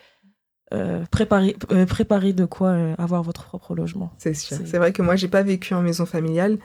euh, 0.73 1.05
préparer, 1.11 1.57
euh, 1.73 1.85
préparer 1.85 2.33
de 2.33 2.44
quoi 2.44 2.77
avoir 2.96 3.25
votre 3.25 3.44
propre 3.44 3.75
logement. 3.75 4.12
C'est 4.18 4.35
sûr. 4.35 4.57
C'est- 4.57 4.66
C'est 4.66 4.79
vrai 4.79 4.92
que 4.92 5.03
moi, 5.03 5.16
j'ai 5.16 5.27
pas 5.29 5.42
vécu 5.42 5.75
en 5.75 5.83
maison 5.83 6.07
familiale, 6.07 6.59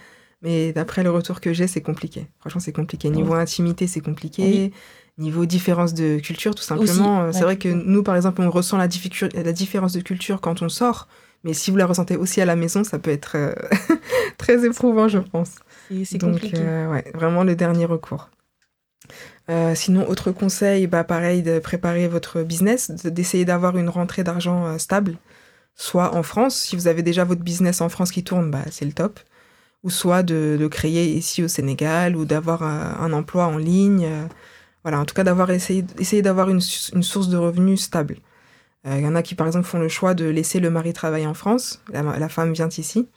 mais 0.45 0.71
d'après 0.71 1.03
le 1.03 1.09
retour 1.11 1.41
que 1.41 1.51
j'ai, 1.51 1.67
c'est 1.67 1.81
compliqué. 1.81 2.27
Franchement, 2.39 2.61
c'est 2.61 2.71
compliqué. 2.71 3.09
Niveau 3.09 3.33
intimité, 3.33 3.87
c'est 3.87 3.99
compliqué. 3.99 4.71
Niveau 5.17 5.45
différence 5.45 5.93
de 5.93 6.19
culture, 6.19 6.55
tout 6.55 6.63
simplement. 6.63 7.23
Euh. 7.23 7.31
C'est 7.33 7.43
vrai 7.43 7.57
que 7.57 7.67
nous, 7.69 8.03
par 8.03 8.15
exemple, 8.15 8.41
on 8.41 8.49
ressent 8.51 8.77
la, 8.77 8.87
la 9.33 9.51
différence 9.53 9.93
de 9.93 10.01
culture 10.01 10.39
quand 10.41 10.61
on 10.61 10.69
sort, 10.69 11.07
mais 11.43 11.53
si 11.53 11.71
vous 11.71 11.77
la 11.77 11.85
ressentez 11.85 12.15
aussi 12.17 12.41
à 12.41 12.45
la 12.45 12.55
maison, 12.55 12.83
ça 12.83 12.99
peut 12.99 13.11
être 13.11 13.33
euh, 13.35 13.53
très 14.37 14.65
éprouvant, 14.65 15.07
je 15.07 15.19
pense. 15.19 15.51
C'est 15.89 16.05
c'est 16.05 16.17
Donc, 16.17 16.33
compliqué. 16.33 16.57
euh, 16.59 16.91
ouais, 16.91 17.11
vraiment 17.13 17.43
le 17.43 17.55
dernier 17.55 17.85
recours. 17.85 18.29
Euh, 19.49 19.75
sinon, 19.75 20.07
autre 20.09 20.31
conseil, 20.31 20.87
bah, 20.87 21.03
pareil, 21.03 21.43
de 21.43 21.59
préparer 21.59 22.07
votre 22.07 22.41
business, 22.43 22.89
de- 22.91 23.09
d'essayer 23.09 23.45
d'avoir 23.45 23.77
une 23.77 23.89
rentrée 23.89 24.23
d'argent 24.23 24.77
stable, 24.79 25.17
soit 25.75 26.15
en 26.15 26.23
France, 26.23 26.55
si 26.57 26.75
vous 26.75 26.87
avez 26.87 27.03
déjà 27.03 27.23
votre 27.23 27.41
business 27.43 27.81
en 27.81 27.89
France 27.89 28.11
qui 28.11 28.23
tourne, 28.23 28.49
bah, 28.51 28.63
c'est 28.71 28.85
le 28.85 28.93
top, 28.93 29.19
ou 29.85 29.89
soit 29.89 30.23
de, 30.23 30.57
de 30.59 30.67
créer 30.67 31.05
ici 31.15 31.43
au 31.43 31.47
Sénégal, 31.47 32.15
ou 32.17 32.25
d'avoir 32.25 32.63
un, 32.63 32.97
un 32.99 33.13
emploi 33.13 33.45
en 33.47 33.57
ligne. 33.57 34.05
euh, 34.05 34.25
voilà, 34.83 34.99
en 34.99 35.05
tout 35.05 35.15
cas, 35.15 35.23
d'avoir 35.23 35.49
essayé, 35.51 35.83
d'avoir 36.21 36.49
une, 36.49 36.59
source 36.61 37.29
de 37.29 37.37
revenus 37.37 37.81
stable. 37.81 38.17
Euh, 38.85 38.97
Il 38.97 39.03
y 39.03 39.07
en 39.07 39.15
a 39.15 39.23
qui, 39.23 39.33
par 39.35 39.47
exemple, 39.47 39.65
font 39.65 39.79
le 39.79 39.87
choix 39.89 40.13
de 40.13 40.25
laisser 40.25 40.59
le 40.59 40.69
mari 40.69 40.93
travailler 40.93 41.25
en 41.27 41.33
France, 41.33 41.81
la, 41.91 42.01
la 42.03 42.29
femme 42.29 42.53
vient 42.53 42.69
ici. 42.69 43.07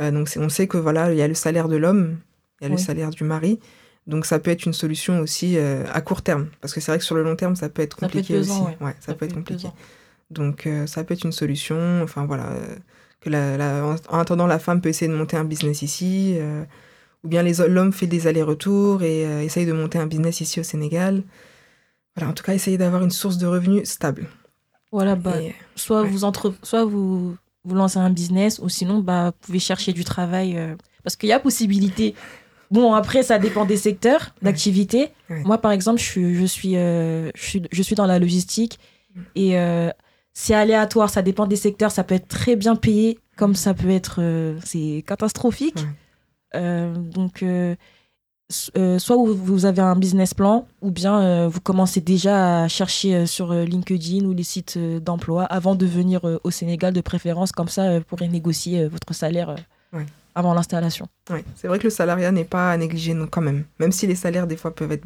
Euh, 0.00 0.10
donc, 0.10 0.28
on 0.36 0.48
sait 0.48 0.66
que 0.66 0.76
voilà, 0.78 1.12
il 1.12 1.18
y 1.18 1.22
a 1.22 1.28
le 1.28 1.34
salaire 1.34 1.68
de 1.68 1.76
l'homme, 1.76 2.18
il 2.60 2.64
y 2.64 2.66
a 2.66 2.70
le 2.70 2.76
salaire 2.78 3.10
du 3.10 3.24
mari. 3.24 3.58
Donc, 4.06 4.24
ça 4.26 4.38
peut 4.38 4.50
être 4.50 4.64
une 4.66 4.72
solution 4.74 5.18
aussi 5.20 5.56
euh, 5.58 5.84
à 5.92 6.00
court 6.00 6.22
terme. 6.22 6.48
Parce 6.60 6.72
que 6.74 6.80
c'est 6.80 6.90
vrai 6.90 6.98
que 6.98 7.04
sur 7.04 7.14
le 7.16 7.22
long 7.22 7.36
terme, 7.36 7.56
ça 7.56 7.68
peut 7.68 7.82
être 7.82 7.98
Ça 8.00 8.08
peut 8.08 8.18
être 8.18 8.26
compliqué 8.26 8.34
pesant, 8.34 8.64
aussi. 8.66 8.76
ouais. 8.82 8.94
ça, 9.00 9.14
peut 9.14 9.26
être 9.26 9.34
compliqué. 9.34 9.68
pesant. 9.68 9.74
Donc, 10.30 10.66
euh, 10.66 10.86
ça 10.86 11.04
peut 11.04 11.14
être 11.14 11.24
une 11.24 11.32
solution. 11.32 12.00
Enfin, 12.02 12.24
voilà. 12.26 12.52
Que 13.20 13.30
la, 13.30 13.56
la- 13.56 13.84
en, 13.86 13.96
en 14.14 14.18
attendant, 14.18 14.46
la 14.46 14.58
femme 14.58 14.80
peut 14.80 14.88
essayer 14.88 15.10
de 15.10 15.16
monter 15.16 15.36
un 15.36 15.44
business 15.44 15.82
ici. 15.82 16.34
euh, 16.38 16.64
ou 17.24 17.28
bien 17.28 17.42
l'homme 17.42 17.92
fait 17.92 18.06
des 18.06 18.28
allers-retours 18.28 19.02
et 19.02 19.26
euh, 19.26 19.42
essaye 19.42 19.66
de 19.66 19.72
monter 19.72 19.98
un 19.98 20.06
business 20.06 20.40
ici 20.40 20.60
au 20.60 20.62
Sénégal. 20.62 21.24
Voilà, 22.14 22.30
en 22.30 22.34
tout 22.34 22.44
cas, 22.44 22.54
essayer 22.54 22.78
d'avoir 22.78 23.02
une 23.02 23.10
source 23.10 23.38
de 23.38 23.46
revenus 23.46 23.88
stable. 23.88 24.28
Voilà, 24.92 25.16
bah, 25.16 25.42
Et- 25.42 25.54
soit, 25.74 26.02
ouais. 26.02 26.08
vous 26.08 26.22
entre... 26.24 26.54
soit 26.62 26.84
vous, 26.84 27.36
vous 27.64 27.74
lancez 27.74 27.98
un 27.98 28.10
business, 28.10 28.60
ou 28.60 28.68
sinon, 28.68 29.00
bah, 29.00 29.26
vous 29.26 29.46
pouvez 29.46 29.58
chercher 29.58 29.92
du 29.92 30.04
travail. 30.04 30.56
euh, 30.56 30.76
Parce 31.02 31.16
qu'il 31.16 31.28
y 31.28 31.32
a 31.32 31.40
possibilité. 31.40 32.14
Bon, 32.70 32.92
après, 32.94 33.22
ça 33.24 33.38
dépend 33.38 33.64
des 33.64 33.76
secteurs 33.76 34.32
d'activité. 34.40 35.08
Ouais. 35.28 35.42
Moi, 35.42 35.58
par 35.58 35.72
exemple, 35.72 35.98
je 36.00 36.04
suis, 36.04 36.34
je 36.36 36.44
suis, 36.44 36.74
je 36.74 37.30
suis, 37.34 37.62
je 37.72 37.82
suis 37.82 37.94
dans 37.96 38.06
la 38.06 38.18
logistique 38.20 38.78
et 39.34 39.58
c'est 40.40 40.54
aléatoire. 40.54 41.10
Ça 41.10 41.20
dépend 41.20 41.46
des 41.48 41.56
secteurs. 41.56 41.90
Ça 41.90 42.04
peut 42.04 42.14
être 42.14 42.28
très 42.28 42.54
bien 42.54 42.76
payé, 42.76 43.18
comme 43.36 43.56
ça 43.56 43.74
peut 43.74 43.90
être. 43.90 44.18
euh, 44.20 44.56
c'est 44.64 45.02
catastrophique. 45.04 45.74
Ouais. 45.76 46.60
Euh, 46.60 46.94
donc, 46.94 47.42
euh, 47.42 47.74
soit 48.48 49.16
vous, 49.16 49.34
vous 49.34 49.66
avez 49.66 49.82
un 49.82 49.96
business 49.96 50.34
plan, 50.34 50.68
ou 50.80 50.92
bien 50.92 51.48
vous 51.48 51.60
commencez 51.60 52.00
déjà 52.00 52.62
à 52.62 52.68
chercher 52.68 53.26
sur 53.26 53.52
LinkedIn 53.52 54.24
ou 54.26 54.32
les 54.32 54.44
sites 54.44 54.78
d'emploi 54.78 55.42
avant 55.44 55.74
de 55.74 55.84
venir 55.84 56.20
au 56.44 56.50
Sénégal 56.52 56.94
de 56.94 57.00
préférence. 57.00 57.50
Comme 57.50 57.68
ça, 57.68 58.00
pourrez 58.06 58.28
négocier 58.28 58.86
votre 58.86 59.12
salaire 59.14 59.56
Ouais. 59.92 60.06
avant 60.34 60.54
l'installation. 60.54 61.08
Ouais, 61.30 61.44
c'est 61.56 61.66
vrai 61.66 61.78
que 61.78 61.84
le 61.84 61.90
salariat 61.90 62.30
n'est 62.30 62.44
pas 62.44 62.70
à 62.70 62.76
négliger 62.76 63.12
non, 63.12 63.26
quand 63.26 63.40
même. 63.40 63.64
Même 63.80 63.90
si 63.92 64.06
les 64.06 64.14
salaires 64.14 64.46
des 64.46 64.56
fois 64.56 64.74
peuvent 64.74 64.92
être, 64.92 65.04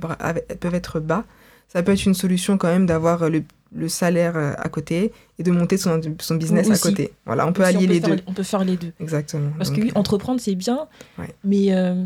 peuvent 0.61 0.75
être 0.75 1.01
bas, 1.01 1.25
ça 1.69 1.83
peut 1.83 1.93
être 1.93 2.05
une 2.05 2.15
solution 2.15 2.59
quand 2.59 2.69
même 2.69 2.87
d'avoir 2.87 3.29
le, 3.31 3.43
le 3.75 3.89
salaire 3.89 4.37
euh, 4.37 4.53
à 4.59 4.69
côté 4.69 5.13
et 5.39 5.43
de 5.43 5.51
monter 5.51 5.77
son, 5.77 6.01
son 6.21 6.35
business 6.37 6.71
à 6.71 6.79
côté. 6.79 7.13
Voilà, 7.27 7.47
on 7.47 7.53
peut 7.53 7.63
Aussi, 7.63 7.77
allier 7.77 7.87
les 7.87 8.01
faire- 8.01 8.11
deux. 8.17 8.23
On 8.27 8.35
peut 8.35 8.43
faire 8.43 8.65
les 8.65 8.77
deux. 8.77 8.93
Exactement. 9.01 9.51
Parce 9.57 9.71
Donc, 9.71 9.79
que 9.79 9.85
oui, 9.85 9.93
entreprendre, 9.95 10.41
c'est 10.41 10.55
bien, 10.55 10.87
Ouais. 11.19 11.35
mais 11.45 11.75
euh, 11.75 12.05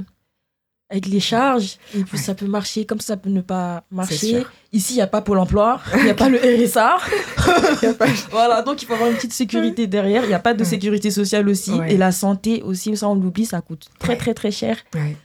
avec 0.88 1.06
les 1.06 1.18
charges. 1.18 1.78
Et 1.96 2.04
puis, 2.04 2.16
ça 2.18 2.34
peut 2.36 2.46
marcher 2.46 2.84
comme 2.86 3.00
ça 3.00 3.16
peut 3.16 3.30
ne 3.30 3.40
pas 3.40 3.82
marcher. 3.90 4.44
Ici, 4.72 4.92
il 4.92 4.96
n'y 4.96 5.02
a 5.02 5.08
pas 5.08 5.20
Pôle 5.22 5.38
emploi, 5.38 5.80
il 5.96 6.04
n'y 6.04 6.10
a 6.10 6.14
pas 6.14 6.28
le 6.28 6.38
RSA. 6.38 6.98
Y 7.82 7.86
a 7.86 7.94
pas- 7.94 8.06
voilà, 8.30 8.62
donc 8.62 8.82
il 8.82 8.86
faut 8.86 8.94
avoir 8.94 9.10
une 9.10 9.16
petite 9.16 9.32
sécurité 9.32 9.86
derrière. 9.88 10.22
Il 10.24 10.28
n'y 10.28 10.34
a 10.34 10.38
pas 10.38 10.54
de 10.54 10.62
sécurité 10.64 11.10
sociale 11.10 11.48
aussi. 11.48 11.72
Ouais. 11.72 11.94
Et 11.94 11.96
la 11.96 12.12
santé 12.12 12.62
aussi, 12.62 12.96
ça 12.96 13.08
on 13.08 13.14
l'oublie, 13.16 13.44
ça 13.46 13.60
coûte 13.60 13.88
très 13.98 14.16
très 14.16 14.34
très 14.34 14.50
cher. 14.52 14.76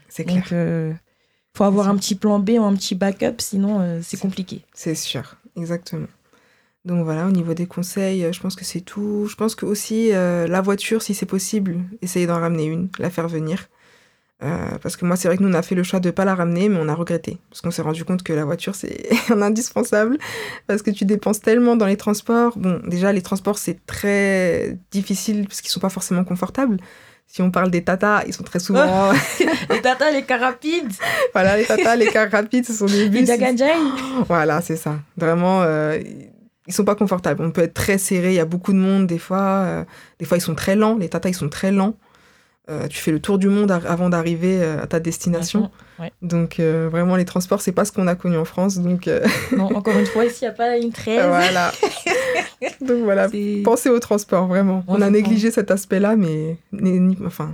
C'est 0.10 0.24
clair. 0.26 0.38
Donc, 0.38 0.52
il 0.52 1.58
faut 1.58 1.64
avoir 1.66 1.90
un 1.90 1.96
petit 1.98 2.16
plan 2.16 2.40
B 2.40 2.52
ou 2.52 2.64
un 2.64 2.74
petit 2.76 2.96
backup, 2.96 3.36
sinon 3.40 3.80
euh, 3.82 4.00
C'est- 4.02 4.18
compliqué. 4.18 4.64
C'est 4.74 4.96
sûr, 4.96 5.36
exactement. 5.58 6.08
Donc 6.84 7.04
voilà, 7.04 7.28
au 7.28 7.32
niveau 7.32 7.54
des 7.54 7.68
conseils, 7.68 8.26
euh, 8.26 8.32
je 8.32 8.40
pense 8.40 8.56
que 8.56 8.66
c'est 8.66 8.82
tout. 8.82 9.28
Je 9.30 9.36
pense 9.36 9.54
que 9.54 9.66
aussi 9.66 10.14
euh, 10.14 10.48
la 10.48 10.62
voiture, 10.62 11.02
si 11.04 11.14
c'est 11.14 11.28
possible, 11.28 11.78
essayez 12.02 12.26
d'en 12.26 12.40
ramener 12.40 12.66
une, 12.66 12.90
la 12.98 13.10
faire 13.10 13.28
venir. 13.28 13.68
Euh, 14.44 14.78
parce 14.82 14.96
que 14.96 15.06
moi, 15.06 15.16
c'est 15.16 15.28
vrai 15.28 15.38
que 15.38 15.44
nous, 15.44 15.50
on 15.50 15.54
a 15.54 15.62
fait 15.62 15.76
le 15.76 15.84
choix 15.84 16.00
de 16.00 16.10
pas 16.10 16.26
la 16.26 16.34
ramener, 16.34 16.68
mais 16.68 16.80
on 16.82 16.88
a 16.88 16.96
regretté. 16.96 17.38
Parce 17.52 17.62
qu'on 17.62 17.70
s'est 17.70 17.84
rendu 17.84 18.04
compte 18.04 18.24
que 18.24 18.34
la 18.34 18.44
voiture, 18.44 18.74
c'est 18.74 19.10
un 19.30 19.42
indispensable. 19.44 20.18
Parce 20.66 20.82
que 20.82 20.90
tu 20.90 21.06
dépenses 21.06 21.42
tellement 21.42 21.76
dans 21.76 21.86
les 21.86 21.98
transports. 21.98 22.58
Bon, 22.58 22.82
déjà, 22.88 23.12
les 23.12 23.22
transports, 23.22 23.60
c'est 23.60 23.86
très 23.86 24.80
difficile 24.90 25.48
parce 25.48 25.62
qu'ils 25.62 25.70
sont 25.70 25.80
pas 25.80 25.90
forcément 25.90 26.24
confortables. 26.24 26.78
Si 27.28 27.42
on 27.42 27.52
parle 27.52 27.70
des 27.70 27.84
tatas, 27.84 28.24
ils 28.26 28.34
sont 28.34 28.44
très 28.44 28.60
souvent. 28.60 29.12
les 29.70 29.82
Tata, 29.82 30.12
les 30.12 30.24
cars 30.24 30.42
rapides, 30.42 30.92
voilà, 31.32 31.56
les 31.56 31.64
tatas, 31.64 31.96
les 31.96 32.08
cars 32.08 32.30
rapides, 32.30 32.66
ce 32.66 32.74
sont 32.74 32.88
des 32.88 33.08
les 33.08 33.10
bus. 33.10 33.26
Jaganjai. 33.26 33.72
Voilà, 34.28 34.60
c'est 34.60 34.76
ça. 34.76 35.00
Vraiment, 35.16 35.62
euh, 35.62 35.98
ils 36.68 36.74
sont 36.74 36.86
pas 36.86 36.96
confortables. 36.96 37.44
On 37.44 37.52
peut 37.52 37.62
être 37.62 37.74
très 37.74 37.98
serré, 37.98 38.30
il 38.30 38.36
y 38.36 38.40
a 38.40 38.46
beaucoup 38.46 38.74
de 38.74 38.78
monde 38.78 39.08
des 39.08 39.18
fois. 39.20 39.40
euh, 39.40 39.84
des 40.20 40.26
fois, 40.26 40.38
ils 40.38 40.42
sont 40.42 40.56
très 40.56 40.76
lents. 40.76 40.98
Les 40.98 41.10
tatas, 41.10 41.30
ils 41.30 41.36
sont 41.36 41.50
très 41.50 41.72
lents. 41.72 41.96
Euh, 42.70 42.88
tu 42.88 43.00
fais 43.00 43.12
le 43.12 43.20
tour 43.20 43.40
du 43.40 43.50
monde 43.50 43.72
avant 43.72 44.10
d'arriver 44.10 44.62
euh, 44.62 44.82
à 44.82 44.88
ta 44.88 45.00
destination. 45.00 45.72
Ouais. 46.00 46.14
Donc, 46.22 46.60
euh, 46.60 46.88
vraiment, 46.92 47.16
les 47.16 47.26
transports, 47.26 47.60
c'est 47.60 47.72
pas 47.72 47.86
ce 47.86 47.92
qu'on 47.92 48.08
a 48.08 48.16
connu 48.16 48.38
en 48.38 48.46
France. 48.46 48.78
Donc, 48.78 49.10
Non, 49.58 49.76
encore 49.76 49.98
une 49.98 50.06
fois, 50.06 50.26
ici, 50.26 50.40
il 50.44 50.46
n'y 50.46 50.50
a 50.50 50.54
pas 50.54 50.78
une 50.78 50.92
13. 50.92 51.28
voilà. 51.28 51.72
donc, 52.82 53.04
voilà. 53.04 53.28
Pensez 53.64 53.90
au 53.90 54.00
transport, 54.00 54.48
vraiment. 54.48 54.84
On 54.88 55.02
a 55.02 55.10
négligé 55.10 55.50
cet 55.52 55.72
aspect-là, 55.72 56.16
mais 56.16 56.58
enfin, 57.26 57.52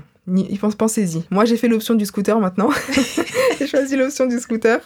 pensez-y. 0.77 1.23
Moi, 1.31 1.45
j'ai 1.45 1.57
fait 1.57 1.67
l'option 1.67 1.95
du 1.95 2.05
scooter 2.05 2.39
maintenant. 2.39 2.69
j'ai 3.59 3.67
choisi 3.67 3.95
l'option 3.95 4.25
du 4.25 4.39
scooter 4.39 4.79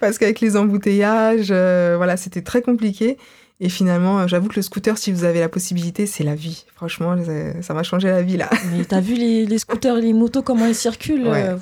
parce 0.00 0.18
qu'avec 0.18 0.40
les 0.40 0.56
embouteillages, 0.56 1.48
euh, 1.50 1.94
voilà, 1.96 2.16
c'était 2.16 2.42
très 2.42 2.62
compliqué. 2.62 3.18
Et 3.60 3.68
finalement, 3.68 4.20
euh, 4.20 4.26
j'avoue 4.26 4.48
que 4.48 4.56
le 4.56 4.62
scooter, 4.62 4.96
si 4.96 5.12
vous 5.12 5.24
avez 5.24 5.40
la 5.40 5.48
possibilité, 5.50 6.06
c'est 6.06 6.24
la 6.24 6.34
vie. 6.34 6.64
Franchement, 6.76 7.14
ça- 7.60 7.74
m'a 7.74 7.82
changé 7.82 8.08
la 8.08 8.22
vie 8.22 8.36
là. 8.38 8.48
Mais 8.72 8.84
t'as 8.84 9.00
vu 9.00 9.14
les, 9.14 9.44
les 9.44 9.58
scooters, 9.58 9.96
les 9.96 10.12
motos, 10.14 10.42
comment 10.42 10.64
ils 10.66 10.74
circulent 10.74 11.28
Ouais. 11.28 11.44
euh, 11.48 11.56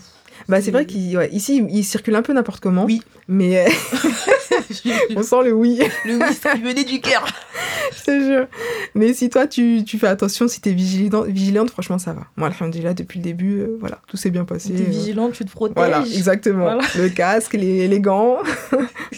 Bah, 0.48 0.60
c'est 0.62 0.70
vrai 0.70 0.86
qu'ici, 0.86 1.64
ils 1.70 1.84
circulent 1.84 2.14
un 2.16 2.22
peu 2.22 2.32
n'importe 2.32 2.60
comment. 2.60 2.84
Oui. 2.84 3.02
Mais 3.26 3.66
euh, 3.66 3.70
on 5.16 5.22
sent 5.22 5.42
le 5.44 5.52
oui. 5.52 5.80
Le 6.06 6.16
oui, 6.16 6.34
ça 6.40 6.54
venait 6.54 6.84
du 6.84 7.00
cœur. 7.00 7.26
Je 7.98 8.04
te 8.04 8.20
jure. 8.24 8.46
Mais 8.94 9.12
si 9.14 9.28
toi, 9.30 9.46
tu, 9.46 9.82
tu 9.84 9.98
fais 9.98 10.06
attention, 10.06 10.46
si 10.46 10.60
t'es 10.60 10.72
vigilante, 10.72 11.26
vigilante, 11.26 11.70
franchement, 11.70 11.98
ça 11.98 12.12
va. 12.12 12.22
Moi, 12.36 12.48
alhamdoulilah, 12.48 12.94
depuis 12.94 13.18
le 13.18 13.24
début, 13.24 13.60
euh, 13.60 13.76
voilà, 13.80 13.98
tout 14.06 14.16
s'est 14.16 14.30
bien 14.30 14.44
passé. 14.44 14.72
T'es 14.72 14.82
euh, 14.82 14.90
vigilant, 14.90 15.30
tu 15.30 15.44
te 15.44 15.50
protèges. 15.50 15.74
Voilà, 15.76 16.00
exactement. 16.14 16.64
Voilà. 16.64 16.82
Le 16.96 17.08
casque, 17.08 17.54
les, 17.54 17.88
les 17.88 18.00
gants. 18.00 18.38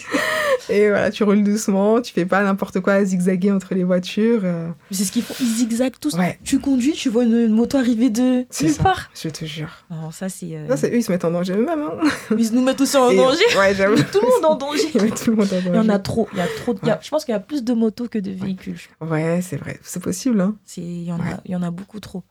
Et 0.71 0.89
voilà, 0.89 1.11
tu 1.11 1.23
roules 1.23 1.43
doucement, 1.43 2.01
tu 2.01 2.13
fais 2.13 2.25
pas 2.25 2.41
n'importe 2.43 2.79
quoi 2.79 2.93
à 2.93 3.03
zigzaguer 3.03 3.51
entre 3.51 3.75
les 3.75 3.83
voitures. 3.83 4.41
euh, 4.43 4.69
C'est 4.91 5.03
ce 5.03 5.11
qu'ils 5.11 5.21
font, 5.23 5.33
ils 5.39 5.45
zigzaguent 5.45 5.99
tous. 5.99 6.13
Ouais. 6.15 6.39
Tu 6.43 6.59
conduis, 6.59 6.93
tu 6.93 7.09
vois 7.09 7.23
une, 7.23 7.49
moto 7.49 7.77
arriver 7.77 8.09
de 8.09 8.45
nulle 8.61 8.75
part. 8.81 9.09
Je 9.13 9.29
te 9.29 9.45
jure. 9.45 9.69
Non, 9.89 10.11
ça 10.11 10.29
c'est. 10.29 10.55
euh, 10.55 10.75
c'est 10.77 10.91
eux, 10.91 10.97
ils 10.97 11.03
se 11.03 11.11
mettent 11.11 11.25
en 11.25 11.31
danger 11.31 11.53
eux-mêmes. 11.53 11.81
Hein. 11.81 12.07
Ils 12.37 12.53
nous 12.53 12.61
mettent 12.63 12.81
aussi 12.81 12.95
en 12.97 13.09
Et- 13.09 13.17
danger. 13.17 13.43
Ouais, 13.57 13.75
j'avoue. 13.75 13.95
Tout 14.11 14.19
le 14.21 14.27
monde 14.27 14.45
en 14.45 14.55
danger. 14.55 14.87
Ils 14.95 15.01
mettent 15.01 15.23
tout 15.23 15.31
le 15.31 15.35
monde 15.37 15.47
en 15.51 15.55
danger. 15.55 15.69
Il 15.73 15.75
y 15.75 15.79
en 15.79 15.89
a 15.89 15.99
trop. 15.99 16.27
Il 16.33 16.37
y 16.39 16.41
a 16.41 16.47
trop. 16.47 16.75
y 16.83 16.89
a- 16.89 16.99
Je 17.01 17.09
pense 17.09 17.25
qu'il 17.25 17.33
y 17.33 17.35
a 17.35 17.39
plus 17.39 17.63
de 17.63 17.73
motos 17.73 18.07
que 18.07 18.19
de 18.19 18.31
véhicules. 18.31 18.79
Ouais, 19.01 19.39
c'est 19.41 19.57
vrai. 19.57 19.79
C'est 19.83 20.01
possible, 20.01 20.39
hein. 20.41 20.55
Il 20.77 21.03
y 21.03 21.11
en 21.11 21.17
Ouais. 21.19 21.33
a, 21.33 21.41
il 21.45 21.51
y 21.51 21.55
en 21.55 21.63
a 21.63 21.71
beaucoup 21.71 21.99
trop. 21.99 22.23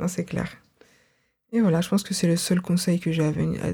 Non, 0.00 0.08
c'est 0.08 0.24
clair. 0.24 0.46
Et 1.56 1.60
voilà, 1.60 1.80
je 1.80 1.88
pense 1.88 2.02
que 2.02 2.14
c'est 2.14 2.26
le 2.26 2.34
seul 2.36 2.60
conseil 2.60 2.98
que 2.98 3.12
j'ai 3.12 3.22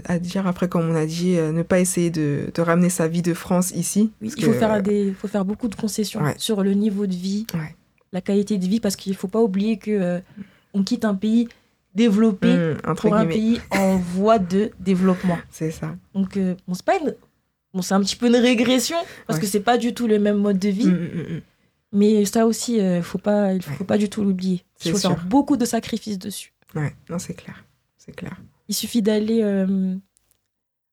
à, 0.05 0.19
dire. 0.19 0.47
Après, 0.47 0.69
comme 0.69 0.91
on 0.91 0.95
a 0.95 1.07
dit, 1.07 1.39
euh, 1.39 1.51
ne 1.51 1.63
pas 1.63 1.81
essayer 1.81 2.11
de, 2.11 2.51
de 2.55 2.61
ramener 2.63 2.91
sa 2.91 3.09
vie 3.09 3.23
de 3.23 3.33
France 3.33 3.71
ici. 3.71 4.13
Oui, 4.21 4.31
il 4.37 4.45
faut 4.45 4.51
que, 4.53 4.59
faire 4.59 4.73
euh, 4.75 4.81
des, 4.83 5.15
faut 5.15 5.29
faire 5.29 5.47
beaucoup 5.47 5.67
de 5.67 5.75
concessions 5.75 6.21
Ouais. 6.23 6.35
sur 6.37 6.63
le 6.63 6.75
niveau 6.75 7.07
de 7.07 7.15
vie, 7.15 7.47
Ouais. 7.55 7.75
la 8.13 8.21
qualité 8.21 8.59
de 8.59 8.67
vie, 8.67 8.81
parce 8.81 8.97
qu'il 8.97 9.17
faut 9.17 9.29
pas 9.29 9.41
oublier 9.41 9.79
que 9.79 9.91
euh, 9.93 10.21
on 10.75 10.83
quitte 10.83 11.07
un 11.07 11.15
pays 11.15 11.49
développé 11.95 12.75
entre 12.87 13.03
pour 13.09 13.15
un 13.15 13.25
pays 13.25 13.61
en 13.71 13.97
voie 14.15 14.39
de 14.39 14.73
développement. 14.79 15.39
C'est 15.51 15.71
ça. 15.71 15.97
Donc, 16.15 16.37
euh, 16.37 16.55
bon, 16.69 16.75
c'est 16.75 16.85
pas 16.85 16.99
une- 16.99 17.15
bon, 17.73 17.81
c'est 17.81 17.95
un 17.95 18.01
petit 18.03 18.17
peu 18.17 18.27
une 18.27 18.37
régression 18.37 18.99
parce 19.27 19.39
Ouais. 19.39 19.47
que 19.47 19.51
c'est 19.51 19.61
pas 19.61 19.79
du 19.79 19.95
tout 19.95 20.07
le 20.07 20.19
même 20.19 20.37
mode 20.37 20.59
de 20.59 20.69
vie. 20.69 20.85
Hum, 20.87 20.93
hum, 21.15 21.21
hum. 21.37 21.41
Mais 21.93 22.27
ça 22.27 22.47
aussi, 22.47 22.77
il 22.77 23.03
faut 23.03 23.17
pas, 23.19 23.55
il 23.55 23.63
faut 23.63 23.71
Ouais. 23.81 23.87
pas 23.87 23.97
du 23.99 24.11
tout 24.11 24.23
l'oublier. 24.23 24.63
Il 24.85 24.93
faut 24.93 24.99
faire 24.99 25.17
beaucoup 25.25 25.57
de 25.57 25.65
sacrifices 25.65 26.19
dessus. 26.19 26.53
Ouais, 26.75 26.95
non, 27.09 27.19
c'est 27.19 27.35
clair. 27.35 27.65
C'est 28.11 28.17
clair. 28.17 28.37
Il 28.69 28.75
suffit 28.75 29.03
d'aller 29.03 29.41
euh, 29.43 29.95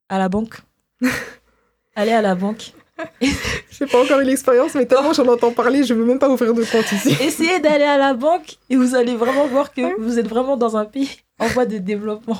à 0.09 0.19
la 0.19 0.29
banque. 0.29 0.59
aller 1.95 2.11
à 2.11 2.21
la 2.21 2.35
banque. 2.35 2.73
J'ai 3.21 3.85
pas 3.85 4.03
encore 4.03 4.19
eu 4.19 4.23
l'expérience, 4.23 4.73
mais 4.75 4.85
tellement 4.85 5.13
j'en 5.13 5.27
entends 5.27 5.51
parler, 5.51 5.83
je 5.83 5.93
veux 5.93 6.05
même 6.05 6.17
pas 6.19 6.29
ouvrir 6.29 6.53
de 6.53 6.63
compte 6.63 6.91
ici. 6.91 7.09
Essayez 7.21 7.59
d'aller 7.59 7.83
à 7.83 7.97
la 7.97 8.13
banque 8.13 8.57
et 8.69 8.75
vous 8.75 8.95
allez 8.95 9.15
vraiment 9.15 9.47
voir 9.47 9.71
que 9.73 9.99
vous 10.01 10.17
êtes 10.19 10.27
vraiment 10.27 10.57
dans 10.57 10.77
un 10.77 10.85
pays 10.85 11.09
en 11.39 11.45
voie 11.47 11.65
de 11.67 11.77
développement. 11.77 12.39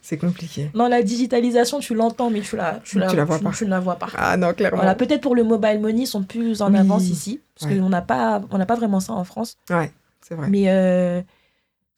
C'est 0.00 0.16
compliqué. 0.18 0.70
Non, 0.74 0.88
la 0.88 1.02
digitalisation, 1.02 1.80
tu 1.80 1.94
l'entends, 1.94 2.30
mais 2.30 2.40
tu 2.40 2.56
la, 2.56 2.80
tu 2.84 2.98
la, 2.98 3.08
Tu 3.08 3.16
la 3.16 3.24
vois 3.24 3.38
tu- 3.38 3.44
pas. 3.44 3.50
tu 3.50 3.64
ne 3.64 3.70
la 3.70 3.80
vois 3.80 3.96
pas. 3.96 4.08
Ah 4.16 4.36
non, 4.38 4.52
clairement. 4.54 4.76
Voilà, 4.78 4.94
peut-être 4.94 5.20
pour 5.22 5.34
le 5.36 5.44
mobile 5.44 5.80
money, 5.80 6.02
ils 6.02 6.06
sont 6.06 6.22
plus 6.22 6.60
en 6.62 6.70
Oui. 6.72 6.78
avance 6.78 7.08
ici, 7.08 7.40
parce 7.58 7.70
Ouais. 7.70 7.78
qu'on 7.78 7.88
n'a 7.90 8.00
pas, 8.02 8.40
on 8.50 8.56
n'a 8.58 8.66
pas 8.66 8.76
vraiment 8.76 9.00
ça 9.00 9.12
en 9.14 9.24
France. 9.24 9.56
Ouais, 9.70 9.90
c'est 10.26 10.34
vrai. 10.34 10.48
Mais 10.48 10.64
euh, 10.68 11.20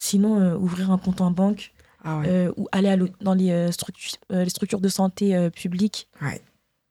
sinon, 0.01 0.41
euh, 0.41 0.55
ouvrir 0.57 0.91
un 0.91 0.99
compte 0.99 1.21
en 1.21 1.31
banque 1.31 1.73
Ah 2.05 2.19
ouais. 2.19 2.29
euh, 2.29 2.53
ou 2.57 2.67
aller 2.73 2.89
à 2.89 2.97
dans 3.21 3.35
les, 3.35 3.51
euh, 3.51 3.71
structures, 3.73 4.17
euh, 4.33 4.45
les 4.45 4.51
structures 4.51 4.81
de 4.81 4.89
santé 4.89 5.51
publiques, 5.51 6.09
Ouais. 6.23 6.41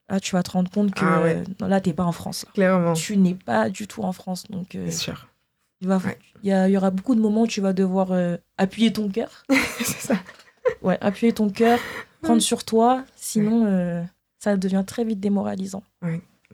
là, 0.08 0.20
tu 0.20 0.32
vas 0.36 0.42
te 0.42 0.50
rendre 0.52 0.70
compte 0.70 0.92
que 0.94 1.04
Ah 1.04 1.22
ouais. 1.22 1.42
non, 1.60 1.66
là, 1.68 1.80
tu 1.80 1.88
n'es 1.88 1.94
pas 1.94 2.04
en 2.04 2.12
France. 2.12 2.46
Clairement. 2.54 2.92
Tu 2.94 3.16
n'es 3.16 3.34
pas 3.34 3.68
du 3.70 3.86
tout 3.88 4.02
en 4.02 4.12
France. 4.12 4.44
Donc, 4.50 4.76
sûr. 4.90 5.28
il, 5.80 5.88
va, 5.88 5.98
Ouais. 5.98 6.18
il, 6.42 6.48
y 6.48 6.52
a- 6.52 6.68
il 6.68 6.72
y 6.72 6.76
aura 6.76 6.90
beaucoup 6.90 7.14
de 7.14 7.20
moments 7.20 7.42
où 7.42 7.46
tu 7.46 7.60
vas 7.60 7.72
devoir 7.72 8.12
appuyer 8.58 8.92
ton 8.92 9.08
cœur. 9.08 9.44
c'est 9.80 9.84
ça. 10.08 10.14
Ouais, 10.82 10.98
appuyer 11.00 11.32
ton 11.32 11.48
cœur, 11.50 11.78
prendre 12.22 12.40
sur 12.42 12.64
toi. 12.64 13.04
Sinon, 13.16 14.06
ça 14.38 14.56
devient 14.56 14.84
très 14.86 15.04
vite 15.04 15.20
démoralisant. 15.20 15.82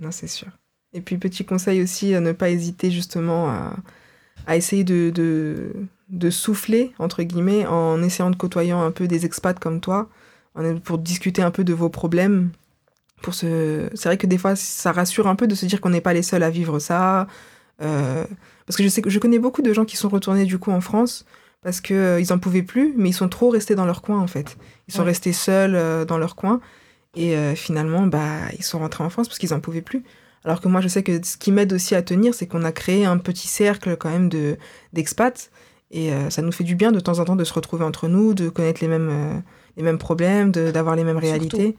Non, 0.01 0.11
c'est 0.11 0.27
sûr. 0.29 0.49
Et 0.93 1.01
puis, 1.01 1.19
petit 1.19 1.45
conseil 1.45 1.83
aussi, 1.83 2.15
à 2.15 2.21
ne 2.21 2.33
pas 2.33 2.49
hésiter 2.51 2.91
justement 2.91 3.49
à, 3.51 3.77
à 4.47 4.57
essayer 4.57 4.85
de, 4.85 5.11
de, 5.15 5.73
de 6.09 6.31
souffler, 6.31 6.93
entre 6.99 7.23
guillemets, 7.23 7.67
en 7.67 8.03
essayant 8.03 8.31
de 8.31 8.37
côtoyer 8.37 8.73
un 8.73 8.91
peu 8.91 9.09
des 9.09 9.25
expats 9.27 9.59
comme 9.59 9.81
toi, 9.81 10.09
pour 10.85 10.99
discuter 10.99 11.43
un 11.43 11.51
peu 11.51 11.65
de 11.65 11.75
vos 11.75 11.89
problèmes. 11.89 12.51
Pour 13.23 13.35
se... 13.35 13.89
C'est 13.95 14.09
vrai 14.09 14.17
que 14.19 14.27
des 14.27 14.39
fois, 14.39 14.57
ça 14.57 14.93
rassure 14.93 15.27
un 15.27 15.35
peu 15.37 15.47
de 15.47 15.55
se 15.55 15.67
dire 15.67 15.81
qu'on 15.81 15.91
n'est 15.91 16.01
pas 16.01 16.13
les 16.15 16.23
seuls 16.23 16.43
à 16.43 16.51
vivre 16.51 16.79
ça. 16.79 17.27
Euh, 17.83 18.25
Parce 18.67 18.77
que 18.77 18.83
je 18.83 18.89
sais 18.89 19.03
que 19.03 19.11
je 19.11 19.19
connais 19.19 19.39
beaucoup 19.39 19.63
de 19.63 19.73
gens 19.73 19.85
qui 19.85 19.97
sont 19.97 20.09
retournés 20.09 20.45
du 20.45 20.59
coup 20.59 20.71
en 20.71 20.81
France 20.81 21.25
parce 21.63 21.81
qu'ils 21.81 21.97
euh, 21.97 22.21
ils 22.21 22.33
en 22.33 22.39
pouvaient 22.39 22.63
plus, 22.63 22.95
mais 22.97 23.11
ils 23.11 23.15
sont 23.15 23.29
trop 23.29 23.51
restés 23.51 23.75
dans 23.75 23.85
leur 23.87 24.01
coin 24.01 24.19
en 24.21 24.27
fait. 24.27 24.57
Ils 24.89 24.95
sont 24.95 25.01
Ouais. 25.01 25.09
restés 25.09 25.33
seuls 25.33 25.75
euh, 25.75 26.05
dans 26.05 26.17
leur 26.19 26.37
coin 26.37 26.61
et 27.17 27.35
finalement, 27.55 28.07
bah, 28.07 28.41
ils 28.59 28.63
sont 28.63 28.79
rentrés 28.79 29.03
en 29.03 29.09
France 29.09 29.27
parce 29.29 29.39
qu'ils 29.39 29.55
en 29.55 29.61
pouvaient 29.61 29.81
plus. 29.81 30.05
Alors 30.45 30.61
que 30.61 30.69
moi, 30.69 30.83
je 30.83 30.89
sais 30.89 31.03
que 31.03 31.25
ce 31.25 31.39
qui 31.39 31.51
m'aide 31.51 31.73
aussi 31.73 31.95
à 31.95 32.03
tenir, 32.03 32.35
c'est 32.35 32.47
qu'on 32.47 32.63
a 32.63 32.73
créé 32.73 33.07
un 33.07 33.17
petit 33.17 33.49
cercle 33.49 33.97
quand 33.97 34.11
même 34.11 34.29
de 34.29 34.59
d'expats 34.93 35.51
et 35.91 36.13
euh, 36.13 36.31
ça 36.31 36.43
nous 36.43 36.53
fait 36.53 36.65
du 36.65 36.75
bien 36.75 36.93
de 36.93 37.01
temps 37.01 37.19
en 37.19 37.25
temps 37.25 37.37
de 37.37 37.45
se 37.45 37.53
retrouver 37.55 37.85
entre 37.85 38.09
nous, 38.09 38.35
de 38.35 38.49
connaître 38.49 38.81
les 38.81 38.89
mêmes 38.89 39.09
euh, 39.11 39.39
les 39.77 39.83
mêmes 39.83 39.99
problèmes, 39.99 40.53
d'avoir 40.53 40.97
les 40.97 41.05
mêmes 41.05 41.19
réalités. 41.19 41.77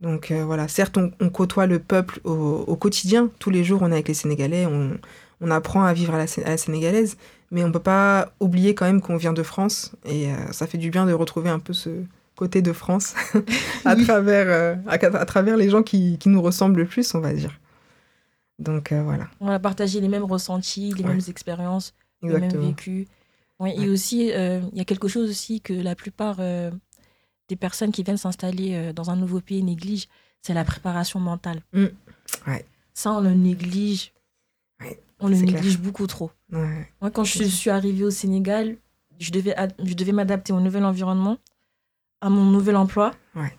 Donc 0.00 0.30
euh, 0.30 0.44
voilà, 0.44 0.68
certes, 0.68 0.98
on, 0.98 1.10
on 1.20 1.28
côtoie 1.30 1.66
le 1.66 1.78
peuple 1.78 2.20
au, 2.24 2.32
au 2.66 2.76
quotidien. 2.76 3.30
Tous 3.38 3.50
les 3.50 3.64
jours, 3.64 3.80
on 3.82 3.90
est 3.90 3.94
avec 3.94 4.08
les 4.08 4.14
Sénégalais, 4.14 4.66
on, 4.66 4.98
on 5.40 5.50
apprend 5.50 5.84
à 5.84 5.92
vivre 5.92 6.14
à 6.14 6.18
la, 6.18 6.26
Sé- 6.26 6.44
à 6.44 6.50
la 6.50 6.56
sénégalaise, 6.56 7.16
mais 7.50 7.62
on 7.64 7.72
peut 7.72 7.78
pas 7.80 8.32
oublier 8.40 8.74
quand 8.74 8.86
même 8.86 9.00
qu'on 9.00 9.16
vient 9.16 9.32
de 9.34 9.42
France. 9.42 9.94
Et 10.06 10.28
ça 10.50 10.66
fait 10.66 10.78
du 10.78 10.90
bien 10.90 11.06
de 11.06 11.12
retrouver 11.12 11.50
un 11.50 11.58
peu 11.58 11.72
ce 11.72 11.90
côté 12.36 12.60
de 12.62 12.72
France 12.72 13.14
à, 13.86 13.94
Oui. 13.94 14.04
travers, 14.04 14.80
à, 14.86 14.92
à 14.92 15.24
travers 15.26 15.56
les 15.56 15.70
gens 15.70 15.82
qui, 15.82 16.18
qui 16.18 16.28
nous 16.30 16.42
ressemblent 16.42 16.80
le 16.80 16.86
plus, 16.86 17.14
on 17.14 17.20
va 17.20 17.32
dire. 17.32 17.58
Donc 18.58 18.92
voilà, 18.92 19.28
On 19.40 19.48
a 19.48 19.58
partagé 19.58 20.00
les 20.00 20.08
mêmes 20.08 20.24
ressentis, 20.24 20.92
les 20.94 21.04
Ouais. 21.04 21.10
mêmes 21.10 21.20
expériences, 21.28 21.94
les 22.22 22.28
mêmes 22.30 22.36
exactement. 22.44 22.66
vécus. 22.68 23.06
Ouais, 23.58 23.74
Et 23.78 23.88
aussi, 23.88 24.32
euh, 24.32 24.60
il 24.72 24.78
y 24.78 24.80
a 24.80 24.84
quelque 24.84 25.08
chose 25.08 25.30
aussi 25.30 25.60
que 25.62 25.72
la 25.72 25.94
plupart 25.94 26.36
euh, 26.40 26.70
des 27.48 27.56
personnes 27.56 27.90
qui 27.92 28.02
viennent 28.02 28.16
s'installer 28.18 28.74
euh, 28.74 28.92
dans 28.92 29.10
un 29.10 29.16
nouveau 29.16 29.40
pays 29.40 29.62
négligent, 29.62 30.08
c'est 30.42 30.52
la 30.54 30.64
préparation 30.64 31.20
mentale. 31.20 31.62
Mm. 31.72 31.86
Ouais. 32.46 32.66
Ça, 32.92 33.12
on 33.12 33.20
le 33.20 33.32
néglige. 33.32 34.12
Ouais, 34.80 35.00
On 35.20 35.28
le 35.28 35.36
néglige 35.36 35.78
beaucoup 35.78 36.06
trop. 36.06 36.30
Ouais. 36.52 36.86
Moi, 37.00 37.10
quand 37.10 37.24
je 37.24 37.44
suis 37.44 37.70
arrivée 37.70 38.04
au 38.04 38.10
Sénégal, 38.10 38.76
je 39.18 39.30
devais, 39.30 39.54
je 39.82 39.94
devais 39.94 40.12
m'adapter 40.12 40.52
au 40.52 40.60
nouvel 40.60 40.84
environnement. 40.84 41.38
à 42.20 42.28
mon 42.30 42.44
nouvel 42.44 42.76
emploi. 42.76 43.12
Ouais. 43.34 43.54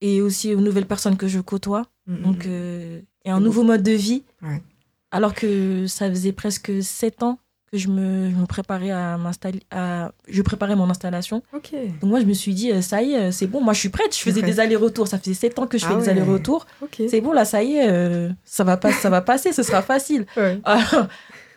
Et 0.00 0.20
aussi 0.20 0.54
aux 0.54 0.60
nouvelles 0.60 0.86
personnes 0.86 1.16
que 1.16 1.26
je 1.28 1.40
côtoie. 1.40 1.86
Mm, 2.06 2.22
Donc, 2.22 2.44
mm. 2.44 2.48
euh, 2.48 3.00
et 3.24 3.30
un 3.30 3.40
nouveau 3.40 3.64
mode 3.64 3.82
de 3.82 3.92
vie. 3.92 4.22
Ouais. 4.42 4.62
Alors 5.10 5.34
que 5.34 5.86
ça 5.88 6.08
faisait 6.08 6.32
presque 6.32 6.82
sept 6.82 7.22
ans 7.24 7.38
que 7.72 7.78
je 7.78 7.88
me, 7.88 8.30
je 8.30 8.34
me 8.36 8.46
préparais 8.46 8.90
à 8.90 9.16
m'installer. 9.18 9.60
à- 9.70 10.12
Je 10.28 10.40
préparais 10.42 10.76
mon 10.76 10.88
installation. 10.88 11.42
Donc 11.52 12.10
moi, 12.10 12.20
je 12.20 12.24
me 12.26 12.32
suis 12.32 12.54
dit, 12.54 12.70
euh, 12.72 12.80
ça 12.80 13.02
y 13.02 13.12
est, 13.14 13.18
euh, 13.18 13.30
c'est 13.32 13.46
bon. 13.48 13.60
Moi, 13.60 13.72
je 13.74 13.80
suis 13.80 13.88
prête. 13.88 14.14
Je 14.16 14.20
faisais 14.22 14.40
des 14.42 14.60
allers-retours. 14.60 15.08
Ça 15.08 15.18
faisait 15.18 15.34
sept 15.34 15.58
ans 15.58 15.66
que 15.66 15.76
je 15.78 15.84
Ah 15.86 15.88
fais 15.90 15.96
des 15.96 16.08
allers-retours. 16.08 16.66
C'est 17.08 17.20
bon, 17.20 17.32
là, 17.32 17.44
ça 17.44 17.62
y 17.62 17.74
est. 17.76 17.88
euh, 17.90 18.30
ça, 18.44 18.62
va 18.64 18.76
pas, 18.76 18.92
ça 18.92 19.10
va 19.10 19.20
passer. 19.20 19.52
Ce 19.52 19.62
sera 19.62 19.82
facile. 19.82 20.26
Ouais. 20.36 20.60
Alors, 20.64 21.08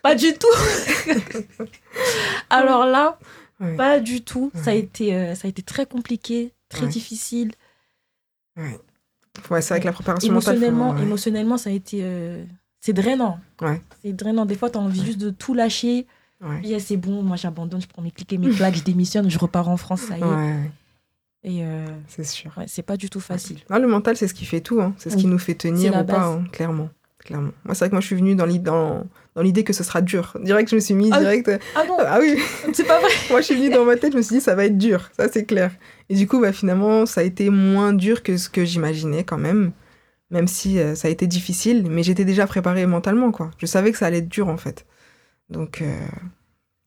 pas 0.02 0.16
du 0.16 0.34
tout. 0.34 0.48
Alors 2.50 2.86
là, 2.86 3.18
Ouais. 3.62 3.76
pas 3.76 4.00
du 4.00 4.22
tout. 4.24 4.52
Ça, 4.56 4.72
a 4.72 4.74
été, 4.74 5.14
euh, 5.14 5.36
ça 5.36 5.48
a 5.48 5.50
été 5.50 5.62
très 5.62 5.86
compliqué, 5.86 6.54
très 6.70 6.88
difficile. 6.88 7.52
Ouais, 8.58 9.62
c'est 9.62 9.70
vrai 9.74 9.80
que 9.82 9.86
la 9.86 9.92
préparation 9.92 10.32
mentale. 10.34 10.56
Émotionnellement, 10.56 10.98
émotionnellement, 10.98 11.58
ça 11.58 11.70
a 11.70 11.74
été. 11.74 12.00
euh, 12.04 12.46
c'est 12.82 12.94
drainant. 12.94 13.40
Ouais. 13.62 13.82
C'est 14.04 14.14
drainant. 14.14 14.46
Des 14.46 14.56
fois, 14.56 14.70
tu 14.70 14.78
as 14.78 14.82
envie 14.82 15.04
juste 15.06 15.20
de 15.20 15.30
tout 15.30 15.54
lâcher. 15.54 16.08
Ouais. 16.42 16.62
Eh, 16.64 16.80
c'est 16.80 16.96
bon, 16.98 17.22
moi 17.22 17.36
j'abandonne, 17.36 17.82
je 17.82 17.88
prends 17.88 18.02
mes 18.02 18.12
clics 18.12 18.32
et 18.32 18.38
mes 18.38 18.50
claques, 18.50 18.76
je 18.76 18.84
démissionne, 18.84 19.30
je 19.30 19.38
repars 19.38 19.68
en 19.68 19.76
France, 19.76 20.02
ça 20.04 20.18
y 20.18 20.22
est. 20.22 20.24
Ouais, 20.24 20.72
Et 21.44 21.66
euh, 21.66 21.86
c'est 22.08 22.24
sûr. 22.26 22.52
ouais, 22.58 22.64
c'est 22.68 22.82
pas 22.82 22.96
du 22.96 23.10
tout 23.10 23.20
facile. 23.20 23.58
Non, 23.70 23.78
le 23.78 23.88
mental, 23.88 24.16
c'est 24.16 24.28
ce 24.30 24.34
qui 24.34 24.46
fait 24.46 24.62
tout. 24.62 24.80
hein. 24.82 24.94
C'est 24.98 25.10
ce 25.10 25.18
qui 25.18 25.28
nous 25.28 25.38
fait 25.38 25.56
tenir 25.56 25.98
ou 26.00 26.04
pas, 26.06 26.22
hein, 26.28 26.46
clairement. 26.54 26.90
clairement. 27.18 27.52
Moi, 27.66 27.76
c'est 27.76 27.80
vrai 27.80 27.90
que 27.90 27.96
moi, 27.96 28.00
je 28.00 28.06
suis 28.06 28.16
venue 28.16 28.36
dans 28.36 28.46
l'idée 28.46 28.64
dans, 28.64 29.04
dans 29.36 29.42
l'idée 29.42 29.66
que 29.66 29.74
ce 29.74 29.84
sera 29.84 30.02
dur. 30.02 30.38
Direct, 30.42 30.70
je 30.70 30.76
me 30.76 30.80
suis 30.80 30.94
mise 30.94 31.12
Ah, 31.14 31.20
direct. 31.20 31.52
Ah 31.76 31.84
non, 31.86 31.98
Ah 32.00 32.20
oui, 32.22 32.38
c'est 32.74 32.86
pas 32.86 33.02
vrai. 33.02 33.10
moi, 33.32 33.42
je 33.42 33.46
suis 33.48 33.56
venue 33.56 33.70
dans 33.70 33.84
ma 33.84 33.98
tête, 33.98 34.14
je 34.14 34.18
me 34.18 34.22
suis 34.22 34.36
dit, 34.38 34.42
ça 34.42 34.56
va 34.56 34.64
être 34.64 34.78
dur. 34.78 35.10
Ça, 35.18 35.28
c'est 35.30 35.44
clair. 35.44 35.72
Et 36.08 36.16
du 36.16 36.26
coup, 36.26 36.40
bah, 36.40 36.54
finalement, 36.54 37.06
ça 37.06 37.20
a 37.20 37.26
été 37.26 37.50
moins 37.50 37.92
dur 37.92 38.24
que 38.24 38.38
ce 38.38 38.48
que 38.50 38.64
j'imaginais 38.64 39.26
quand 39.26 39.38
même. 39.38 39.74
Même 40.32 40.48
si 40.48 40.80
euh, 40.80 40.94
ça 40.96 41.08
a 41.08 41.12
été 41.12 41.26
difficile, 41.28 41.86
mais 41.90 42.04
j'étais 42.04 42.26
déjà 42.26 42.46
préparée 42.46 42.86
mentalement, 42.86 43.32
quoi. 43.32 43.50
Je 43.58 43.66
savais 43.66 43.92
que 43.92 43.98
ça 43.98 44.06
allait 44.06 44.20
être 44.20 44.30
dur, 44.30 44.48
en 44.48 44.58
fait. 44.58 44.86
Donc, 45.50 45.82
euh, 45.82 45.98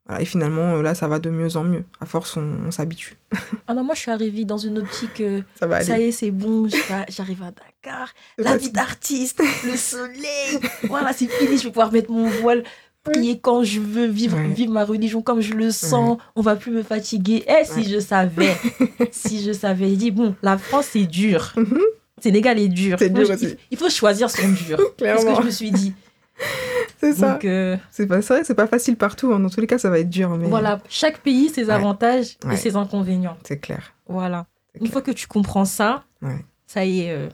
voilà. 0.06 0.22
Et 0.22 0.24
finalement, 0.24 0.76
euh, 0.76 0.82
là, 0.82 0.94
ça 0.94 1.08
va 1.08 1.18
de 1.18 1.28
mieux 1.30 1.56
en 1.56 1.64
mieux. 1.64 1.84
À 2.00 2.06
force, 2.06 2.36
on, 2.36 2.46
on 2.66 2.70
s'habitue. 2.70 3.16
Ah 3.68 3.74
non, 3.74 3.84
moi 3.84 3.94
je 3.94 4.00
suis 4.00 4.10
arrivée 4.10 4.44
dans 4.44 4.58
une 4.58 4.78
optique, 4.78 5.20
euh, 5.20 5.40
Ça 5.58 5.66
va 5.66 5.76
aller. 5.76 5.84
ça 5.84 5.98
y 5.98 6.02
est, 6.04 6.12
c'est 6.12 6.30
bon, 6.32 6.68
j'arrive 7.08 7.42
à 7.42 7.52
Dakar, 7.52 8.12
la 8.36 8.56
vie 8.56 8.70
d'artiste, 8.70 9.40
le 9.64 9.76
soleil, 9.76 10.58
voilà, 10.88 11.12
c'est 11.12 11.26
fini, 11.28 11.56
je 11.56 11.62
vais 11.64 11.68
pouvoir 11.70 11.92
mettre 11.92 12.10
mon 12.10 12.28
voile, 12.28 12.64
prier 13.04 13.38
quand 13.40 13.62
je 13.62 13.78
veux, 13.80 14.06
vivre, 14.06 14.36
Ouais. 14.36 14.48
vivre 14.48 14.72
ma 14.72 14.84
religion 14.84 15.22
comme 15.22 15.40
je 15.40 15.54
le 15.54 15.70
sens, 15.70 16.18
on 16.36 16.42
va 16.42 16.56
plus 16.56 16.72
me 16.72 16.82
fatiguer. 16.82 17.44
Eh, 17.48 17.64
si 17.64 17.78
Ouais. 17.80 17.84
je 17.84 18.00
savais, 18.00 18.54
si 19.12 19.42
je 19.42 19.52
savais, 19.52 19.90
il 19.90 19.96
dit, 19.96 20.10
bon, 20.10 20.34
la 20.42 20.58
France 20.58 20.88
c'est 20.90 21.06
dur, 21.06 21.52
Mhm. 21.56 21.78
Sénégal 22.22 22.58
est 22.58 22.68
dur. 22.68 22.96
C'est 22.98 23.10
dur 23.10 23.28
aussi. 23.28 23.56
Il 23.70 23.76
faut 23.78 23.90
choisir 23.90 24.30
son 24.30 24.48
dur. 24.48 24.78
C'est 24.78 24.84
ce 24.84 24.90
Clairement. 24.96 25.36
que 25.36 25.42
je 25.42 25.46
me 25.46 25.50
suis 25.50 25.70
dit. 25.70 25.92
C'est 27.00 27.12
ça. 27.14 27.38
Euh, 27.44 27.76
C'est 27.90 28.06
pas 28.06 28.20
vrai 28.20 28.44
c'est 28.44 28.54
pas 28.54 28.66
facile 28.66 28.96
partout. 28.96 29.32
hein. 29.32 29.40
Dans 29.40 29.50
tous 29.50 29.60
les 29.60 29.66
cas, 29.66 29.78
ça 29.78 29.90
va 29.90 29.98
être 29.98 30.08
dur. 30.10 30.30
Mais 30.36 30.48
voilà, 30.48 30.80
chaque 30.88 31.18
pays 31.18 31.48
ses 31.48 31.68
avantages 31.70 32.36
Ouais. 32.44 32.54
et 32.54 32.56
ses 32.56 32.76
inconvénients. 32.76 33.36
C'est 33.46 33.58
clair. 33.58 33.92
Voilà. 34.08 34.46
Une 34.80 34.86
fois 34.86 35.02
que 35.02 35.10
tu 35.10 35.26
comprends 35.26 35.64
ça, 35.64 36.04
Ouais. 36.22 36.44
ça 36.66 36.84
y 36.84 37.00
est, 37.00 37.10
euh, 37.10 37.28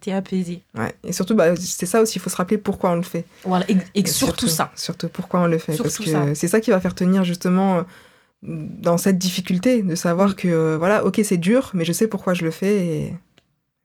t'es 0.00 0.12
euh, 0.12 0.16
apaisé. 0.18 0.62
Ouais. 0.74 0.92
Et 1.04 1.12
surtout, 1.12 1.34
bah, 1.34 1.54
c'est 1.56 1.86
ça 1.86 2.02
aussi. 2.02 2.18
Il 2.18 2.20
faut 2.20 2.30
se 2.30 2.36
rappeler 2.36 2.58
pourquoi 2.58 2.90
on 2.90 2.96
le 2.96 3.02
fait. 3.02 3.24
Voilà, 3.44 3.64
et, 3.70 3.76
et 3.94 4.06
surtout 4.06 4.48
ça. 4.48 4.72
Surtout 4.76 5.08
pourquoi 5.08 5.40
on 5.40 5.46
le 5.46 5.58
fait. 5.58 5.76
parce 5.76 5.98
que 5.98 6.34
c'est 6.34 6.48
ça 6.48 6.60
qui 6.60 6.70
va 6.70 6.80
faire 6.80 6.94
tenir 6.94 7.22
justement 7.24 7.78
euh, 7.78 7.82
dans 8.42 8.98
cette 8.98 9.18
difficulté 9.18 9.82
de 9.82 9.94
savoir 9.94 10.34
que 10.36 10.48
euh, 10.48 10.76
voilà, 10.78 11.04
ok, 11.04 11.20
c'est 11.22 11.36
dur, 11.38 11.70
mais 11.74 11.84
je 11.84 11.92
sais 11.92 12.08
pourquoi 12.08 12.34
je 12.34 12.44
le 12.44 12.50
fais 12.50 12.86
et 12.86 13.14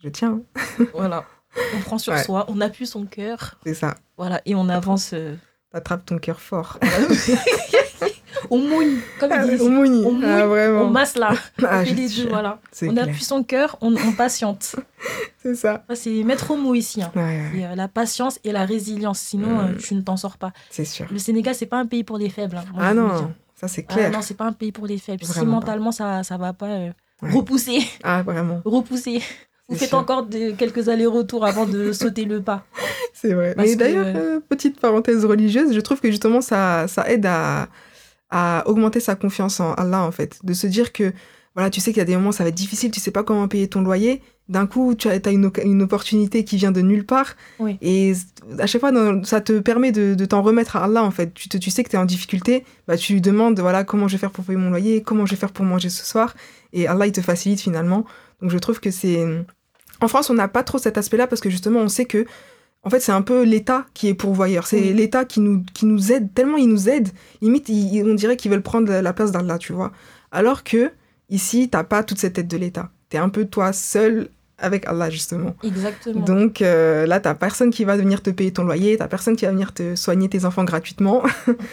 je 0.03 0.09
tiens. 0.09 0.39
hein. 0.55 0.85
Voilà. 0.93 1.25
On 1.75 1.79
prend 1.81 1.97
sur 1.97 2.13
Ouais. 2.13 2.23
soi, 2.23 2.45
on 2.49 2.61
appuie 2.61 2.85
son 2.87 3.05
cœur, 3.05 3.55
C'est 3.65 3.73
ça. 3.73 3.95
voilà, 4.17 4.41
et 4.45 4.53
on 4.55 4.69
avance. 4.69 5.11
euh, 5.13 5.35
T'attrapes 5.71 6.05
ton 6.05 6.17
cœur 6.19 6.39
fort. 6.39 6.77
on 8.49 8.59
mouille, 8.59 8.99
comme 9.19 9.31
Ah, 9.33 9.43
ils 9.43 9.51
disent. 9.51 9.61
on 9.61 9.69
mouille. 9.71 10.03
On 10.05 10.11
mouille, 10.13 10.25
Ah, 10.25 10.45
On 10.45 10.47
vraiment. 10.49 10.89
masse 10.89 11.15
là. 11.17 11.29
Ah, 11.63 11.79
on 11.81 11.83
fait 11.83 11.85
je 11.87 11.93
les 11.95 12.07
suis- 12.07 12.23
deux, 12.23 12.29
voilà. 12.29 12.59
C'est 12.71 12.87
On 12.89 12.93
clair. 12.93 13.05
appuie 13.05 13.23
son 13.23 13.43
cœur, 13.43 13.77
on, 13.81 13.93
on 13.95 14.11
patiente. 14.13 14.75
C'est 15.41 15.55
ça. 15.55 15.83
C'est 15.95 16.23
maître 16.23 16.55
mot 16.55 16.75
ici. 16.75 17.01
hein. 17.01 17.11
Ouais, 17.15 17.21
ouais, 17.23 17.51
Et, 17.59 17.65
euh, 17.65 17.75
la 17.75 17.87
patience 17.87 18.39
et 18.43 18.51
la 18.51 18.65
résilience, 18.65 19.19
sinon 19.19 19.59
euh, 19.59 19.63
Mm. 19.73 19.77
tu 19.77 19.95
ne 19.95 20.01
t'en 20.01 20.17
sors 20.17 20.37
pas. 20.37 20.51
c'est 20.69 20.85
sûr. 20.85 21.07
Le 21.11 21.17
Sénégal, 21.19 21.55
c'est 21.55 21.65
pas 21.65 21.77
un 21.79 21.85
pays 21.87 22.03
pour 22.03 22.17
les 22.17 22.29
faibles. 22.29 22.57
hein, 22.57 22.65
moi, 22.73 22.83
Ah 22.85 22.93
non, 22.93 23.33
ça 23.55 23.67
c'est 23.67 23.85
Ah 23.89 23.93
clair. 23.93 24.11
non, 24.11 24.21
c'est 24.21 24.35
pas 24.35 24.45
un 24.45 24.53
pays 24.53 24.71
pour 24.71 24.85
les 24.87 24.97
faibles. 24.99 25.23
si 25.25 25.33
pas. 25.33 25.43
mentalement 25.45 25.91
ça 25.91 26.23
ça 26.23 26.37
va 26.37 26.53
pas, 26.53 26.67
euh, 26.67 26.91
repoussez, 27.21 27.79
Ah 28.03 28.21
vraiment, 28.21 28.61
repoussez. 28.63 29.21
Vous 29.69 29.75
faites 29.75 29.89
sûr. 29.89 29.97
encore 29.97 30.25
de- 30.25 30.51
quelques 30.51 30.89
allers-retours 30.89 31.45
avant 31.45 31.65
de 31.65 31.91
sauter 31.93 32.25
le 32.25 32.41
pas. 32.41 32.65
c'est 33.13 33.33
vrai. 33.33 33.53
Parce 33.55 33.67
Mais 33.69 33.73
que- 33.75 33.79
d'ailleurs, 33.79 34.05
euh, 34.15 34.39
petite 34.47 34.79
parenthèse 34.79 35.25
religieuse, 35.25 35.73
je 35.73 35.79
trouve 35.81 35.99
que 35.99 36.09
justement 36.09 36.41
ça, 36.41 36.87
ça 36.87 37.09
aide 37.09 37.25
à, 37.25 37.67
à 38.29 38.63
augmenter 38.67 38.99
sa 38.99 39.15
confiance 39.15 39.59
en 39.59 39.73
Allah 39.73 40.01
en 40.03 40.11
fait. 40.11 40.39
De 40.43 40.53
se 40.53 40.67
dire 40.67 40.93
que 40.93 41.11
voilà, 41.55 41.69
tu 41.71 41.81
sais 41.81 41.91
qu'il 41.91 41.97
y 41.97 42.01
a 42.01 42.05
des 42.05 42.15
moments 42.15 42.29
où 42.29 42.33
ça 42.33 42.43
va 42.43 42.49
être 42.49 42.55
difficile, 42.55 42.91
tu 42.91 42.99
sais 42.99 43.09
pas 43.11 43.23
comment 43.23 43.47
payer 43.47 43.67
ton 43.67 43.81
loyer. 43.81 44.21
D'un 44.47 44.67
coup, 44.67 44.95
tu 44.95 45.09
as, 45.09 45.13
as 45.25 45.31
une, 45.31 45.81
opportunité 45.81 46.45
qui 46.45 46.55
vient 46.55 46.71
de 46.71 46.79
nulle 46.81 47.05
part. 47.05 47.35
Oui. 47.59 47.77
Et 47.81 48.13
à 48.59 48.67
chaque 48.67 48.79
fois, 48.79 48.91
ça 49.23 49.41
te 49.41 49.59
permet 49.59 49.91
de, 49.91 50.13
de 50.13 50.25
t'en 50.25 50.41
remettre 50.41 50.77
à 50.77 50.83
Allah 50.85 51.03
en 51.03 51.11
fait. 51.11 51.33
Tu, 51.33 51.49
te, 51.49 51.57
tu 51.57 51.69
sais 51.71 51.83
que 51.83 51.89
tu 51.89 51.95
es 51.95 51.99
en 51.99 52.05
difficulté, 52.05 52.63
bah, 52.87 52.95
tu 52.95 53.11
lui 53.13 53.21
demandes 53.21 53.59
voilà, 53.59 53.83
comment 53.83 54.07
je 54.07 54.13
vais 54.13 54.19
faire 54.19 54.31
pour 54.31 54.45
payer 54.45 54.57
mon 54.57 54.69
loyer, 54.69 55.01
comment 55.01 55.25
je 55.25 55.31
vais 55.31 55.37
faire 55.37 55.51
pour 55.51 55.65
manger 55.65 55.89
ce 55.89 56.05
soir. 56.05 56.33
Et 56.73 56.87
Allah, 56.87 57.07
il 57.07 57.11
te 57.11 57.19
facilite 57.21 57.59
finalement. 57.59 58.05
Donc 58.41 58.51
je 58.51 58.57
trouve 58.59 58.79
que 58.79 58.91
c'est. 58.91 59.25
En 60.01 60.07
France, 60.07 60.29
on 60.29 60.33
n'a 60.33 60.47
pas 60.47 60.63
trop 60.63 60.77
cet 60.77 60.97
aspect-là 60.97 61.27
parce 61.27 61.41
que 61.41 61.49
justement, 61.49 61.79
on 61.79 61.87
sait 61.89 62.05
que. 62.05 62.25
En 62.83 62.89
fait, 62.89 62.99
c'est 63.01 63.11
un 63.11 63.23
peu 63.23 63.43
l'État 63.43 63.85
qui 63.93 64.07
est 64.07 64.13
pourvoyeur. 64.13 64.65
C'est 64.67 64.79
Oui. 64.79 64.93
l'État 64.93 65.25
qui 65.25 65.39
nous, 65.41 65.63
qui 65.73 65.85
nous 65.85 66.11
aide. 66.13 66.33
Tellement 66.33 66.57
il 66.57 66.69
nous 66.69 66.87
aide, 66.87 67.09
limite, 67.41 67.67
il- 67.69 68.03
on 68.09 68.13
dirait 68.13 68.37
qu'ils 68.37 68.51
veulent 68.51 68.61
prendre 68.61 68.91
la 68.91 69.13
place 69.13 69.31
d'Allah, 69.31 69.57
tu 69.57 69.73
vois. 69.73 69.91
Alors 70.31 70.63
que 70.63 70.91
ici, 71.29 71.67
t'as 71.69 71.83
pas 71.83 72.03
toute 72.03 72.19
cette 72.19 72.37
aide 72.37 72.47
de 72.47 72.55
l'État. 72.55 72.89
T'es 73.09 73.17
un 73.17 73.27
peu 73.29 73.45
toi 73.45 73.73
seul 73.73 74.29
avec 74.59 74.87
Allah, 74.87 75.09
justement. 75.09 75.55
Exactement. 75.63 76.21
Donc 76.23 76.61
euh, 76.61 77.05
là, 77.07 77.19
t'as 77.19 77.33
personne 77.33 77.71
qui 77.71 77.83
va 77.83 77.97
venir 77.97 78.21
te 78.21 78.29
payer 78.29 78.53
ton 78.53 78.63
loyer, 78.63 78.95
t'as 78.97 79.07
personne 79.07 79.35
qui 79.35 79.45
va 79.45 79.51
venir 79.51 79.73
te 79.73 79.95
soigner 79.95 80.29
tes 80.29 80.45
enfants 80.45 80.63
gratuitement. 80.63 81.23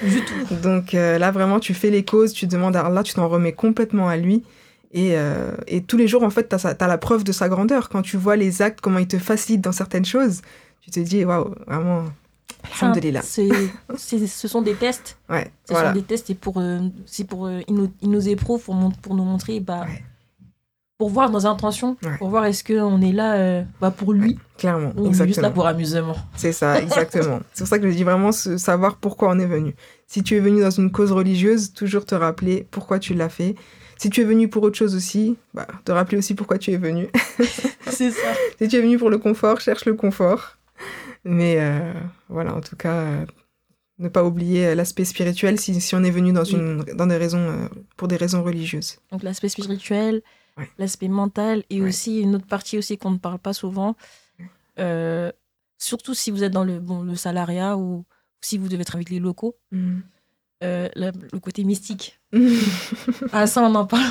Du 0.03 0.21
tout. 0.23 0.55
Donc 0.63 0.95
euh, 0.95 1.19
là, 1.19 1.31
vraiment, 1.31 1.61
tu 1.61 1.75
fais 1.75 1.91
les 1.91 2.05
causes, 2.05 2.33
tu 2.33 2.47
demandes 2.47 2.77
à 2.77 2.81
Allah, 2.87 3.03
tu 3.03 3.15
t'en 3.15 3.29
remets 3.29 3.53
complètement 3.53 4.09
à 4.09 4.17
lui. 4.17 4.43
Et, 4.97 5.19
euh, 5.19 5.51
et 5.67 5.83
tous 5.83 5.97
les 5.97 6.07
jours, 6.07 6.23
en 6.23 6.31
fait, 6.31 6.49
tu 6.49 6.55
as, 6.55 6.87
la 6.87 6.99
preuve 6.99 7.25
de 7.25 7.33
sa 7.33 7.49
grandeur. 7.49 7.89
Quand 7.89 8.01
tu 8.01 8.17
vois 8.17 8.37
les 8.37 8.63
actes, 8.63 8.81
comment 8.81 9.01
il 9.01 9.09
te 9.09 9.19
facilite 9.19 9.61
dans 9.61 9.73
certaines 9.73 10.05
choses, 10.05 10.41
tu 10.83 10.93
te 10.93 11.01
dis, 11.01 11.25
waouh, 11.25 11.53
vraiment, 11.67 12.05
alhamdoulilah. 12.81 13.23
Ce 13.23 14.49
sont 14.49 14.63
des 14.63 14.75
tests. 14.75 15.19
Ouais, 15.29 15.51
Ce 15.67 15.73
voilà. 15.73 15.89
sont 15.89 15.95
des 15.97 16.03
tests 16.05 16.31
et 16.31 16.35
pour, 16.35 16.59
euh, 16.59 16.79
c'est 17.07 17.25
pour, 17.25 17.47
euh, 17.47 17.61
ils, 17.67 17.75
nous, 17.75 17.91
ils 18.03 18.11
nous 18.11 18.29
éprouvent 18.29 18.63
pour, 18.63 19.15
nous 19.17 19.25
montrer, 19.25 19.59
bah, 19.59 19.81
Ouais. 19.81 20.05
pour 20.97 21.11
voir 21.11 21.29
nos 21.29 21.45
intentions, 21.45 21.97
Ouais. 22.05 22.17
pour 22.19 22.29
voir 22.29 22.45
est-ce 22.45 22.63
qu'on 22.63 23.01
est 23.03 23.13
là 23.13 23.35
euh, 23.35 23.65
bah, 23.81 23.91
pour 23.91 24.13
lui 24.13 24.39
Clairement, 24.59 24.93
ou 24.97 25.07
est 25.07 25.09
juste 25.09 25.19
là 25.19 25.25
exactement. 25.27 25.51
pour 25.51 25.67
amusement. 25.67 26.15
C'est 26.37 26.53
ça, 26.53 26.81
exactement. 26.81 27.41
C'est 27.53 27.65
pour 27.65 27.69
ça 27.69 27.81
que 27.81 27.91
je 27.91 27.97
dis 27.97 28.05
vraiment 28.05 28.31
savoir 28.31 28.95
pourquoi 28.99 29.31
on 29.31 29.41
est 29.41 29.47
venu. 29.47 29.75
Si 30.07 30.23
tu 30.23 30.37
es 30.37 30.41
venu 30.41 30.61
dans 30.61 30.71
une 30.71 30.93
cause 30.93 31.11
religieuse, 31.11 31.73
toujours 31.73 32.05
te 32.05 32.15
rappeler 32.15 32.69
pourquoi 32.71 33.01
tu 33.01 33.15
l'as 33.15 33.29
fait. 33.29 33.57
Si 33.97 34.11
tu 34.11 34.21
es 34.21 34.25
venu 34.25 34.49
pour 34.49 34.63
autre 34.63 34.77
chose 34.77 34.95
aussi, 34.95 35.37
bah, 35.55 35.67
te 35.85 35.93
rappeler 35.93 36.19
aussi 36.19 36.35
pourquoi 36.35 36.59
tu 36.59 36.73
es 36.73 36.77
venu. 36.77 37.09
C'est 37.87 38.11
ça. 38.11 38.35
Si 38.61 38.69
tu 38.69 38.77
es 38.77 38.81
venu 38.81 38.99
pour 38.99 39.11
le 39.11 39.19
confort, 39.19 39.61
cherche 39.61 39.85
le 39.87 39.95
confort. 39.95 40.57
Mais 41.25 41.57
euh, 41.59 41.93
voilà, 42.29 42.55
en 42.55 42.61
tout 42.61 42.77
cas, 42.77 42.95
euh, 43.01 43.27
ne 43.99 44.09
pas 44.09 44.25
oublier 44.25 44.67
euh, 44.69 44.75
l'aspect 44.75 45.05
spirituel 45.05 45.59
si, 45.59 45.81
si 45.81 45.95
on 45.95 46.03
est 46.05 46.11
venu 46.11 46.33
dans, 46.33 46.45
Oui. 46.45 46.53
une, 46.55 46.79
dans 46.97 47.07
des 47.07 47.17
raisons, 47.17 47.39
euh, 47.49 47.69
pour 47.97 48.09
des 48.09 48.17
raisons 48.17 48.43
religieuses. 48.43 48.99
Donc 49.13 49.23
l'aspect 49.23 49.49
spirituel, 49.49 50.23
Ouais. 50.59 50.69
l'aspect 50.79 51.09
mental 51.09 51.65
et 51.71 51.81
Ouais. 51.81 51.89
aussi 51.89 52.21
une 52.21 52.35
autre 52.37 52.47
partie 52.47 52.79
aussi 52.79 52.97
qu'on 52.99 53.11
ne 53.13 53.19
parle 53.19 53.39
pas 53.41 53.53
souvent. 53.53 53.97
Surtout 55.79 56.15
si 56.15 56.31
vous 56.31 56.45
êtes 56.45 56.53
dans 56.53 56.65
le, 56.65 56.79
bon, 56.81 57.03
le 57.03 57.15
salariat 57.17 57.77
ou 57.77 58.05
si 58.41 58.59
vous 58.59 58.69
devez 58.69 58.83
être 58.83 58.95
avec 58.95 59.11
les 59.11 59.19
locaux, 59.19 59.57
euh, 60.65 60.89
le, 60.97 61.11
le 61.33 61.39
côté 61.39 61.63
mystique. 61.65 62.21
Ah 63.33 63.47
ça 63.47 63.63
on 63.63 63.75
en 63.75 63.87
parle. 63.87 64.03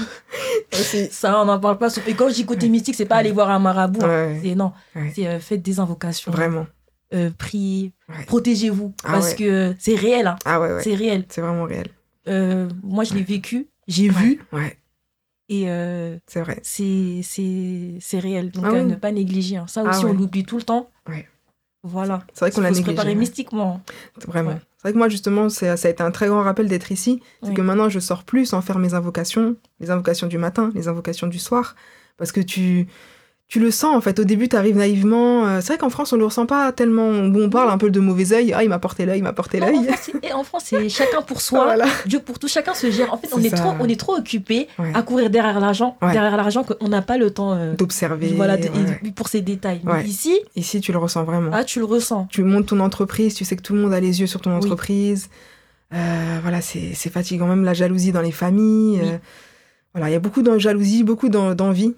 Ça 1.11 1.39
on 1.41 1.45
n'en 1.45 1.59
parle 1.59 1.77
pas. 1.77 1.89
Et 2.07 2.13
quand 2.15 2.29
je 2.29 2.33
dis 2.35 2.45
côté 2.45 2.67
mystique, 2.67 2.95
c'est 2.95 3.05
pas 3.05 3.17
aller 3.17 3.31
voir 3.31 3.49
un 3.51 3.59
marabout. 3.59 4.03
hein. 4.03 4.39
C'est 4.43 4.55
non, 4.55 4.71
c'est 5.13 5.27
euh, 5.27 5.39
faites 5.39 5.61
des 5.61 5.79
invocations, 5.79 6.31
vraiment. 6.31 6.65
euh, 7.13 7.29
priez, 7.37 7.91
protégez-vous 8.27 8.93
Ah 9.03 9.11
parce 9.13 9.33
que 9.35 9.75
c'est 9.79 9.95
réel. 9.95 10.25
hein. 10.27 10.35
Ah. 10.45 10.79
C'est 10.83 10.95
réel. 10.95 11.25
C'est 11.29 11.41
vraiment 11.41 11.65
réel. 11.65 11.87
Euh, 12.27 12.67
moi 12.81 13.03
je 13.03 13.13
l'ai 13.13 13.21
vécu, 13.23 13.67
j'ai 13.87 14.09
vu 14.09 14.39
Ouais, 14.51 14.77
et 15.49 15.69
euh, 15.69 16.17
c'est 16.25 16.41
vrai. 16.41 16.59
réel. 18.19 18.49
Donc 18.51 18.65
Ah 18.67 18.69
à 18.69 18.83
ne 18.83 18.95
pas 18.95 19.11
négliger. 19.11 19.57
hein. 19.57 19.67
Ça 19.67 19.83
Ah 19.85 19.89
aussi 19.91 20.05
on 20.05 20.13
l'oublie 20.13 20.43
tout 20.43 20.57
le 20.57 20.63
temps. 20.63 20.89
Ouais. 21.07 21.27
Voilà. 21.83 22.23
C'est 22.33 22.45
vrai 22.45 22.51
qu'on 22.51 22.61
l'a 22.61 22.69
négligé. 22.69 22.85
préparer 22.85 23.13
mystiquement. 23.15 23.81
Vraiment. 24.27 24.51
Ouais. 24.51 24.57
C'est 24.77 24.81
vrai 24.83 24.93
que 24.93 24.97
moi, 24.97 25.09
justement, 25.09 25.49
ça 25.49 25.73
a 25.73 25.89
été 25.89 26.01
un 26.01 26.11
très 26.11 26.27
grand 26.27 26.41
rappel 26.43 26.67
d'être 26.67 26.91
ici. 26.91 27.21
C'est 27.41 27.49
Oui. 27.49 27.53
que 27.55 27.61
maintenant, 27.61 27.89
je 27.89 27.99
sors 27.99 28.23
plus 28.23 28.45
sans 28.45 28.61
faire 28.61 28.79
mes 28.79 28.93
invocations, 28.93 29.55
les 29.79 29.91
invocations 29.91 30.27
du 30.27 30.37
matin, 30.37 30.71
les 30.75 30.87
invocations 30.87 31.27
du 31.27 31.39
soir. 31.39 31.75
Parce 32.17 32.31
que 32.31 32.41
tu, 32.41 32.87
tu 33.53 33.59
le 33.59 33.69
sens, 33.69 33.95
en 33.95 34.01
fait. 34.01 34.17
Au 34.17 34.23
début, 34.23 34.49
tu 34.49 34.55
arrives 34.55 34.77
naïvement. 34.77 35.45
Euh, 35.45 35.59
C'est 35.61 35.67
vrai 35.73 35.77
qu'en 35.77 35.91
France, 35.91 36.11
on 36.11 36.15
le 36.17 36.25
ressent 36.25 36.47
pas 36.47 36.71
tellement. 36.71 37.27
Bon, 37.27 37.43
on 37.45 37.49
parle 37.51 37.69
un 37.69 37.77
peu 37.77 37.91
de 37.91 37.99
mauvais 37.99 38.33
œil. 38.33 38.51
Ah, 38.51 38.63
il 38.63 38.69
m'a 38.69 38.79
porté 38.79 39.05
l'œil, 39.05 39.19
il 39.19 39.23
m'a 39.23 39.31
porté 39.31 39.61
en 39.61 39.67
l'œil. 39.67 39.87
Et 40.23 40.33
en 40.33 40.43
France, 40.43 40.63
c'est 40.65 40.89
chacun 40.89 41.21
pour 41.21 41.39
soi, 41.47 41.63
Voilà. 41.65 41.85
Dieu 42.07 42.17
pour 42.19 42.39
tout, 42.39 42.47
chacun 42.47 42.73
se 42.73 42.89
gère. 42.89 43.13
En 43.13 43.17
fait, 43.17 43.29
on 43.31 43.37
est, 43.43 43.51
trop, 43.55 43.73
on 43.79 43.87
est 43.87 43.99
trop 43.99 44.15
occupé 44.17 44.67
Ouais. 44.79 44.91
à 44.95 45.03
courir 45.03 45.29
derrière 45.29 45.59
l'argent, 45.59 45.97
Ouais. 46.01 46.13
derrière 46.13 46.35
l'argent 46.35 46.63
qu'on 46.63 46.87
n'a 46.87 47.03
pas 47.03 47.19
le 47.19 47.29
temps 47.29 47.53
euh, 47.53 47.75
D'observer. 47.75 48.33
voilà, 48.35 48.57
de- 48.57 48.63
ouais, 48.69 49.11
pour 49.15 49.27
ces 49.27 49.41
détails. 49.41 49.81
Mais 49.83 50.03
ici, 50.03 50.35
Ici, 50.55 50.81
tu 50.81 50.91
le 50.91 50.97
ressens 50.97 51.23
vraiment. 51.23 51.51
ah, 51.53 51.63
tu 51.63 51.77
le 51.77 51.85
ressens. 51.85 52.27
Tu 52.31 52.41
montes 52.43 52.65
ton 52.65 52.79
entreprise, 52.79 53.35
tu 53.35 53.45
sais 53.45 53.55
que 53.55 53.61
tout 53.61 53.73
le 53.75 53.81
monde 53.81 53.93
a 53.93 53.99
les 53.99 54.19
yeux 54.19 54.25
sur 54.25 54.41
ton 54.41 54.49
Oui. 54.49 54.55
entreprise. 54.57 55.29
Euh, 55.93 56.39
voilà, 56.41 56.59
c'est 56.61 56.95
fatigant. 57.11 57.45
Même 57.45 57.63
la 57.65 57.75
jalousie 57.75 58.11
dans 58.11 58.21
les 58.23 58.31
familles. 58.31 58.99
Oui. 58.99 59.09
euh, 59.09 59.17
voilà, 59.93 60.09
il 60.09 60.13
y 60.13 60.15
a 60.15 60.19
beaucoup 60.19 60.41
de 60.41 60.57
jalousie, 60.57 61.03
beaucoup 61.03 61.29
d'en- 61.29 61.53
d'envie. 61.53 61.93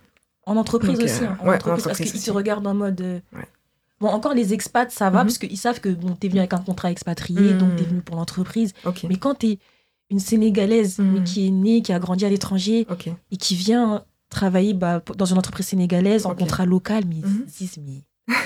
En 0.46 0.58
entreprise 0.58 0.92
Donc, 1.00 1.04
aussi. 1.04 1.24
hein, 1.24 1.38
en 1.42 1.46
ouais, 1.46 1.52
en 1.54 1.56
entreprise, 1.56 1.84
parce 1.86 2.00
qu'ils 2.00 2.22
te 2.22 2.32
regardent 2.32 2.68
en 2.68 2.74
mode. 2.76 3.02
euh, 3.02 3.20
Ouais. 3.36 3.46
Bon, 4.02 4.10
encore 4.10 4.34
les 4.34 4.54
expats, 4.54 4.92
ça 4.92 5.10
va, 5.10 5.20
Mhm. 5.20 5.28
parce 5.28 5.38
qu'ils 5.38 5.58
savent 5.58 5.80
que 5.80 5.90
bon, 5.90 6.16
t'es 6.16 6.28
venu 6.28 6.40
avec 6.40 6.54
un 6.54 6.58
contrat 6.60 6.92
expatrié, 6.92 7.54
Mhm. 7.54 7.58
donc 7.58 7.76
t'es 7.78 7.84
venu 7.86 8.02
pour 8.02 8.18
l'entreprise. 8.18 8.74
Ok, 8.86 9.06
Mais 9.10 9.16
quand 9.16 9.36
t'es 9.36 9.58
une 10.12 10.20
Sénégalaise, 10.20 11.00
Mhm. 11.00 11.12
mais 11.14 11.24
qui 11.24 11.48
est 11.48 11.52
née, 11.52 11.82
qui 11.82 11.94
a 11.94 12.00
grandi 12.00 12.26
à 12.26 12.30
l'étranger, 12.30 12.86
et 13.32 13.38
qui 13.38 13.56
vient 13.56 14.04
travailler 14.30 14.74
bah, 14.74 15.02
dans 15.18 15.26
une 15.26 15.38
entreprise 15.38 15.68
sénégalaise 15.68 16.26
en 16.26 16.36
contrat 16.36 16.66
local, 16.66 17.06
mais 17.08 17.16
Mhm. 17.24 17.46
ils 17.48 17.52
se 17.52 17.58
disent, 17.60 17.78
mais 17.86 18.04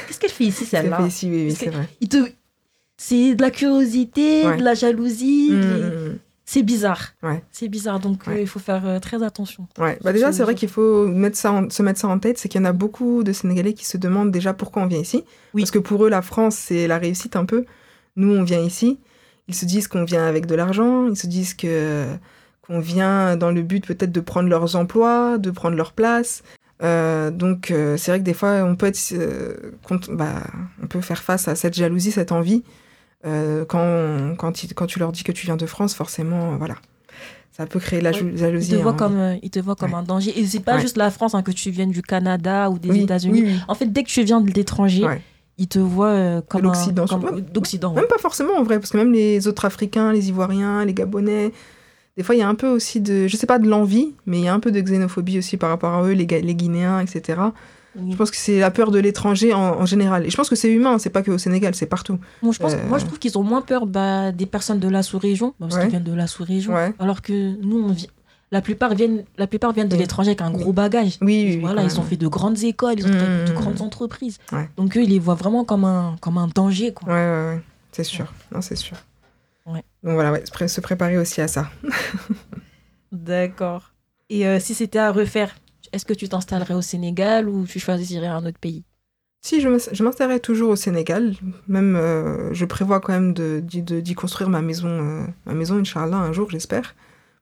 qu'est-ce 0.08 0.20
qu'elle 0.20 0.30
fait 0.30 0.46
ici, 0.46 0.66
celle-là? 0.66 1.10
c'est 1.10 1.70
vrai. 1.70 1.90
Te... 2.10 2.32
C'est 3.02 3.34
de 3.36 3.42
la 3.42 3.50
curiosité, 3.50 4.46
Ouais. 4.46 4.58
de 4.58 4.64
la 4.64 4.74
jalousie, 4.76 5.50
Mm, 5.52 5.56
mm, 5.56 6.10
mm. 6.12 6.20
C'est 6.52 6.64
bizarre. 6.64 7.10
Ouais. 7.22 7.44
C'est 7.52 7.68
bizarre, 7.68 8.00
donc 8.00 8.28
euh, 8.28 8.42
il 8.42 8.48
faut 8.48 8.58
faire 8.60 8.84
euh, 8.88 9.00
très 9.00 9.22
attention. 9.22 9.68
Ouais. 9.78 10.00
Bah 10.04 10.14
déjà, 10.14 10.32
Ce- 10.32 10.38
c'est 10.38 10.44
vrai 10.44 10.56
qu'il 10.56 10.70
faut 10.70 11.06
mettre 11.08 11.38
ça 11.38 11.52
en- 11.52 11.70
se 11.70 11.84
mettre 11.84 12.00
ça 12.00 12.08
en 12.08 12.18
tête, 12.18 12.40
c'est 12.40 12.50
qu'il 12.50 12.60
y 12.60 12.64
en 12.64 12.66
a 12.68 12.74
beaucoup 12.74 13.24
de 13.24 13.32
Sénégalais 13.34 13.74
qui 13.74 13.86
se 13.86 13.98
demandent 13.98 14.32
déjà 14.32 14.54
pourquoi 14.54 14.82
on 14.82 14.88
vient 14.88 15.00
ici. 15.00 15.24
Oui. 15.54 15.62
Parce 15.62 15.70
que 15.72 15.78
pour 15.80 16.06
eux, 16.06 16.10
la 16.10 16.24
France, 16.24 16.56
c'est 16.56 16.88
la 16.88 16.98
réussite 16.98 17.36
un 17.36 17.46
peu. 17.46 17.66
Nous, 18.16 18.34
on 18.34 18.42
vient 18.44 18.62
ici. 18.62 19.00
Ils 19.48 19.54
se 19.56 19.66
disent 19.66 19.88
qu'on 19.88 20.06
vient 20.06 20.26
avec 20.26 20.48
de 20.48 20.56
l'argent. 20.56 21.08
Ils 21.08 21.16
se 21.18 21.28
disent 21.28 21.54
que 21.54 22.06
qu'on 22.68 22.80
vient 22.80 23.36
dans 23.38 23.52
le 23.52 23.62
but 23.62 23.86
peut-être 23.86 24.12
de 24.12 24.20
prendre 24.22 24.50
leurs 24.50 24.76
emplois, 24.76 25.38
de 25.38 25.52
prendre 25.52 25.76
leur 25.78 25.92
place. 25.94 26.42
Euh, 26.82 27.30
donc, 27.32 27.68
c'est 27.98 28.08
vrai 28.12 28.20
que 28.20 28.24
des 28.26 28.34
fois, 28.34 28.64
on 28.64 28.76
peut 28.76 28.86
être, 28.88 29.00
bah, 30.12 30.44
on 30.84 30.88
peut 30.88 31.02
faire 31.02 31.22
face 31.22 31.48
à 31.48 31.56
cette 31.56 31.74
jalousie, 31.76 32.12
cette 32.12 32.32
envie. 32.32 32.64
Euh, 33.25 33.65
quand, 33.65 34.36
quand, 34.38 34.63
il- 34.63 34.73
quand 34.73 34.86
tu 34.88 34.99
leur 34.99 35.12
dis 35.12 35.23
que 35.23 35.32
tu 35.32 35.45
viens 35.45 35.58
de 35.58 35.65
France, 35.65 35.93
forcément, 35.93 36.53
euh, 36.53 36.58
voilà. 36.58 36.75
Ça 37.51 37.65
peut 37.65 37.79
créer 37.79 37.99
la 37.99 38.12
Ouais. 38.12 38.17
jou- 38.17 38.29
Ils 38.32 38.38
jalousie. 38.38 38.71
te 38.71 38.75
voient 38.77 38.93
hein. 38.93 38.95
comme, 38.95 39.17
euh, 39.17 39.36
ils 39.43 39.49
te 39.49 39.60
voient 39.60 39.75
comme 39.75 39.91
Ouais. 39.91 39.97
un 39.99 40.03
danger. 40.03 40.38
Et 40.39 40.45
c'est 40.45 40.62
pas 40.62 40.75
Ouais. 40.75 40.82
juste 40.82 40.95
la 40.95 41.12
France, 41.12 41.36
hein, 41.36 41.41
que 41.41 41.51
tu 41.51 41.69
viennes 41.71 41.91
du 41.91 42.01
Canada 42.01 42.69
ou 42.69 42.79
des 42.79 42.89
Oui, 42.89 43.01
États-Unis. 43.01 43.41
oui, 43.43 43.47
oui. 43.51 43.60
En 43.67 43.75
fait, 43.75 43.91
dès 43.91 44.03
que 44.03 44.10
tu 44.10 44.23
viens 44.23 44.39
de 44.39 44.49
l'étranger, 44.51 45.05
ils 45.58 45.67
te 45.67 45.79
voient 45.79 46.08
euh, 46.08 46.41
comme 46.47 46.62
un... 46.62 46.63
l'Occident, 46.69 47.05
comme-. 47.05 47.41
D'Occident. 47.41 47.93
Même 47.93 48.08
pas 48.08 48.17
forcément 48.19 48.53
en 48.58 48.63
vrai, 48.63 48.79
parce 48.79 48.91
que 48.91 48.97
même 48.97 49.12
les 49.12 49.45
autres 49.49 49.65
Africains, 49.65 50.13
les 50.13 50.29
Ivoiriens, 50.29 50.86
les 50.86 50.93
Gabonais, 50.93 51.51
des 52.15 52.23
fois 52.23 52.36
il 52.36 52.38
y 52.38 52.41
a 52.41 52.47
un 52.47 52.55
peu 52.55 52.67
aussi 52.69 53.01
de, 53.01 53.27
je 53.27 53.36
sais 53.36 53.47
pas 53.47 53.60
de 53.60 53.67
l'envie, 53.67 54.13
mais 54.25 54.38
il 54.39 54.45
y 54.45 54.47
a 54.47 54.53
un 54.53 54.62
peu 54.62 54.71
de 54.71 54.79
xénophobie 54.79 55.38
aussi 55.38 55.58
par 55.58 55.69
rapport 55.69 55.93
à 55.93 56.03
eux, 56.03 56.13
les, 56.13 56.25
les 56.25 56.55
Guinéens, 56.55 57.01
etc. 57.01 57.41
Je 57.95 58.15
pense 58.15 58.30
que 58.32 58.38
c'est 58.38 58.60
la 58.60 58.71
peur 58.71 58.91
de 58.91 58.99
l'étranger 58.99 59.54
en, 59.54 59.60
en 59.82 59.86
général. 59.86 60.25
Et 60.25 60.30
je 60.30 60.38
pense 60.38 60.49
que 60.49 60.56
c'est 60.56 60.71
humain, 60.71 60.99
c'est 60.99 61.10
pas 61.10 61.21
que 61.23 61.32
au 61.32 61.38
Sénégal, 61.38 61.73
c'est 61.75 61.88
partout. 61.88 62.19
Bon, 62.43 62.52
je 62.52 62.60
pense, 62.60 62.73
Euh, 62.73 62.88
Moi, 62.88 62.99
je 62.99 63.06
trouve 63.06 63.17
qu'ils 63.19 63.38
ont 63.38 63.43
moins 63.43 63.62
peur 63.62 63.86
bah, 63.88 64.32
des 64.32 64.45
personnes 64.45 64.80
de 64.80 64.88
la 64.88 65.02
sous-région, 65.04 65.54
parce 65.60 65.75
Ouais. 65.75 65.82
qu'ils 65.82 65.89
viennent 65.89 66.04
de 66.04 66.13
la 66.13 66.28
sous-région. 66.28 66.73
Ouais. 66.73 66.93
Alors 66.99 67.21
que 67.21 67.56
nous, 67.63 67.89
on 67.89 67.95
la, 68.52 68.62
plupart 68.62 68.93
viennent, 68.93 69.23
la 69.38 69.47
plupart 69.47 69.73
viennent 69.73 69.88
de 69.89 69.95
Oui. 69.95 70.02
l'étranger 70.02 70.30
avec 70.30 70.41
un 70.41 70.52
gros 70.52 70.71
bagage. 70.73 71.17
Oui, 71.21 71.43
oui, 71.47 71.56
oui, 71.56 71.60
voilà, 71.62 71.84
ils 71.84 71.99
ont 71.99 72.04
fait 72.04 72.15
de 72.17 72.28
grandes 72.28 72.63
écoles, 72.63 72.95
ils 72.97 73.06
ont 73.06 73.10
pour 73.10 73.17
de 73.17 73.52
Mmh. 73.52 73.56
grandes 73.56 73.82
entreprises. 73.82 74.38
Ouais. 74.52 74.69
Donc 74.78 74.95
eux, 74.95 75.02
ils 75.04 75.10
les 75.10 75.19
voient 75.19 75.36
vraiment 75.36 75.65
comme 75.65 75.84
un, 75.86 76.15
comme 76.21 76.38
un 76.38 76.47
danger. 76.47 76.93
Quoi. 76.93 77.08
Ouais, 77.10 77.13
ouais, 77.15 77.56
ouais. 77.56 77.62
C'est 77.91 78.04
sûr. 78.04 78.32
Non, 78.54 78.62
c'est 78.62 78.75
sûr. 78.75 78.97
Donc 79.67 80.13
voilà, 80.13 80.39
se 80.45 80.82
préparer 80.82 81.17
aussi 81.17 81.41
à 81.41 81.47
ça. 81.47 81.69
D'accord. 83.12 83.91
Et 84.30 84.47
euh, 84.47 84.60
si 84.60 84.73
c'était 84.73 84.99
à 84.99 85.12
refaire, 85.12 85.56
est-ce 85.93 86.06
que 86.06 86.13
tu 86.13 86.28
t'installerais 86.30 86.73
au 86.73 86.82
Sénégal 86.82 87.47
ou 87.49 87.65
tu 87.65 87.80
choisirais 87.80 88.28
un 88.28 88.45
autre 88.45 88.60
pays? 88.60 88.84
Si, 89.41 89.62
je 89.62 89.69
m'ins- 89.69 89.78
je 89.93 90.04
m'installerai 90.04 90.39
toujours 90.41 90.69
au 90.71 90.75
Sénégal. 90.75 91.34
Même, 91.67 91.95
euh, 91.95 92.54
je 92.54 92.65
prévois 92.65 92.99
quand 92.99 93.13
même 93.13 93.34
de- 93.34 93.62
d'y 93.62 93.82
de, 93.82 93.99
d'y 94.02 94.13
construire 94.13 94.49
ma 94.49 94.62
maison, 94.62 94.89
euh, 94.89 95.25
ma 95.45 95.54
maison, 95.54 95.78
Inch'Allah, 95.78 96.17
un 96.17 96.34
jour, 96.34 96.49
j'espère. 96.52 96.95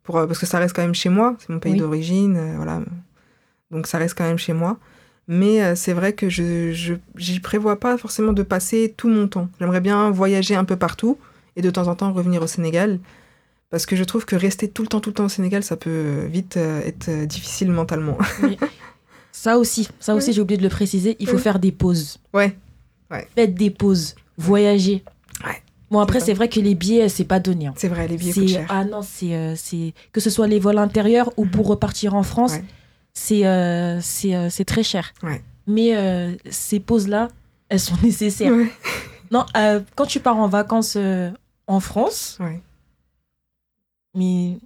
Pour, 0.03 0.17
euh, 0.17 0.27
parce 0.27 0.39
que 0.39 0.45
ça 0.45 0.59
reste 0.59 0.75
quand 0.75 0.83
même 0.83 0.93
chez 0.95 1.09
moi, 1.09 1.35
c'est 1.39 1.49
mon 1.49 1.59
pays 1.59 1.73
Oui. 1.73 1.79
d'origine, 1.79 2.55
voilà. 2.55 2.81
Donc 3.71 3.87
ça 3.87 3.97
reste 3.97 4.15
quand 4.17 4.23
même 4.25 4.37
chez 4.37 4.53
moi. 4.53 4.77
Mais 5.27 5.75
c'est 5.75 5.91
vrai 5.91 6.13
que 6.13 6.29
je 6.29 6.71
je- 6.71 6.93
j'y 7.17 7.39
prévois 7.41 7.77
pas 7.79 7.97
forcément 7.97 8.31
de 8.31 8.43
passer 8.43 8.93
tout 8.95 9.09
mon 9.09 9.27
temps. 9.27 9.49
J'aimerais 9.59 9.81
bien 9.81 10.09
voyager 10.11 10.55
un 10.55 10.63
peu 10.63 10.77
partout 10.77 11.17
et 11.57 11.61
de 11.61 11.69
temps 11.69 11.87
en 11.87 11.95
temps 11.95 12.13
revenir 12.13 12.41
au 12.41 12.47
Sénégal. 12.47 12.99
Parce 13.69 13.85
que 13.85 13.95
je 13.95 14.03
trouve 14.03 14.25
que 14.25 14.35
rester 14.35 14.69
tout 14.69 14.81
le 14.81 14.87
temps, 14.87 14.99
tout 15.01 15.09
le 15.09 15.13
temps 15.15 15.25
au 15.25 15.29
Sénégal, 15.29 15.61
ça 15.63 15.75
peut 15.75 16.25
vite 16.25 16.55
euh, 16.57 16.81
être 16.85 17.09
euh, 17.09 17.25
difficile 17.25 17.69
mentalement. 17.71 18.17
Ça 19.31 19.59
aussi, 19.59 19.87
ça 19.99 20.15
aussi, 20.15 20.33
j'ai 20.33 20.41
oublié 20.41 20.57
de 20.57 20.63
le 20.63 20.69
préciser, 20.69 21.15
il 21.19 21.27
faut 21.27 21.37
faire 21.37 21.59
des 21.59 21.71
pauses. 21.71 22.17
Ouais. 22.33 22.57
Faites 23.35 23.53
des 23.53 23.69
pauses, 23.69 24.15
voyager. 24.35 25.03
Ouais. 25.45 25.61
Bon, 25.91 25.99
après, 25.99 26.19
C'est 26.19 26.33
vrai 26.33 26.49
que 26.49 26.59
les 26.59 26.73
billets, 26.73 27.07
c'est 27.07 27.23
pas 27.23 27.39
donné. 27.39 27.67
hein. 27.67 27.73
C'est 27.77 27.87
vrai, 27.87 28.07
les 28.07 28.17
billets 28.17 28.31
C'est- 28.33 28.39
coûtent 28.41 28.49
cher. 28.49 28.65
Ah 28.69 28.83
non, 28.83 29.01
c'est 29.03 29.35
euh, 29.35 29.53
que 30.11 30.19
ce 30.19 30.31
soit 30.31 30.47
les 30.47 30.57
vols 30.59 30.79
intérieurs 30.79 31.31
ou 31.37 31.45
pour 31.45 31.67
repartir 31.67 32.15
en 32.15 32.23
France, 32.23 32.53
Ouais. 32.53 32.63
c'est 33.13 33.45
euh, 33.45 33.99
euh, 34.25 34.49
très 34.65 34.81
cher. 34.83 35.13
Ouais. 35.21 35.43
Mais 35.67 35.95
euh, 35.95 36.31
ces 36.49 36.79
pauses-là, 36.79 37.27
elles 37.69 37.79
sont 37.79 37.95
nécessaires. 38.03 38.51
Ouais. 38.51 38.71
Non, 39.29 39.45
euh, 39.55 39.81
quand 39.95 40.07
tu 40.07 40.19
pars 40.19 40.37
en 40.37 40.47
vacances 40.47 40.95
euh, 40.97 41.29
en 41.67 41.79
France, 41.79 42.37
Ouais. 42.39 42.59
Mais 44.17 44.57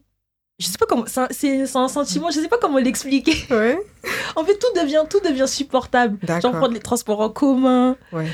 je 0.59 0.65
sais 0.67 0.77
pas 0.77 0.85
comment, 0.87 1.05
c'est 1.07 1.63
un- 1.75 1.87
sentiment, 1.87 2.29
je 2.31 2.39
sais 2.39 2.47
pas 2.47 2.57
comment 2.59 2.77
l'expliquer. 2.77 3.35
Ouais. 3.51 3.77
En 4.35 4.43
fait, 4.45 4.57
tout 4.57 4.79
devient 4.79 5.03
tout 5.09 5.19
devient 5.19 5.47
supportable. 5.47 6.17
Genre 6.25 6.51
prendre 6.53 6.73
les 6.73 6.79
transports 6.79 7.19
en 7.19 7.29
commun. 7.29 7.97
Ouais. 8.13 8.27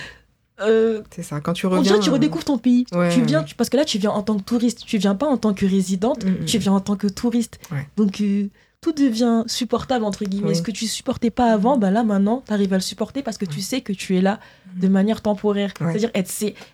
Euh, 0.60 1.02
C'est 1.12 1.24
ça. 1.24 1.40
Quand 1.40 1.54
tu 1.54 1.66
on 1.68 1.70
reviens. 1.70 1.98
que 2.00 2.04
tu 2.04 2.10
redécouvres 2.10 2.46
ton 2.46 2.58
pays. 2.58 2.86
Ouais, 2.92 3.10
tu 3.14 3.22
viens, 3.22 3.44
tu- 3.44 3.54
parce 3.56 3.70
que 3.70 3.78
là, 3.78 3.86
tu 3.86 3.98
viens 4.00 4.12
en 4.12 4.24
tant 4.24 4.38
que 4.38 4.44
touriste. 4.44 4.84
Tu 4.86 4.98
viens 4.98 5.14
pas 5.16 5.28
en 5.28 5.38
tant 5.38 5.54
que 5.54 5.66
résidente. 5.66 6.24
Mm, 6.26 6.30
mm. 6.42 6.46
Tu 6.46 6.58
viens 6.60 6.74
en 6.74 6.80
tant 6.80 6.96
que 6.96 7.08
touriste. 7.08 7.60
Ouais. 7.72 7.88
Donc, 7.98 8.22
euh, 8.22 8.48
tout 8.94 9.04
devient 9.04 9.44
supportable, 9.48 10.06
entre 10.06 10.24
guillemets. 10.26 10.50
Oui. 10.50 10.56
Ce 10.56 10.62
que 10.62 10.72
tu 10.72 10.88
supportais 10.88 11.30
pas 11.30 11.52
avant, 11.52 11.78
bah 11.78 11.92
là, 11.92 12.04
maintenant, 12.04 12.44
tu 12.46 12.54
arrives 12.54 12.72
à 12.74 12.78
le 12.78 12.82
supporter 12.82 13.22
parce 13.22 13.38
que 13.38 13.46
tu 13.46 13.60
sais 13.62 13.82
que 13.82 13.92
tu 13.94 14.18
es 14.18 14.22
là 14.22 14.40
de 14.76 14.88
manière 14.88 15.22
temporaire. 15.22 15.74
Ouais. 15.82 15.88
C'est-à-dire 15.92 16.12
être, 16.14 16.32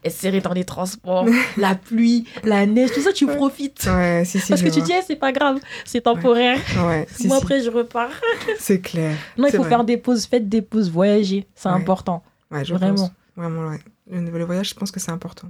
serré 0.09 0.41
dans 0.41 0.53
les 0.53 0.63
transports, 0.65 1.25
la 1.57 1.75
pluie, 1.75 2.25
la 2.43 2.65
neige, 2.65 2.91
tout 2.93 3.01
ça, 3.01 3.13
tu 3.13 3.25
Ouais. 3.25 3.35
profites. 3.35 3.85
Ouais, 3.87 4.23
si, 4.25 4.39
si. 4.39 4.49
Parce 4.49 4.61
que 4.61 4.69
tu 4.69 4.81
dis, 4.81 4.91
Eh, 4.93 5.01
c'est 5.07 5.15
pas 5.15 5.31
grave, 5.31 5.59
c'est 5.85 6.01
temporaire. 6.01 6.59
Si, 7.07 7.27
Moi, 7.27 7.37
après, 7.37 7.61
je 7.61 7.69
repars. 7.69 8.09
C'est 8.59 8.79
clair. 8.81 9.15
Non, 9.37 9.47
il 9.47 9.51
faut 9.51 9.59
vrai. 9.59 9.69
faire 9.69 9.83
des 9.83 9.97
pauses, 9.97 10.25
faites 10.25 10.47
des 10.49 10.61
pauses, 10.61 10.91
voyager. 10.91 11.47
C'est 11.55 11.69
important. 11.69 12.21
Je 12.51 12.73
Vraiment. 12.73 12.95
pense. 12.95 13.11
Vraiment, 13.35 13.69
ouais. 13.69 13.79
Le 14.11 14.43
voyage, 14.45 14.69
je 14.69 14.75
pense 14.75 14.91
que 14.91 14.99
c'est 14.99 15.11
important. 15.11 15.47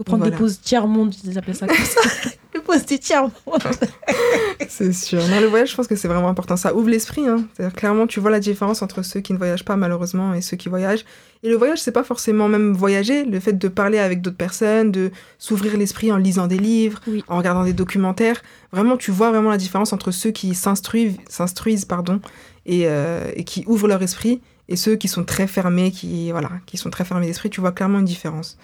Faut 0.00 0.04
prendre 0.04 0.22
Voilà. 0.22 0.34
des 0.34 0.40
pauses 0.42 0.58
tiers-monde, 0.62 1.14
ils 1.24 1.36
appellent 1.36 1.54
ça 1.54 1.66
comme 1.66 1.76
ça. 1.76 2.00
des 2.54 2.60
pauses 2.60 2.86
des 2.86 2.98
tiers-monde. 2.98 3.32
C'est 4.68 4.92
sûr. 4.94 5.20
Non, 5.28 5.40
le 5.40 5.46
voyage, 5.46 5.70
je 5.72 5.76
pense 5.76 5.86
que 5.86 5.96
c'est 5.96 6.08
vraiment 6.08 6.28
important. 6.28 6.56
Ça 6.56 6.74
ouvre 6.74 6.88
l'esprit. 6.88 7.26
Hein. 7.26 7.44
C'est-à-dire, 7.54 7.74
clairement, 7.76 8.06
tu 8.06 8.18
vois 8.20 8.30
la 8.30 8.40
différence 8.40 8.80
entre 8.82 9.02
ceux 9.02 9.20
qui 9.20 9.32
ne 9.34 9.38
voyagent 9.38 9.64
pas, 9.64 9.76
malheureusement, 9.76 10.32
et 10.32 10.40
ceux 10.40 10.56
qui 10.56 10.68
voyagent. 10.70 11.04
Et 11.42 11.48
le 11.50 11.56
voyage, 11.56 11.80
c'est 11.80 11.92
pas 11.92 12.02
forcément 12.04 12.48
même 12.48 12.72
voyager. 12.72 13.24
Le 13.24 13.40
fait 13.40 13.52
de 13.54 13.68
parler 13.68 13.98
avec 13.98 14.22
d'autres 14.22 14.36
personnes, 14.36 14.90
de 14.90 15.10
s'ouvrir 15.38 15.76
l'esprit 15.76 16.12
en 16.12 16.16
lisant 16.16 16.46
des 16.46 16.58
livres, 16.58 17.00
Oui. 17.06 17.22
en 17.28 17.36
regardant 17.38 17.64
des 17.64 17.72
documentaires. 17.74 18.40
Vraiment, 18.72 18.96
tu 18.96 19.10
vois 19.10 19.30
vraiment 19.30 19.50
la 19.50 19.58
différence 19.58 19.92
entre 19.92 20.10
ceux 20.10 20.30
qui 20.30 20.54
s'instruisent, 20.54 21.16
s'instruisent 21.28 21.84
pardon, 21.84 22.20
et, 22.66 22.82
euh, 22.86 23.30
et 23.36 23.44
qui 23.44 23.64
ouvrent 23.66 23.88
leur 23.88 24.02
esprit, 24.02 24.40
et 24.68 24.76
ceux 24.76 24.96
qui 24.96 25.08
sont 25.08 25.24
très 25.24 25.46
fermés, 25.46 25.90
qui, 25.90 26.30
voilà, 26.30 26.50
qui 26.66 26.76
sont 26.78 26.90
très 26.90 27.04
fermés 27.04 27.26
d'esprit. 27.26 27.50
Tu 27.50 27.60
vois 27.60 27.72
clairement 27.72 27.98
une 27.98 28.04
différence. 28.04 28.56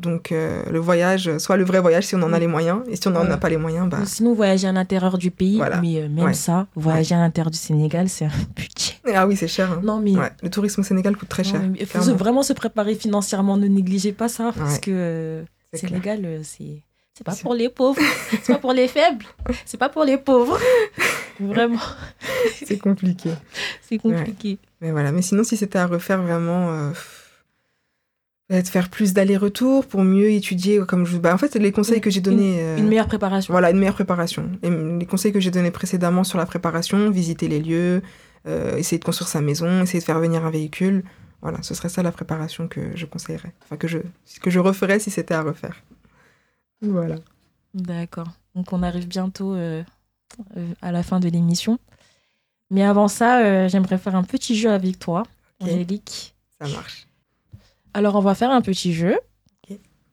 Donc, 0.00 0.32
euh, 0.32 0.62
le 0.70 0.78
voyage, 0.78 1.36
soit 1.38 1.56
le 1.56 1.64
vrai 1.64 1.80
voyage 1.80 2.04
si 2.06 2.14
on 2.14 2.22
en 2.22 2.32
a 2.32 2.38
les 2.38 2.46
moyens, 2.46 2.80
et 2.88 2.96
si 2.96 3.06
on 3.08 3.10
n'en 3.10 3.30
a 3.30 3.36
pas 3.36 3.48
les 3.48 3.56
moyens, 3.56 3.88
bah. 3.88 3.98
Sinon, 4.06 4.34
voyager 4.34 4.66
à 4.68 4.72
l'intérieur 4.72 5.18
du 5.18 5.30
pays, 5.30 5.56
Voilà. 5.58 5.80
mais 5.80 5.98
euh, 6.02 6.08
même 6.08 6.24
Ouais. 6.26 6.34
ça, 6.34 6.66
voyager 6.74 7.14
à 7.14 7.18
l'intérieur 7.18 7.50
du 7.50 7.58
Sénégal, 7.58 8.08
c'est 8.08 8.24
un 8.26 8.30
budget. 8.56 8.94
Ah 9.14 9.26
oui, 9.26 9.36
c'est 9.36 9.48
cher. 9.48 9.70
hein. 9.72 9.80
Non, 9.82 10.00
mais 10.00 10.12
le 10.42 10.50
tourisme 10.50 10.80
au 10.80 10.84
Sénégal 10.84 11.16
coûte 11.16 11.28
très 11.28 11.44
cher. 11.44 11.60
il 11.78 11.86
faut 11.86 12.00
vraiment 12.14 12.42
se 12.42 12.52
préparer 12.52 12.94
financièrement, 12.94 13.56
ne 13.56 13.66
négligez 13.66 14.12
pas 14.12 14.28
ça, 14.28 14.52
parce 14.56 14.78
que 14.78 14.90
euh. 14.92 15.42
Sénégal, 15.74 16.20
euh, 16.24 16.40
c'est. 16.42 16.82
C'est 17.12 17.24
pas 17.24 17.34
pour 17.36 17.52
les 17.52 17.68
pauvres, 17.68 18.00
c'est 18.42 18.54
pas 18.54 18.58
pour 18.58 18.72
les 18.72 18.88
faibles, 18.88 19.26
c'est 19.66 19.76
pas 19.76 19.90
pour 19.90 20.04
les 20.04 20.16
pauvres. 20.16 20.58
Vraiment, 21.40 21.78
C'est 22.64 22.78
compliqué. 22.78 23.30
c'est 23.86 23.98
compliqué. 23.98 24.58
Mais 24.80 24.90
voilà. 24.90 25.12
Mais 25.12 25.20
sinon, 25.22 25.44
si 25.44 25.56
c'était 25.58 25.78
à 25.78 25.86
refaire 25.86 26.22
vraiment, 26.22 26.90
de 28.50 28.66
faire 28.66 28.88
plus 28.88 29.12
d'allers-retours 29.12 29.86
pour 29.86 30.02
mieux 30.02 30.30
étudier. 30.30 30.80
Comme 30.86 31.06
je... 31.06 31.18
bah, 31.18 31.32
en 31.34 31.38
fait, 31.38 31.54
les 31.54 31.70
conseils 31.72 32.00
que 32.00 32.10
j'ai 32.10 32.20
donnés. 32.20 32.58
euh, 32.60 32.76
Une 32.78 32.88
meilleure 32.88 33.06
préparation. 33.06 33.52
Voilà, 33.52 33.70
une 33.70 33.78
meilleure 33.78 33.94
préparation. 33.94 34.50
Et 34.62 34.70
les 34.70 35.06
conseils 35.06 35.32
que 35.32 35.40
j'ai 35.40 35.50
donnés 35.52 35.70
précédemment 35.70 36.24
sur 36.24 36.36
la 36.38 36.46
préparation, 36.46 37.10
visiter 37.10 37.46
les 37.46 37.60
lieux, 37.60 38.02
euh, 38.46 38.76
essayer 38.76 38.98
de 38.98 39.04
construire 39.04 39.28
sa 39.28 39.40
maison, 39.40 39.82
essayer 39.82 40.00
de 40.00 40.04
faire 40.04 40.18
venir 40.18 40.44
un 40.44 40.50
véhicule. 40.50 41.04
Voilà, 41.42 41.62
ce 41.62 41.74
serait 41.74 41.88
ça 41.88 42.02
la 42.02 42.12
préparation 42.12 42.66
que 42.68 42.80
je 42.96 43.06
conseillerais. 43.06 43.52
Enfin, 43.62 43.76
que 43.76 43.86
je, 43.88 43.98
que 44.42 44.50
je 44.50 44.58
referais 44.58 44.98
si 44.98 45.10
c'était 45.10 45.34
à 45.34 45.42
refaire. 45.42 45.82
Voilà. 46.82 47.16
D'accord. 47.72 48.28
Donc 48.54 48.72
on 48.72 48.82
arrive 48.82 49.06
bientôt 49.06 49.54
euh, 49.54 49.82
à 50.82 50.90
la 50.92 51.02
fin 51.02 51.20
de 51.20 51.28
l'émission. 51.28 51.78
Mais 52.70 52.82
avant 52.82 53.08
ça, 53.08 53.40
euh, 53.44 53.68
j'aimerais 53.68 53.98
faire 53.98 54.16
un 54.16 54.22
petit 54.24 54.56
jeu 54.56 54.70
avec 54.70 54.98
toi. 54.98 55.22
Angélique. 55.60 56.34
Ça 56.60 56.68
marche. 56.68 57.06
Alors 57.94 58.16
on 58.16 58.20
va 58.20 58.34
faire 58.34 58.50
un 58.50 58.62
petit 58.62 58.92
jeu. 58.92 59.18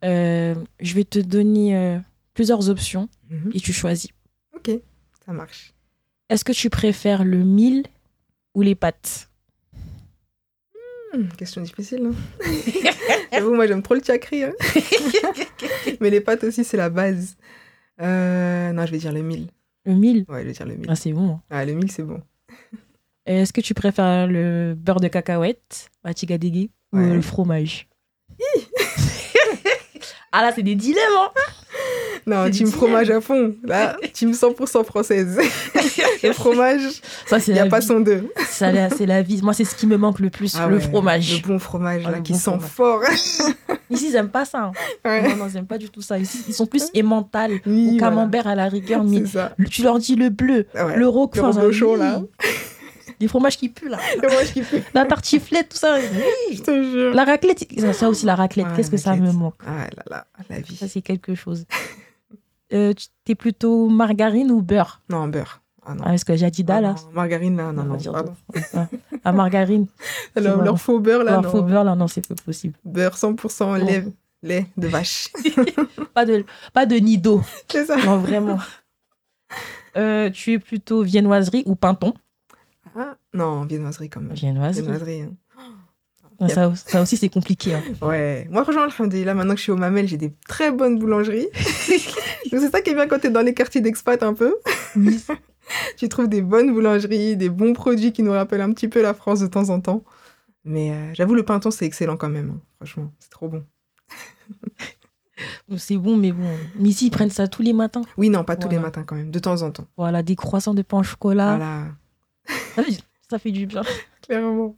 Euh, 0.03 0.53
je 0.79 0.93
vais 0.93 1.03
te 1.05 1.17
donner 1.19 1.75
euh, 1.75 1.97
plusieurs 2.33 2.69
options 2.69 3.09
Mhm. 3.31 3.51
et 3.53 3.59
tu 3.59 3.73
choisis. 3.73 4.11
Ok, 4.55 4.69
ça 5.25 5.33
marche. 5.33 5.73
Est-ce 6.29 6.45
que 6.45 6.51
tu 6.51 6.69
préfères 6.69 7.23
le 7.25 7.43
mil 7.43 7.83
ou 8.53 8.61
les 8.61 8.75
pâtes 8.75 9.29
Hmm, 11.13 11.27
question 11.37 11.61
difficile. 11.61 12.11
hein. 12.11 12.15
J'avoue, 13.31 13.55
moi 13.55 13.65
j'aime 13.65 13.81
trop 13.81 13.95
le 13.95 14.03
chakri. 14.03 14.43
hein. 14.43 14.53
Mais 16.01 16.09
les 16.09 16.21
pâtes 16.21 16.43
aussi, 16.43 16.63
c'est 16.63 16.77
la 16.77 16.89
base. 16.89 17.37
Euh, 18.01 18.71
non, 18.73 18.85
je 18.85 18.91
vais 18.91 18.97
dire 18.99 19.13
le 19.13 19.21
1000. 19.21 19.47
Le 19.85 19.93
mil 19.95 20.25
Ouais, 20.27 20.41
je 20.43 20.47
vais 20.47 20.53
dire 20.53 20.65
le 20.67 20.75
1000. 20.75 20.85
Ah, 20.89 20.95
c'est 20.95 21.13
bon. 21.13 21.39
Ah, 21.49 21.65
le 21.65 21.73
1000, 21.73 21.89
c'est 21.91 22.03
bon. 22.03 22.21
Est-ce 23.25 23.51
que 23.53 23.61
tu 23.61 23.73
préfères 23.73 24.27
le 24.27 24.75
beurre 24.77 24.99
de 24.99 25.07
cacahuète, 25.07 25.89
la 26.03 26.13
tigadégué, 26.13 26.69
ou 26.93 26.97
Ouais. 26.99 27.13
le 27.13 27.21
fromage 27.21 27.87
Ah 30.31 30.41
là, 30.41 30.51
c'est 30.53 30.61
des 30.63 30.75
dilemmes 30.75 31.01
hein 31.17 31.29
Non, 32.27 32.49
team 32.51 32.67
fromage 32.67 33.09
à 33.09 33.21
fond. 33.21 33.55
Là, 33.63 33.95
team 34.13 34.31
100% 34.33 34.83
française. 34.83 35.39
le 36.23 36.33
fromage, 36.33 36.81
Ça, 37.25 37.39
c'est 37.39 37.51
il 37.51 37.53
n'y 37.55 37.59
a 37.61 37.63
la 37.63 37.69
pas 37.69 37.79
vie. 37.79 37.85
son 37.87 38.01
deux. 38.01 38.31
Ça, 38.49 38.89
c'est 38.89 39.05
la 39.05 39.21
vie. 39.21 39.41
Moi, 39.41 39.53
c'est 39.53 39.63
ce 39.63 39.73
qui 39.73 39.87
me 39.87 39.97
manque 39.97 40.19
le 40.19 40.29
plus, 40.29 40.53
Ah 40.59 40.67
le 40.67 40.75
ouais, 40.75 40.81
fromage. 40.81 41.41
Le 41.41 41.47
bon 41.47 41.59
fromage, 41.59 42.03
Ah, 42.05 42.11
là, 42.11 42.19
qui 42.19 42.33
bon 42.33 42.37
sent 42.37 42.59
fromage. 42.59 42.69
fort. 42.69 43.55
Ici, 43.89 44.07
ils 44.09 44.13
n'aiment 44.13 44.29
pas 44.29 44.43
ça. 44.43 44.65
hein. 44.65 44.71
Ouais. 45.05 45.29
Non, 45.29 45.37
non, 45.37 45.47
ils 45.47 45.53
n'aiment 45.55 45.65
pas 45.65 45.77
du 45.77 45.89
tout 45.89 46.01
ça. 46.01 46.19
Ici, 46.19 46.43
ils 46.47 46.53
sont 46.53 46.67
plus 46.67 46.83
emmental 46.95 47.51
Oui, 47.65 47.85
ou 47.87 47.97
voilà. 47.97 47.99
camembert 48.09 48.47
à 48.47 48.55
la 48.55 48.67
rigueur. 48.67 49.03
Mais 49.05 49.25
ça. 49.25 49.55
tu 49.71 49.81
leur 49.81 49.97
dis 49.97 50.15
le 50.15 50.29
bleu, 50.29 50.67
Ouais. 50.75 50.97
le 50.97 51.07
roquefort. 51.07 51.47
Le 51.53 51.59
reblochon, 51.61 51.95
là. 51.95 52.21
Les 53.19 53.27
fromages 53.27 53.57
qui 53.57 53.69
puent, 53.69 53.89
là. 53.89 53.97
Le 54.21 54.27
fromage 54.29 54.53
qui 54.53 54.61
pue, 54.61 54.83
La 54.93 55.05
tartiflette, 55.05 55.69
tout 55.69 55.77
ça. 55.77 55.97
Oui. 56.49 56.55
je 56.57 56.61
te 56.61 56.83
jure. 56.83 57.13
La 57.13 57.23
raclette, 57.23 57.65
ça, 57.93 58.09
aussi, 58.09 58.25
la 58.25 58.35
raclette. 58.35 58.67
Qu'est-ce 58.75 58.91
que 58.91 58.97
ça 58.97 59.15
me 59.15 59.31
manque 59.31 59.55
Ah 59.65 59.87
là 59.95 60.03
là, 60.09 60.27
la 60.49 60.59
vie. 60.59 60.75
Ça, 60.75 60.87
c'est 60.87 61.01
quelque 61.01 61.35
chose. 61.35 61.65
Euh, 62.73 62.93
T'es 63.23 63.33
plutôt 63.33 63.87
margarine 63.87 64.51
ou 64.51 64.61
beurre? 64.61 64.99
Non, 65.09 65.29
beurre. 65.29 65.61
Ah 65.85 65.93
non. 65.95 66.03
ah, 66.05 66.13
Est-ce 66.13 66.25
que 66.25 66.35
j'ai 66.35 66.51
dit 66.51 66.65
Ah 66.67 66.81
là 66.81 66.95
non, 66.95 67.11
Margarine, 67.13 67.55
là, 67.55 67.71
non, 67.71 67.83
non. 67.85 67.95
dire 67.95 68.11
pardon. 68.11 68.33
Ah, 68.73 68.87
La 69.23 69.31
margarine. 69.31 69.87
Leur, 70.35 70.55
vois. 70.57 70.65
leur 70.65 70.77
faux 70.81 70.99
beurre, 70.99 71.23
là, 71.23 71.31
Alors, 71.31 71.43
non. 71.43 71.49
faux 71.49 71.61
beurre, 71.61 71.85
là, 71.85 71.95
non, 71.95 72.09
c'est 72.09 72.27
pas 72.27 72.35
possible. 72.35 72.73
Beurre 72.83 73.15
100% 73.15 73.85
lait, 73.85 74.03
lait 74.43 74.65
de 74.75 74.87
vache. 74.89 75.29
Pas 76.13 76.25
de, 76.25 76.43
pas 76.73 76.85
de 76.85 76.97
nido. 76.97 77.41
C'est 77.71 77.85
ça. 77.85 77.95
Non, 77.95 78.17
vraiment. 78.17 78.59
Euh, 79.95 80.29
tu 80.29 80.51
es 80.51 80.59
plutôt 80.59 81.03
viennoiserie 81.03 81.63
ou 81.67 81.75
pinton? 81.75 82.13
Ah, 82.99 83.15
non, 83.33 83.65
viennoiserie 83.65 84.09
quand 84.09 84.21
même. 84.21 84.33
Viennoiserie. 84.33 84.81
Viennoiserie. 84.81 85.21
hein. 85.21 86.47
Ça, 86.49 86.73
ça 86.75 87.01
aussi, 87.01 87.15
c'est 87.17 87.29
compliqué. 87.29 87.73
hein. 87.75 87.83
Ouais. 88.01 88.47
Moi, 88.49 88.63
franchement, 88.63 88.83
alhamdoulilah, 88.83 89.33
maintenant 89.35 89.53
que 89.53 89.57
je 89.59 89.63
suis 89.63 89.71
au 89.71 89.77
Mamel, 89.77 90.07
j'ai 90.07 90.17
des 90.17 90.33
très 90.47 90.71
bonnes 90.71 90.97
boulangeries. 90.99 91.47
Donc, 92.51 92.61
c'est 92.61 92.69
ça 92.71 92.81
qui 92.81 92.91
est 92.91 92.93
bien 92.95 93.07
quand 93.07 93.19
t'es 93.19 93.29
dans 93.29 93.41
les 93.41 93.53
quartiers 93.53 93.81
d'expat 93.81 94.21
un 94.23 94.33
peu. 94.33 94.55
tu 95.97 96.09
trouves 96.09 96.27
des 96.29 96.41
bonnes 96.41 96.73
boulangeries, 96.73 97.37
des 97.37 97.49
bons 97.49 97.73
produits 97.73 98.13
qui 98.13 98.23
nous 98.23 98.31
rappellent 98.31 98.61
un 98.61 98.71
petit 98.71 98.87
peu 98.87 99.01
la 99.01 99.13
France 99.13 99.39
de 99.41 99.47
temps 99.47 99.69
en 99.69 99.79
temps. 99.81 100.03
Mais 100.63 100.91
euh, 100.91 101.13
j'avoue, 101.13 101.35
le 101.35 101.43
pinton, 101.43 101.71
c'est 101.71 101.85
excellent 101.85 102.17
quand 102.17 102.29
même. 102.29 102.49
hein. 102.55 102.61
Franchement, 102.77 103.11
c'est 103.19 103.29
trop 103.29 103.47
bon. 103.49 103.63
C'est 105.77 105.97
bon, 105.97 106.17
mais 106.17 106.31
bon. 106.31 106.49
Mais 106.79 106.89
ici, 106.89 107.07
ils 107.07 107.11
prennent 107.11 107.29
ça 107.29 107.47
tous 107.47 107.61
les 107.61 107.73
matins. 107.73 108.01
Oui, 108.17 108.29
non, 108.29 108.43
pas 108.43 108.55
tous 108.55 108.69
les 108.69 108.79
matins 108.79 109.03
quand 109.03 109.15
même, 109.15 109.29
de 109.31 109.39
temps 109.39 109.61
en 109.61 109.71
temps. 109.71 109.85
Voilà, 109.97 110.23
des 110.23 110.35
croissants 110.35 110.73
de 110.73 110.81
pain 110.81 110.99
au 110.99 111.03
chocolat. 111.03 111.57
Voilà, 111.57 111.83
Ça 113.29 113.39
fait 113.39 113.51
du 113.51 113.65
bien. 113.65 113.83
clairement. 114.21 114.75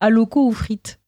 À 0.00 0.10
locaux 0.10 0.46
ou 0.46 0.52
frites? 0.52 1.00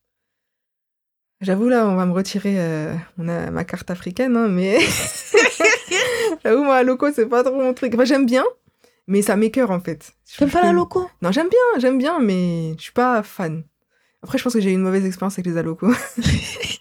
J'avoue, 1.41 1.69
là, 1.69 1.87
on 1.87 1.97
va 1.97 2.07
me 2.07 2.13
retirer 2.13 2.59
euh, 2.59 2.95
on 3.19 3.29
a 3.29 3.51
ma 3.51 3.65
carte 3.65 3.91
africaine, 3.91 4.37
hein, 4.37 4.49
mais 4.49 4.79
j'avoue, 6.45 6.65
moi, 6.65 6.77
à 6.77 6.83
loco, 6.83 7.13
c'est 7.13 7.27
pas 7.27 7.45
trop 7.45 7.55
mon 7.55 7.75
truc. 7.75 7.93
Enfin, 7.95 8.05
j'aime 8.07 8.25
bien, 8.25 8.45
mais 9.07 9.21
ça 9.21 9.37
m'écœure 9.37 9.71
en 9.71 9.81
fait. 9.81 10.13
Je 10.27 10.45
pas 10.47 10.63
la 10.63 10.73
loco? 10.73 11.11
Non, 11.21 11.33
j'aime 11.33 11.49
bien, 11.49 11.81
j'aime 11.81 11.99
bien, 11.99 12.21
mais 12.21 12.75
je 12.79 12.85
suis 12.85 12.93
pas 12.93 13.23
fan. 13.23 13.65
Après, 14.23 14.39
je 14.39 14.45
pense 14.45 14.55
que 14.55 14.61
j'ai 14.61 14.71
eu 14.71 14.75
une 14.75 14.81
mauvaise 14.81 15.05
expérience 15.05 15.35
avec 15.35 15.47
les 15.47 15.59
alocos. 15.59 15.93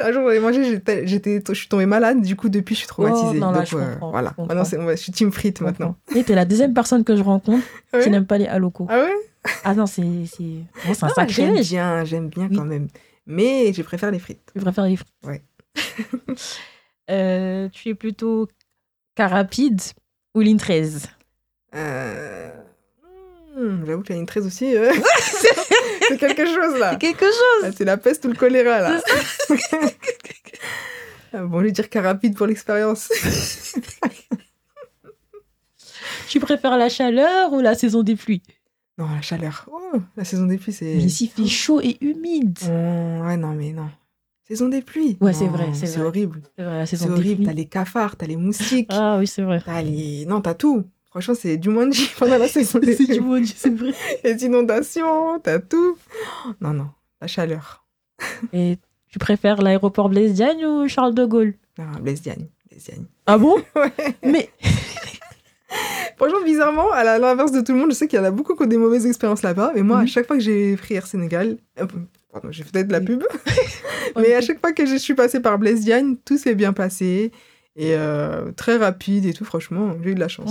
Un 0.00 0.12
jour, 0.12 0.22
j'en 0.22 0.30
ai 0.30 0.38
mangé, 0.40 0.64
j'étais, 1.04 1.04
je 1.48 1.52
suis 1.54 1.68
tombée 1.68 1.86
malade, 1.86 2.20
du 2.22 2.36
coup, 2.36 2.48
depuis, 2.48 2.74
je 2.74 2.80
suis 2.80 2.88
traumatisée. 2.88 3.26
Oh, 3.30 3.34
non, 3.34 3.50
là, 3.50 3.58
Donc, 3.58 3.66
je 3.66 3.76
euh, 3.76 3.94
voilà. 4.00 4.32
je. 4.38 4.42
Maintenant, 4.44 4.64
c'est, 4.64 4.80
je 4.80 4.96
suis 4.96 5.12
team 5.12 5.32
frites 5.32 5.60
maintenant. 5.60 5.96
Et 6.14 6.22
t'es 6.24 6.34
la 6.34 6.44
deuxième 6.44 6.72
personne 6.74 7.02
que 7.04 7.16
je 7.16 7.22
rencontre 7.22 7.64
Ah 7.92 7.98
ouais 7.98 8.04
qui 8.04 8.10
n'aime 8.10 8.26
pas 8.26 8.38
les 8.38 8.46
halocos. 8.46 8.86
Ah 8.88 9.00
ouais? 9.00 9.12
Ah 9.64 9.74
non, 9.74 9.86
c'est 9.86 10.02
c'est 10.26 10.42
bon, 10.86 10.94
c'est 10.94 11.04
un 11.04 11.08
Ah, 11.16 11.24
J'aime 11.26 11.46
sacrilège. 11.48 11.68
bien, 11.70 12.04
j'aime 12.04 12.28
bien 12.28 12.48
Oui. 12.50 12.56
quand 12.56 12.64
même. 12.64 12.88
Mais 13.26 13.72
je 13.72 13.82
préfère 13.82 14.10
les 14.10 14.18
frites. 14.18 14.50
Je 14.54 14.60
préfère 14.60 14.84
les 14.84 14.96
frites. 14.96 15.08
Ouais. 15.24 15.42
Euh, 17.10 17.70
tu 17.72 17.88
es 17.88 17.94
plutôt 17.94 18.48
car 19.14 19.30
rapide 19.30 19.80
ou 20.34 20.40
ligne 20.42 20.58
13 20.58 21.08
Euh... 21.74 22.50
hmm, 23.56 23.86
j'avoue 23.86 24.02
que 24.02 24.10
la 24.10 24.16
ligne 24.16 24.26
13 24.26 24.46
aussi, 24.46 24.76
euh, 24.76 24.92
c'est 26.08 26.18
quelque 26.18 26.46
chose 26.46 26.78
là. 26.78 26.96
quelque 26.96 27.24
chose. 27.26 27.72
C'est 27.76 27.84
la 27.84 27.96
peste 27.96 28.24
ou 28.24 28.28
le 28.28 28.34
choléra 28.34 28.80
là. 28.80 29.00
Ah, 31.32 31.44
bon, 31.44 31.60
je 31.60 31.64
vais 31.66 31.72
dire 31.72 31.90
qu'un 31.90 32.02
rapide 32.02 32.34
pour 32.36 32.46
l'expérience. 32.46 33.10
Tu 36.28 36.40
préfères 36.40 36.76
la 36.76 36.88
chaleur 36.88 37.52
ou 37.52 37.60
la 37.60 37.74
saison 37.74 38.02
des 38.02 38.14
pluies? 38.16 38.42
Non, 38.98 39.06
la 39.08 39.22
chaleur. 39.22 39.66
Oh, 39.72 39.98
la 40.16 40.24
saison 40.24 40.44
des 40.46 40.58
pluies, 40.58 40.72
c'est. 40.72 40.84
Mais 40.96 41.02
ici, 41.04 41.32
il 41.36 41.42
fait 41.44 41.48
chaud 41.48 41.80
et 41.80 41.96
humide. 42.02 42.58
Oh, 42.64 43.24
ouais, 43.26 43.36
non, 43.36 43.54
mais 43.54 43.72
non. 43.72 43.88
Saison 44.46 44.68
des 44.68 44.82
pluies. 44.82 45.16
Ouais, 45.20 45.32
c'est 45.32 45.46
vrai, 45.46 45.68
c'est 45.72 45.86
C'est 45.86 46.00
horrible. 46.00 46.42
C'est 46.56 46.64
vrai, 46.64 46.78
la 46.78 46.86
C'est 46.86 46.96
saison 46.96 47.14
des 47.14 47.20
horrible. 47.20 47.44
T'as 47.44 47.52
les 47.52 47.66
cafards, 47.66 48.16
t'as 48.16 48.26
les 48.26 48.36
moustiques, 48.36 48.88
Ah 48.92 49.16
oui, 49.18 49.26
c'est 49.26 49.42
vrai. 49.42 49.62
t'as 49.64 49.82
les. 49.82 50.26
Non, 50.26 50.40
t'as 50.40 50.54
tout. 50.54 50.84
Franchement, 51.10 51.34
c'est 51.34 51.56
du 51.56 51.70
Jumanji 51.70 52.10
pendant 52.18 52.38
la 52.38 52.48
saison 52.48 52.78
des 52.78 52.94
C'est 52.94 53.04
Dieu, 53.04 53.22
c'est 53.56 53.74
vrai. 53.74 53.92
Les 54.24 54.44
inondations, 54.44 55.38
t'as 55.40 55.58
tout. 55.58 55.96
Non, 56.60 56.72
non, 56.74 56.88
la 57.20 57.26
chaleur. 57.26 57.84
Et 58.52 58.78
tu 59.10 59.18
préfères 59.18 59.62
l'aéroport 59.62 60.08
Blaise 60.08 60.34
Diagne 60.34 60.64
ou 60.66 60.86
Charles 60.88 61.14
de 61.14 61.24
Gaulle? 61.24 61.54
Non, 61.78 61.86
Blaise 62.00 62.20
Diagne. 62.20 62.46
Blaise 62.68 62.84
Diagne. 62.84 63.04
Ah 63.26 63.38
bon? 63.38 63.56
Ouais. 63.74 63.92
Mais 64.22 64.50
Franchement, 66.16 66.42
bizarrement, 66.44 66.90
à 66.92 67.18
l'inverse 67.18 67.52
de 67.52 67.60
tout 67.60 67.72
le 67.72 67.78
monde, 67.78 67.90
je 67.90 67.94
sais 67.96 68.08
qu'il 68.08 68.18
y 68.18 68.22
en 68.22 68.24
a 68.24 68.30
beaucoup 68.30 68.56
qui 68.56 68.62
ont 68.64 68.66
des 68.66 68.76
mauvaises 68.78 69.06
expériences 69.06 69.42
là-bas. 69.42 69.72
Mais 69.74 69.82
moi, 69.82 69.98
à 69.98 70.02
Mhm. 70.02 70.08
chaque 70.08 70.26
fois 70.26 70.36
que 70.36 70.42
j'ai 70.42 70.76
pris 70.76 70.94
Air 70.94 71.06
Sénégal, 71.06 71.58
euh, 71.78 71.86
pardon, 72.32 72.48
j'ai 72.50 72.64
fait 72.64 72.72
peut-être 72.72 72.88
de 72.88 72.92
la 72.92 73.00
pub, 73.00 73.22
mais 74.16 74.34
à 74.34 74.40
chaque 74.40 74.58
fois 74.60 74.72
que 74.72 74.84
je 74.86 74.96
suis 74.96 75.14
passée 75.14 75.40
par 75.40 75.58
Blaise 75.58 75.80
Diagne, 75.82 76.16
tout 76.24 76.36
s'est 76.38 76.54
bien 76.56 76.72
passé. 76.72 77.30
Et 77.76 77.94
euh, 77.94 78.50
très 78.52 78.76
rapide 78.76 79.26
et 79.26 79.32
tout, 79.32 79.44
franchement, 79.44 79.94
j'ai 80.02 80.10
eu 80.10 80.14
de 80.16 80.20
la 80.20 80.26
chance. 80.28 80.50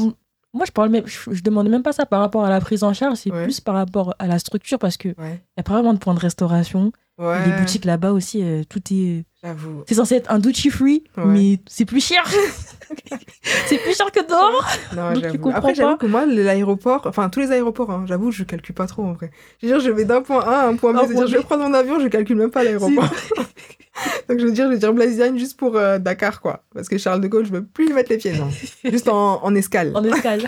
Moi, 0.58 0.66
je 0.66 0.72
parle 0.72 0.89
même, 0.89 1.03
je, 1.05 1.32
je 1.32 1.41
demande 1.43 1.70
même 1.70 1.84
pas 1.84 1.93
ça 1.93 2.05
par 2.05 2.20
rapport 2.20 2.43
à 2.43 2.49
la 2.49 2.60
prise 2.60 2.84
en 2.84 2.93
charge, 2.93 3.18
c'est 3.20 3.32
Ouais. 3.32 3.43
plus 3.43 3.62
par 3.62 3.76
rapport 3.76 4.14
à 4.20 4.28
la 4.28 4.39
structure 4.39 4.80
parce 4.80 4.97
que 4.97 5.10
Ouais. 5.10 5.41
y 5.55 5.60
a 5.60 5.64
pas 5.64 5.74
vraiment 5.74 5.93
de 5.93 5.99
points 5.99 6.14
de 6.16 6.20
restauration. 6.20 6.91
Ouais, 7.18 7.45
Les 7.47 7.51
boutiques 7.59 7.86
là-bas 7.86 8.11
aussi, 8.11 8.43
euh, 8.43 8.63
tout 8.70 8.82
est. 8.91 9.26
j'avoue. 9.43 9.84
C'est 9.88 9.95
censé 9.95 10.15
être 10.15 10.30
un 10.32 10.38
duty 10.38 10.70
free, 10.70 11.03
Ouais. 11.18 11.26
mais 11.26 11.59
c'est 11.68 11.86
plus 11.86 11.99
cher. 12.05 12.24
c'est 13.65 13.80
plus 13.80 13.95
cher 13.97 14.11
que 14.11 14.20
dehors. 14.28 14.63
Non, 14.95 15.07
Donc, 15.13 15.15
tu 15.15 15.22
j'avoue. 15.22 15.38
comprends 15.39 15.57
Après, 15.57 15.74
j'avoue 15.76 15.97
que 15.97 16.05
moi, 16.05 16.26
l'aéroport, 16.28 17.07
enfin, 17.07 17.30
tous 17.30 17.39
les 17.39 17.51
aéroports, 17.51 17.89
hein, 17.89 18.05
j'avoue, 18.07 18.30
je 18.32 18.43
calcule 18.43 18.76
pas 18.76 18.86
trop 18.86 19.03
en 19.03 19.13
vrai. 19.13 19.32
Je 19.61 19.68
veux 19.68 19.74
dire, 19.74 19.82
je 19.84 19.89
vais 19.91 20.05
d'un 20.05 20.22
point 20.22 20.41
A 20.41 20.61
à 20.61 20.68
un 20.68 20.76
point 20.76 20.93
B. 20.93 20.97
C'est-à-dire, 21.07 21.28
je 21.28 21.38
vais 21.38 21.43
prendre 21.43 21.63
mon 21.68 21.74
avion, 21.74 21.99
je 21.99 22.07
calcule 22.07 22.38
même 22.38 22.51
pas 22.51 22.63
l'aéroport. 22.63 23.09
Donc, 24.30 24.38
je 24.39 24.45
veux 24.45 24.51
dire, 24.51 24.65
je 24.68 24.74
vais 24.74 24.78
dire 24.78 24.93
Blaise 24.93 25.15
Diagne 25.15 25.39
juste 25.39 25.57
pour 25.57 25.76
euh, 25.76 25.97
Dakar, 25.97 26.39
quoi. 26.39 26.63
Parce 26.76 26.88
que 26.88 26.99
Charles 26.99 27.20
de 27.22 27.28
Gaulle, 27.28 27.45
je 27.47 27.51
veux 27.51 27.65
plus 27.65 27.89
y 27.89 27.93
mettre 27.93 28.11
les 28.11 28.18
pieds, 28.18 28.34
non. 28.38 28.47
Juste 28.84 29.09
en, 29.09 29.43
en 29.43 29.55
escale. 29.55 29.91
en 29.95 30.03
escale. 30.03 30.43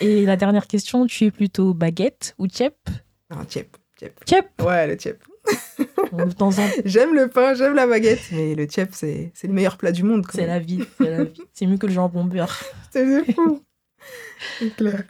Et 0.00 0.26
la 0.26 0.36
dernière 0.36 0.66
question, 0.66 1.06
tu 1.06 1.24
es 1.24 1.30
plutôt 1.30 1.72
baguette 1.72 2.34
ou 2.38 2.48
tchèp? 2.48 2.76
Non, 3.30 3.44
tchèp, 3.44 3.76
tchèp. 4.02 4.24
Tchèp 4.24 4.62
Ouais, 4.62 4.86
le 4.86 4.94
tchèp. 4.96 5.22
J'aime 6.84 7.14
le 7.14 7.28
pain, 7.28 7.54
j'aime 7.54 7.74
la 7.74 7.86
baguette, 7.86 8.20
mais 8.32 8.54
le 8.54 8.64
tchèp, 8.66 8.90
c'est 8.92 9.32
c'est 9.34 9.46
le 9.48 9.52
meilleur 9.54 9.76
plat 9.76 9.92
du 9.92 10.02
monde. 10.02 10.24
c'est 10.32 10.46
la 10.46 10.58
vie. 10.58 10.84
C'est 10.98 11.10
la 11.10 11.24
vie. 11.24 11.40
C'est 11.52 11.66
mieux 11.66 11.78
que 11.78 11.86
le 11.86 11.92
jambon 11.92 12.24
beurre. 12.24 12.56
C'est 12.92 13.32
fou. 13.32 13.62
C'est 14.58 14.74
clair. 14.76 15.04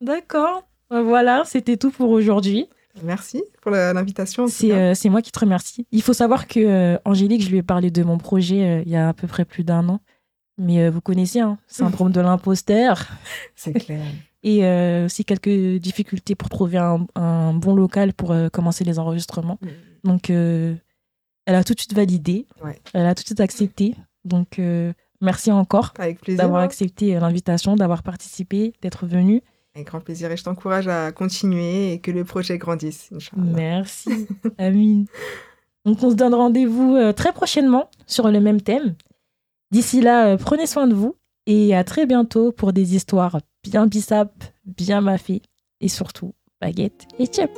D'accord. 0.00 0.66
Euh, 0.92 1.02
Voilà, 1.02 1.44
c'était 1.46 1.76
tout 1.76 1.90
pour 1.90 2.10
aujourd'hui. 2.10 2.68
Merci 3.04 3.44
pour 3.62 3.70
l'invitation. 3.70 4.48
C'est 4.48 5.08
moi 5.08 5.22
qui 5.22 5.30
te 5.30 5.38
remercie. 5.38 5.86
Il 5.92 6.02
faut 6.02 6.12
savoir 6.12 6.48
que 6.48 6.98
Angélique, 7.04 7.42
je 7.42 7.50
lui 7.50 7.58
ai 7.58 7.62
parlé 7.62 7.90
de 7.90 8.02
mon 8.02 8.18
projet 8.18 8.82
il 8.84 8.90
y 8.90 8.96
a 8.96 9.08
à 9.08 9.12
peu 9.12 9.26
près 9.28 9.44
plus 9.44 9.62
d'un 9.64 9.88
an. 9.88 10.00
Mais 10.60 10.90
vous 10.90 11.00
connaissez, 11.00 11.38
hein, 11.38 11.58
syndrome 11.68 12.10
de 12.10 12.20
l'imposteur. 12.20 13.06
C'est 13.54 13.72
clair. 13.72 14.00
Et 14.44 14.64
aussi 15.04 15.24
quelques 15.24 15.80
difficultés 15.80 16.34
pour 16.34 16.48
trouver 16.48 16.78
un, 16.78 17.54
bon 17.54 17.74
local 17.74 18.12
pour 18.12 18.34
commencer 18.52 18.84
les 18.84 18.98
enregistrements. 18.98 19.58
Mm. 19.60 19.68
Donc, 20.04 20.30
elle 20.30 20.80
a 21.46 21.64
tout 21.64 21.74
de 21.74 21.80
suite 21.80 21.94
validé. 21.94 22.46
Elle 22.94 23.06
a 23.06 23.14
tout 23.14 23.22
de 23.22 23.26
suite 23.26 23.40
accepté. 23.40 23.94
Donc, 24.24 24.60
merci 25.20 25.50
encore 25.50 25.92
d'avoir 26.28 26.62
accepté 26.62 27.18
l'invitation, 27.18 27.74
d'avoir 27.74 28.02
participé, 28.02 28.74
d'être 28.80 29.06
venu. 29.06 29.42
Avec 29.74 29.86
grand 29.86 30.00
plaisir 30.00 30.30
et 30.30 30.36
je 30.36 30.42
t'encourage 30.42 30.88
à 30.88 31.12
continuer 31.12 31.92
et 31.92 32.00
que 32.00 32.10
le 32.10 32.24
projet 32.24 32.58
grandisse. 32.58 33.10
Merci, 33.36 34.26
Amine. 34.58 35.06
Donc 35.84 36.02
on 36.02 36.10
se 36.10 36.16
donne 36.16 36.34
rendez-vous 36.34 36.96
euh, 36.96 37.12
très 37.12 37.32
prochainement 37.32 37.88
sur 38.06 38.28
le 38.28 38.40
même 38.40 38.60
thème. 38.60 38.94
D'ici 39.70 40.00
là, 40.00 40.28
euh, 40.28 40.36
prenez 40.36 40.66
soin 40.66 40.86
de 40.86 40.94
vous 40.94 41.16
et 41.48 41.74
à 41.74 41.82
très 41.82 42.04
bientôt 42.04 42.52
pour 42.52 42.74
des 42.74 42.94
histoires 42.94 43.40
bien 43.64 43.86
bissap, 43.86 44.30
bien 44.66 45.00
maffées 45.00 45.40
et 45.80 45.88
surtout 45.88 46.34
baguette 46.60 47.06
et 47.18 47.24
chip. 47.24 47.50